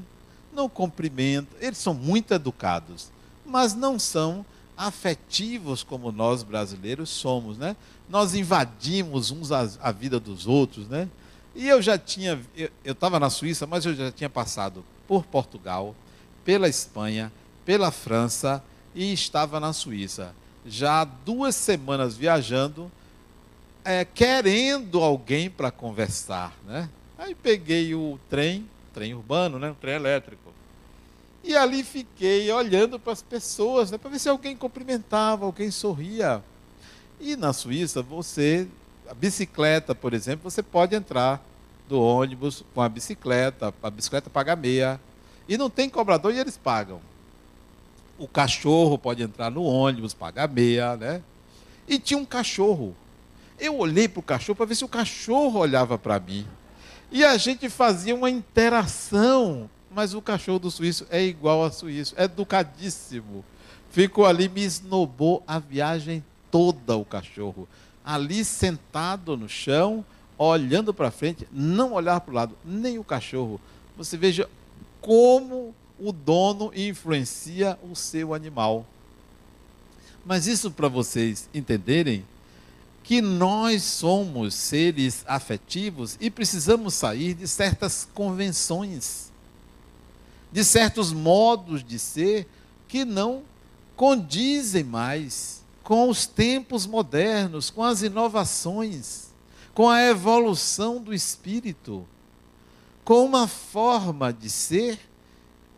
Não 0.52 0.68
cumprimenta, 0.68 1.48
eles 1.60 1.78
são 1.78 1.94
muito 1.94 2.32
educados, 2.32 3.10
mas 3.44 3.74
não 3.74 3.98
são 3.98 4.44
afetivos 4.76 5.82
como 5.82 6.10
nós 6.10 6.42
brasileiros 6.42 7.10
somos, 7.10 7.58
né? 7.58 7.76
Nós 8.08 8.34
invadimos 8.34 9.30
uns 9.30 9.52
a, 9.52 9.68
a 9.80 9.92
vida 9.92 10.18
dos 10.18 10.46
outros, 10.46 10.88
né? 10.88 11.08
E 11.54 11.68
eu 11.68 11.82
já 11.82 11.98
tinha, 11.98 12.40
eu 12.56 12.92
estava 12.92 13.18
na 13.18 13.28
Suíça, 13.28 13.66
mas 13.66 13.84
eu 13.84 13.94
já 13.94 14.12
tinha 14.12 14.30
passado 14.30 14.84
por 15.06 15.24
Portugal, 15.24 15.94
pela 16.44 16.68
Espanha, 16.68 17.32
pela 17.64 17.90
França 17.90 18.62
e 18.94 19.12
estava 19.12 19.58
na 19.58 19.72
Suíça. 19.72 20.34
Já 20.64 21.04
duas 21.04 21.54
semanas 21.54 22.16
viajando, 22.16 22.90
é, 23.84 24.04
querendo 24.04 25.00
alguém 25.00 25.50
para 25.50 25.70
conversar, 25.70 26.54
né? 26.66 26.88
Aí 27.18 27.34
peguei 27.34 27.94
o 27.94 28.18
trem, 28.28 28.68
trem 28.94 29.14
urbano, 29.14 29.58
né? 29.58 29.70
Um 29.70 29.74
trem 29.74 29.94
elétrico 29.94 30.50
e 31.42 31.56
ali 31.56 31.82
fiquei 31.82 32.50
olhando 32.52 32.98
para 32.98 33.12
as 33.12 33.22
pessoas, 33.22 33.90
né, 33.90 33.98
para 33.98 34.10
ver 34.10 34.18
se 34.18 34.28
alguém 34.28 34.56
cumprimentava, 34.56 35.46
alguém 35.46 35.70
sorria. 35.70 36.42
E 37.18 37.34
na 37.34 37.52
Suíça, 37.52 38.02
você, 38.02 38.68
a 39.10 39.14
bicicleta, 39.14 39.94
por 39.94 40.14
exemplo, 40.14 40.50
você 40.50 40.62
pode 40.62 40.94
entrar 40.94 41.44
do 41.88 42.00
ônibus 42.00 42.64
com 42.74 42.80
a 42.80 42.88
bicicleta, 42.88 43.74
a 43.82 43.90
bicicleta 43.90 44.30
paga 44.30 44.54
meia. 44.54 45.00
E 45.48 45.58
não 45.58 45.68
tem 45.68 45.88
cobrador 45.88 46.32
e 46.32 46.38
eles 46.38 46.56
pagam. 46.56 47.00
O 48.18 48.28
cachorro 48.28 48.96
pode 48.96 49.22
entrar 49.22 49.50
no 49.50 49.64
ônibus, 49.64 50.14
paga 50.14 50.46
meia, 50.46 50.96
né? 50.96 51.22
E 51.88 51.98
tinha 51.98 52.18
um 52.18 52.24
cachorro. 52.24 52.94
Eu 53.58 53.76
olhei 53.78 54.06
para 54.06 54.20
o 54.20 54.22
cachorro 54.22 54.56
para 54.56 54.66
ver 54.66 54.76
se 54.76 54.84
o 54.84 54.88
cachorro 54.88 55.58
olhava 55.58 55.98
para 55.98 56.20
mim. 56.20 56.46
E 57.10 57.24
a 57.24 57.36
gente 57.36 57.68
fazia 57.68 58.14
uma 58.14 58.30
interação 58.30 59.68
mas 59.90 60.14
o 60.14 60.22
cachorro 60.22 60.60
do 60.60 60.70
suíço 60.70 61.06
é 61.10 61.22
igual 61.22 61.64
ao 61.64 61.72
suíço, 61.72 62.14
é 62.16 62.24
educadíssimo. 62.24 63.44
Ficou 63.90 64.24
ali, 64.24 64.48
me 64.48 64.62
esnobou 64.62 65.42
a 65.46 65.58
viagem 65.58 66.24
toda 66.50 66.96
o 66.96 67.04
cachorro. 67.04 67.68
Ali 68.04 68.44
sentado 68.44 69.36
no 69.36 69.48
chão, 69.48 70.04
olhando 70.38 70.92
para 70.94 71.10
frente, 71.10 71.46
não 71.52 71.92
olhar 71.92 72.20
para 72.20 72.30
o 72.30 72.34
lado, 72.34 72.56
nem 72.64 72.98
o 72.98 73.04
cachorro. 73.04 73.60
Você 73.96 74.16
veja 74.16 74.48
como 75.00 75.74
o 75.98 76.12
dono 76.12 76.72
influencia 76.74 77.78
o 77.82 77.94
seu 77.94 78.32
animal. 78.32 78.86
Mas 80.24 80.46
isso 80.46 80.70
para 80.70 80.88
vocês 80.88 81.48
entenderem 81.52 82.24
que 83.02 83.20
nós 83.20 83.82
somos 83.82 84.54
seres 84.54 85.24
afetivos 85.26 86.16
e 86.20 86.30
precisamos 86.30 86.94
sair 86.94 87.34
de 87.34 87.48
certas 87.48 88.08
convenções 88.14 89.30
de 90.52 90.64
certos 90.64 91.12
modos 91.12 91.84
de 91.84 91.98
ser 91.98 92.46
que 92.88 93.04
não 93.04 93.42
condizem 93.96 94.82
mais 94.82 95.59
com 95.82 96.08
os 96.08 96.26
tempos 96.26 96.86
modernos, 96.86 97.70
com 97.70 97.82
as 97.82 98.02
inovações, 98.02 99.30
com 99.74 99.88
a 99.88 100.02
evolução 100.02 101.00
do 101.00 101.14
espírito, 101.14 102.06
com 103.04 103.24
uma 103.24 103.48
forma 103.48 104.32
de 104.32 104.50
ser 104.50 104.98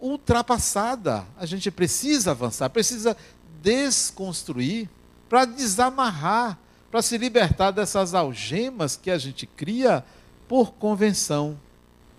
ultrapassada. 0.01 1.25
A 1.37 1.47
gente 1.47 1.71
precisa 1.71 2.33
avançar, 2.33 2.69
precisa 2.69 3.17
desconstruir 3.63 4.89
para 5.29 5.45
desamarrar, 5.45 6.59
para 6.91 7.01
se 7.01 7.17
libertar 7.17 7.71
dessas 7.71 8.13
algemas 8.13 8.97
que 8.97 9.11
a 9.11 9.17
gente 9.17 9.47
cria 9.47 10.05
por 10.47 10.73
convenção, 10.73 11.59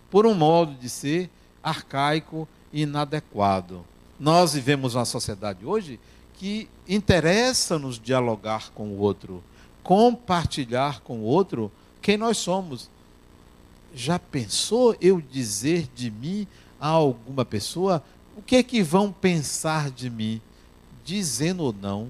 por 0.10 0.26
um 0.26 0.34
modo 0.34 0.74
de 0.74 0.90
ser 0.90 1.30
arcaico 1.62 2.48
e 2.72 2.82
inadequado. 2.82 3.86
Nós 4.20 4.54
vivemos 4.54 4.96
uma 4.96 5.06
sociedade 5.06 5.66
hoje 5.66 6.00
que 6.44 6.68
interessa-nos 6.86 7.98
dialogar 7.98 8.70
com 8.74 8.90
o 8.90 8.98
outro, 8.98 9.42
compartilhar 9.82 11.00
com 11.00 11.20
o 11.20 11.24
outro 11.24 11.72
quem 12.02 12.18
nós 12.18 12.38
somos. 12.38 12.90
Já 13.96 14.20
pensou 14.20 14.94
eu 15.00 15.22
dizer 15.22 15.88
de 15.96 16.12
mim 16.12 16.46
a 16.82 16.90
alguma 16.90 17.46
pessoa 17.46 18.04
o 18.36 18.42
que 18.42 18.58
é 18.58 18.64
que 18.64 18.84
vão 18.84 19.10
pensar 19.10 19.90
de 19.90 20.10
mim? 20.10 20.42
Dizendo 21.06 21.64
ou 21.64 21.72
não, 21.72 22.10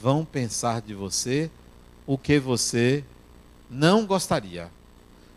vão 0.00 0.24
pensar 0.24 0.80
de 0.80 0.94
você 0.94 1.50
o 2.06 2.16
que 2.16 2.38
você 2.38 3.04
não 3.68 4.06
gostaria. 4.06 4.70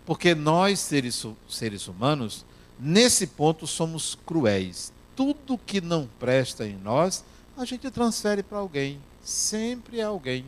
Porque 0.06 0.34
nós, 0.34 0.80
seres, 0.80 1.26
seres 1.50 1.86
humanos, 1.86 2.46
Nesse 2.84 3.28
ponto 3.28 3.68
somos 3.68 4.18
cruéis. 4.26 4.92
Tudo 5.16 5.56
que 5.56 5.80
não 5.80 6.10
presta 6.20 6.66
em 6.66 6.76
nós, 6.76 7.24
a 7.62 7.66
gente 7.66 7.90
transfere 7.92 8.44
para 8.44 8.58
alguém. 8.58 9.00
Sempre 9.24 10.00
é 10.00 10.04
alguém. 10.04 10.46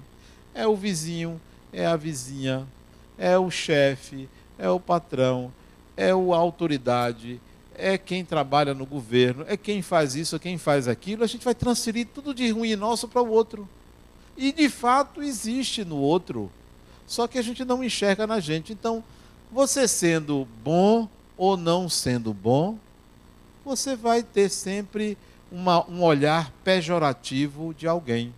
É 0.54 0.68
o 0.68 0.76
vizinho, 0.76 1.40
é 1.72 1.86
a 1.86 1.96
vizinha, 1.96 2.68
é 3.18 3.38
o 3.38 3.50
chefe, 3.50 4.30
é 4.58 4.70
o 4.70 4.80
patrão, 4.80 5.52
é 5.96 6.12
a 6.12 6.14
autoridade, 6.14 7.40
é 7.76 7.98
quem 7.98 8.24
trabalha 8.24 8.74
no 8.74 8.86
governo, 8.86 9.46
é 9.48 9.58
quem 9.58 9.82
faz 9.82 10.16
isso, 10.16 10.36
é 10.36 10.40
quem 10.40 10.58
faz 10.58 10.88
aquilo. 10.88 11.24
A 11.24 11.28
gente 11.28 11.46
vai 11.46 11.56
transferir 11.56 12.08
tudo 12.14 12.34
de 12.34 12.50
ruim 12.52 12.76
nosso 12.76 13.08
para 13.08 13.22
o 13.22 13.30
outro. 13.30 13.68
E 14.38 14.52
de 14.52 14.70
fato 14.70 15.22
existe 15.22 15.84
no 15.84 15.98
outro. 15.98 16.52
Só 17.06 17.28
que 17.28 17.38
a 17.38 17.42
gente 17.42 17.66
não 17.66 17.84
enxerga 17.84 18.26
na 18.26 18.40
gente. 18.40 18.74
Então, 18.74 19.04
você 19.52 19.88
sendo 19.88 20.48
bom, 20.64 21.08
ou 21.38 21.58
não 21.58 21.90
sendo 21.90 22.34
bom, 22.34 22.78
você 23.66 23.96
vai 23.96 24.24
ter 24.24 24.50
sempre 24.50 25.18
uma, 25.54 25.88
um 25.88 26.02
olhar 26.02 26.52
pejorativo 26.64 27.76
de 27.76 27.88
alguém. 27.88 28.34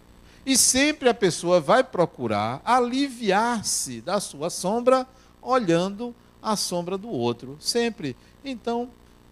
E 0.46 0.58
sempre 0.58 1.08
a 1.08 1.14
pessoa 1.14 1.62
vai 1.62 1.82
procurar 1.82 2.62
aliviar-se 2.66 4.02
da 4.02 4.20
sua 4.20 4.50
sombra 4.50 5.08
olhando 5.42 6.14
a 6.44 6.58
sombra 6.58 6.98
do 6.98 7.10
outro. 7.10 7.56
Sempre. 7.58 8.18
Então, 8.44 8.90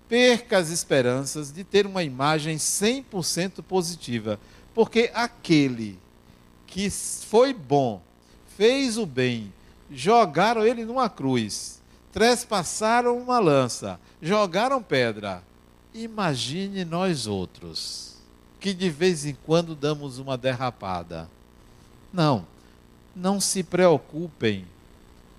perca 0.07 0.57
as 0.57 0.69
esperanças 0.69 1.51
de 1.51 1.65
ter 1.65 1.85
uma 1.85 2.03
imagem 2.03 2.55
100% 2.55 3.61
positiva. 3.61 4.39
Porque 4.73 5.11
aquele 5.13 5.99
que 6.65 6.89
foi 6.89 7.53
bom, 7.53 8.01
fez 8.55 8.97
o 8.97 9.05
bem, 9.05 9.53
jogaram 9.91 10.65
ele 10.65 10.85
numa 10.85 11.09
cruz, 11.09 11.81
trespassaram 12.11 13.17
uma 13.17 13.39
lança, 13.39 13.99
jogaram 14.21 14.81
pedra. 14.81 15.43
Imagine 15.93 16.83
nós 16.83 17.27
outros, 17.27 18.15
que 18.59 18.73
de 18.73 18.89
vez 18.89 19.25
em 19.25 19.37
quando 19.45 19.75
damos 19.75 20.17
uma 20.17 20.35
derrapada. 20.35 21.29
Não, 22.11 22.47
não 23.15 23.39
se 23.39 23.61
preocupem 23.61 24.65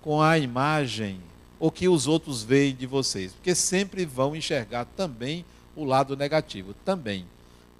com 0.00 0.22
a 0.22 0.38
imagem 0.38 1.20
ou 1.58 1.70
que 1.70 1.88
os 1.88 2.06
outros 2.06 2.42
veem 2.42 2.74
de 2.74 2.86
vocês, 2.86 3.32
porque 3.32 3.54
sempre 3.54 4.04
vão 4.04 4.36
enxergar 4.36 4.84
também 4.84 5.44
o 5.74 5.84
lado 5.84 6.16
negativo, 6.16 6.74
também. 6.84 7.26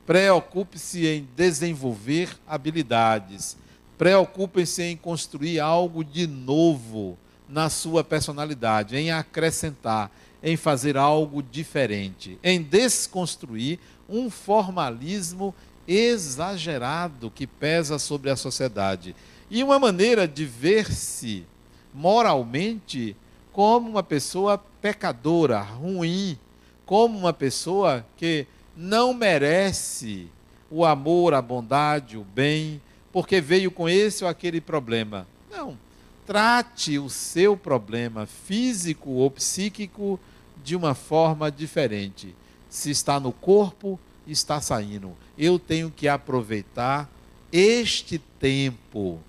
Preocupe-se 0.07 1.07
em 1.07 1.29
desenvolver 1.37 2.37
habilidades. 2.47 3.57
Preocupe-se 3.97 4.83
em 4.83 4.97
construir 4.97 5.61
algo 5.61 6.05
de 6.05 6.27
novo 6.27 7.17
na 7.49 7.71
sua 7.71 8.03
personalidade, 8.03 8.97
em 8.97 9.13
acrescentar, 9.13 10.11
em 10.45 10.59
fazer 10.59 10.99
algo 10.99 11.43
diferente, 11.43 12.39
em 12.45 12.61
desconstruir 12.61 13.79
um 14.07 14.29
formalismo 14.29 15.55
exagerado 15.89 17.31
que 17.35 17.47
pesa 17.47 17.99
sobre 17.99 18.29
a 18.29 18.37
sociedade. 18.37 19.17
E 19.51 19.65
uma 19.65 19.79
maneira 19.79 20.29
de 20.29 20.45
ver-se 20.45 21.47
moralmente 21.95 23.17
como 23.55 23.89
uma 23.89 24.03
pessoa 24.03 24.59
pecadora, 24.83 25.61
ruim, 25.61 26.39
como 26.85 27.19
uma 27.19 27.33
pessoa 27.33 28.05
que 28.15 28.47
não 28.77 29.15
merece 29.15 30.29
o 30.71 30.85
amor, 30.85 31.33
a 31.33 31.41
bondade, 31.41 32.19
o 32.19 32.23
bem, 32.23 32.83
porque 33.11 33.41
veio 33.41 33.71
com 33.71 33.89
esse 33.89 34.25
ou 34.25 34.29
aquele 34.29 34.61
problema. 34.61 35.27
Não. 35.51 35.79
Trate 36.27 36.99
o 36.99 37.09
seu 37.09 37.57
problema 37.57 38.27
físico 38.27 39.11
ou 39.11 39.31
psíquico 39.31 40.21
de 40.65 40.75
uma 40.75 40.95
forma 40.95 41.51
diferente. 41.51 42.35
Se 42.69 42.91
está 42.91 43.21
no 43.21 43.31
corpo, 43.31 44.01
está 44.27 44.61
saindo. 44.61 45.13
Eu 45.39 45.59
tenho 45.59 45.91
que 45.91 46.09
aproveitar 46.09 47.09
este 47.53 48.19
tempo. 48.19 49.21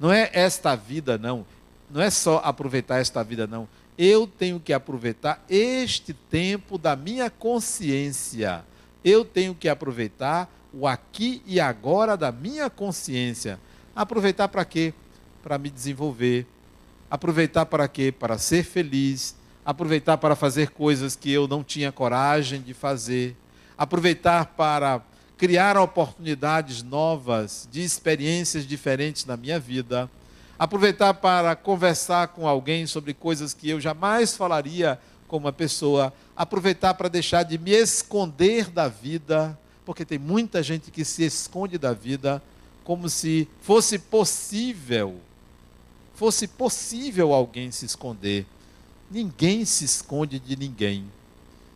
Não 0.00 0.12
é 0.12 0.30
esta 0.32 0.74
vida, 0.74 1.18
não. 1.18 1.44
Não 1.90 2.00
é 2.00 2.10
só 2.10 2.40
aproveitar 2.44 3.00
esta 3.00 3.22
vida, 3.22 3.46
não 3.46 3.68
eu 3.96 4.26
tenho 4.26 4.58
que 4.58 4.72
aproveitar 4.72 5.44
este 5.48 6.12
tempo 6.12 6.76
da 6.76 6.96
minha 6.96 7.30
consciência. 7.30 8.64
Eu 9.04 9.24
tenho 9.24 9.54
que 9.54 9.68
aproveitar 9.68 10.50
o 10.72 10.86
aqui 10.86 11.42
e 11.46 11.60
agora 11.60 12.16
da 12.16 12.32
minha 12.32 12.68
consciência. 12.68 13.58
Aproveitar 13.94 14.48
para 14.48 14.64
quê? 14.64 14.92
Para 15.42 15.58
me 15.58 15.70
desenvolver. 15.70 16.46
Aproveitar 17.08 17.66
para 17.66 17.86
quê? 17.86 18.10
Para 18.10 18.38
ser 18.38 18.64
feliz. 18.64 19.36
Aproveitar 19.64 20.18
para 20.18 20.36
fazer 20.36 20.70
coisas 20.70 21.16
que 21.16 21.30
eu 21.30 21.48
não 21.48 21.64
tinha 21.64 21.90
coragem 21.90 22.60
de 22.60 22.74
fazer. 22.74 23.36
Aproveitar 23.76 24.46
para 24.46 25.00
criar 25.36 25.76
oportunidades 25.76 26.82
novas, 26.82 27.68
de 27.70 27.82
experiências 27.82 28.66
diferentes 28.66 29.24
na 29.24 29.36
minha 29.36 29.58
vida 29.58 30.08
aproveitar 30.58 31.14
para 31.14 31.56
conversar 31.56 32.28
com 32.28 32.46
alguém 32.46 32.86
sobre 32.86 33.12
coisas 33.12 33.52
que 33.52 33.68
eu 33.70 33.80
jamais 33.80 34.36
falaria 34.36 34.98
com 35.26 35.36
uma 35.36 35.52
pessoa, 35.52 36.12
aproveitar 36.36 36.94
para 36.94 37.08
deixar 37.08 37.42
de 37.42 37.58
me 37.58 37.72
esconder 37.72 38.70
da 38.70 38.88
vida, 38.88 39.58
porque 39.84 40.04
tem 40.04 40.18
muita 40.18 40.62
gente 40.62 40.90
que 40.90 41.04
se 41.04 41.24
esconde 41.24 41.78
da 41.78 41.92
vida 41.92 42.42
como 42.84 43.08
se 43.08 43.48
fosse 43.62 43.98
possível, 43.98 45.16
fosse 46.14 46.46
possível 46.46 47.32
alguém 47.32 47.70
se 47.70 47.86
esconder. 47.86 48.46
Ninguém 49.14 49.64
se 49.64 49.84
esconde 49.84 50.40
de 50.40 50.56
ninguém. 50.56 51.04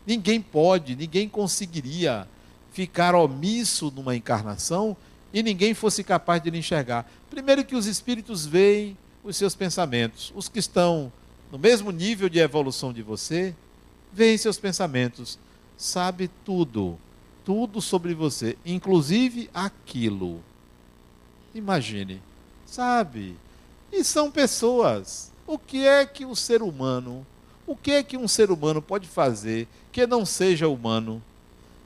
Ninguém 0.05 0.43
pode, 0.43 0.97
ninguém 0.97 1.29
conseguiria 1.29 2.27
ficar 2.73 3.15
omisso 3.15 3.93
numa 3.95 4.17
encarnação 4.17 4.97
e 5.33 5.41
ninguém 5.41 5.73
fosse 5.73 6.03
capaz 6.03 6.43
de 6.43 6.51
lhe 6.51 6.59
enxergar. 6.59 7.09
Primeiro, 7.31 7.65
que 7.65 7.77
os 7.77 7.87
espíritos 7.87 8.45
veem 8.45 8.99
os 9.23 9.37
seus 9.37 9.55
pensamentos. 9.55 10.33
Os 10.35 10.49
que 10.49 10.59
estão 10.59 11.13
no 11.53 11.61
mesmo 11.61 11.93
nível 11.93 12.29
de 12.29 12.41
evolução 12.41 12.93
de 12.93 13.03
você, 13.03 13.55
veem 14.13 14.37
seus 14.37 14.59
pensamentos, 14.59 15.39
sabe 15.77 16.29
tudo, 16.45 16.99
tudo 17.45 17.81
sobre 17.81 18.15
você, 18.15 18.59
inclusive 18.67 19.49
aquilo. 19.55 20.43
Imagine, 21.55 22.21
sabe? 22.67 23.37
E 23.93 24.03
são 24.03 24.29
pessoas. 24.29 25.31
O 25.49 25.59
que 25.59 25.87
é 25.87 26.05
que 26.05 26.27
o 26.27 26.37
ser 26.37 26.61
humano, 26.61 27.27
o 27.67 27.75
que 27.75 27.93
é 27.93 28.03
que 28.03 28.19
um 28.19 28.29
ser 28.29 28.51
humano 28.51 28.83
pode 28.83 29.09
fazer 29.09 29.67
que 29.91 30.07
não 30.07 30.27
seja 30.27 30.69
humano? 30.69 31.23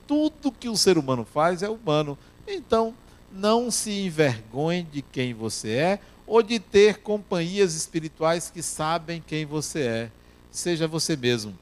Tudo 0.05 0.51
que 0.51 0.69
o 0.69 0.77
ser 0.77 0.99
humano 0.99 1.25
faz 1.25 1.63
é 1.63 1.69
humano. 1.69 2.19
Então, 2.45 2.93
não 3.31 3.71
se 3.71 3.93
envergonhe 3.93 4.83
de 4.83 5.01
quem 5.01 5.33
você 5.33 5.71
é 5.71 6.01
ou 6.27 6.43
de 6.43 6.59
ter 6.59 7.03
companhias 7.03 7.77
espirituais 7.77 8.51
que 8.51 8.61
sabem 8.65 9.23
quem 9.25 9.47
você 9.47 9.83
é. 9.83 10.11
Seja 10.51 10.89
você 10.89 11.15
mesmo. 11.17 11.57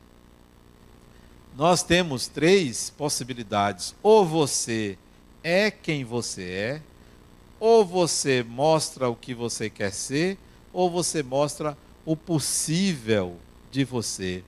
Nós 1.54 1.82
temos 1.82 2.26
três 2.26 2.88
possibilidades: 2.96 3.94
ou 4.02 4.24
você 4.24 4.96
é 5.44 5.70
quem 5.70 6.02
você 6.02 6.44
é, 6.44 6.82
ou 7.60 7.84
você 7.84 8.42
mostra 8.42 9.06
o 9.10 9.14
que 9.14 9.34
você 9.34 9.68
quer 9.68 9.92
ser, 9.92 10.38
ou 10.72 10.88
você 10.88 11.22
mostra 11.22 11.76
o 12.04 12.16
possível 12.16 13.36
de 13.70 13.84
você. 13.84 14.42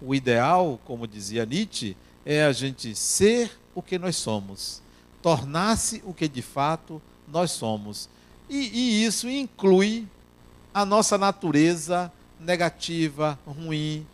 O 0.00 0.14
ideal, 0.14 0.80
como 0.84 1.06
dizia 1.06 1.46
Nietzsche, 1.46 1.96
é 2.24 2.44
a 2.44 2.52
gente 2.52 2.94
ser 2.94 3.50
o 3.74 3.82
que 3.82 3.98
nós 3.98 4.16
somos 4.16 4.82
tornar-se 5.26 6.00
o 6.06 6.14
que 6.14 6.28
de 6.28 6.40
fato 6.40 7.02
nós 7.26 7.50
somos. 7.50 8.08
E, 8.48 8.56
e, 8.56 9.04
isso 9.04 9.28
inclui 9.28 10.06
a 10.72 10.84
nossa 10.84 11.18
natureza 11.18 12.12
negativa, 12.38 13.36
ruim. 13.44 14.06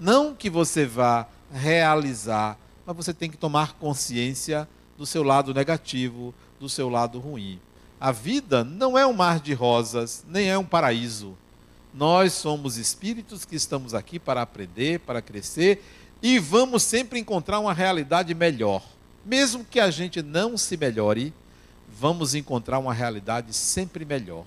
Não 0.00 0.34
que 0.34 0.50
você 0.50 0.84
vá 0.84 1.28
realizar, 1.52 2.58
mas 2.84 2.96
você 2.96 3.14
tem 3.14 3.30
que 3.30 3.36
tomar 3.36 3.74
consciência 3.74 4.68
do 4.98 5.06
seu 5.06 5.22
lado 5.22 5.54
negativo, 5.54 6.34
do 6.58 6.68
seu 6.68 6.88
lado 6.88 7.20
ruim. 7.20 7.60
A 8.00 8.10
vida 8.10 8.64
não 8.64 8.98
é 8.98 9.06
um 9.06 9.12
mar 9.12 9.38
de 9.38 9.54
rosas, 9.54 10.24
nem 10.26 10.50
é 10.50 10.58
um 10.58 10.64
paraíso. 10.64 11.38
Nós 11.96 12.34
somos 12.34 12.76
espíritos 12.76 13.44
que 13.44 13.56
estamos 13.56 13.94
aqui 13.94 14.18
para 14.18 14.42
aprender, 14.42 15.00
para 15.00 15.22
crescer 15.22 15.82
e 16.22 16.38
vamos 16.38 16.82
sempre 16.82 17.18
encontrar 17.18 17.58
uma 17.58 17.72
realidade 17.72 18.34
melhor 18.34 18.82
mesmo 19.26 19.64
que 19.64 19.80
a 19.80 19.90
gente 19.90 20.22
não 20.22 20.56
se 20.56 20.76
melhore, 20.76 21.34
vamos 21.88 22.34
encontrar 22.34 22.78
uma 22.78 22.94
realidade 22.94 23.52
sempre 23.52 24.04
melhor. 24.04 24.46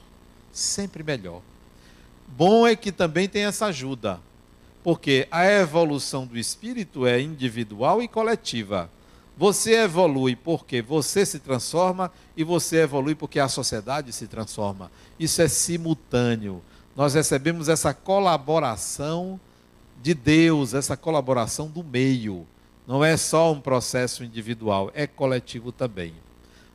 Sempre 0.54 1.04
melhor. 1.04 1.42
Bom 2.26 2.66
é 2.66 2.76
que 2.76 2.92
também 2.92 3.28
tem 3.28 3.44
essa 3.44 3.66
ajuda, 3.66 4.22
porque 4.82 5.28
a 5.30 5.46
evolução 5.46 6.26
do 6.26 6.38
espírito 6.38 7.06
é 7.06 7.20
individual 7.20 8.02
e 8.02 8.08
coletiva. 8.08 8.90
Você 9.38 9.76
evolui 9.76 10.36
porque 10.36 10.82
você 10.82 11.26
se 11.26 11.40
transforma 11.40 12.12
e 12.36 12.44
você 12.44 12.78
evolui 12.78 13.16
porque 13.16 13.40
a 13.40 13.50
sociedade 13.50 14.14
se 14.14 14.28
transforma. 14.28 14.90
Isso 15.20 15.42
é 15.42 15.48
simultâneo. 15.48 16.62
Nós 16.96 17.14
recebemos 17.14 17.70
essa 17.70 17.94
colaboração 17.94 19.40
de 20.02 20.14
Deus, 20.14 20.74
essa 20.74 20.98
colaboração 20.98 21.68
do 21.68 21.84
meio. 21.84 22.48
Não 22.88 23.04
é 23.04 23.16
só 23.18 23.52
um 23.52 23.62
processo 23.62 24.24
individual, 24.24 24.92
é 24.94 25.06
coletivo 25.06 25.72
também. 25.72 26.14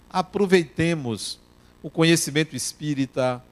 Aproveitemos 0.09 1.41
o 1.83 1.91
conhecimento 1.91 2.55
espírita, 2.55 3.43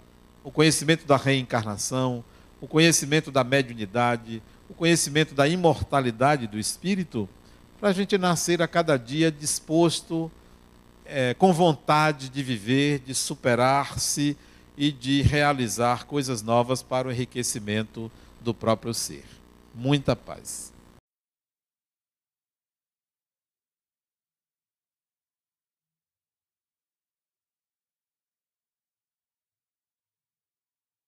o 0.44 0.50
conhecimento 0.50 1.06
da 1.06 1.16
reencarnação, 1.16 2.24
o 2.60 2.66
conhecimento 2.66 3.30
da 3.30 3.42
mediunidade, 3.42 4.42
o 4.70 4.74
conhecimento 4.74 5.34
da 5.34 5.48
imortalidade 5.48 6.46
do 6.46 6.58
espírito, 6.58 7.28
para 7.80 7.88
a 7.88 7.92
gente 7.92 8.16
nascer 8.16 8.62
a 8.62 8.68
cada 8.68 8.96
dia 8.96 9.30
disposto, 9.30 10.30
é, 11.04 11.34
com 11.34 11.52
vontade 11.52 12.28
de 12.28 12.42
viver, 12.42 13.00
de 13.00 13.14
superar-se 13.14 14.36
e 14.76 14.90
de 14.90 15.22
realizar 15.22 16.04
coisas 16.06 16.42
novas 16.42 16.82
para 16.82 17.08
o 17.08 17.12
enriquecimento 17.12 18.10
do 18.40 18.54
próprio 18.54 18.94
ser. 18.94 19.24
Muita 19.74 20.16
paz. 20.16 20.71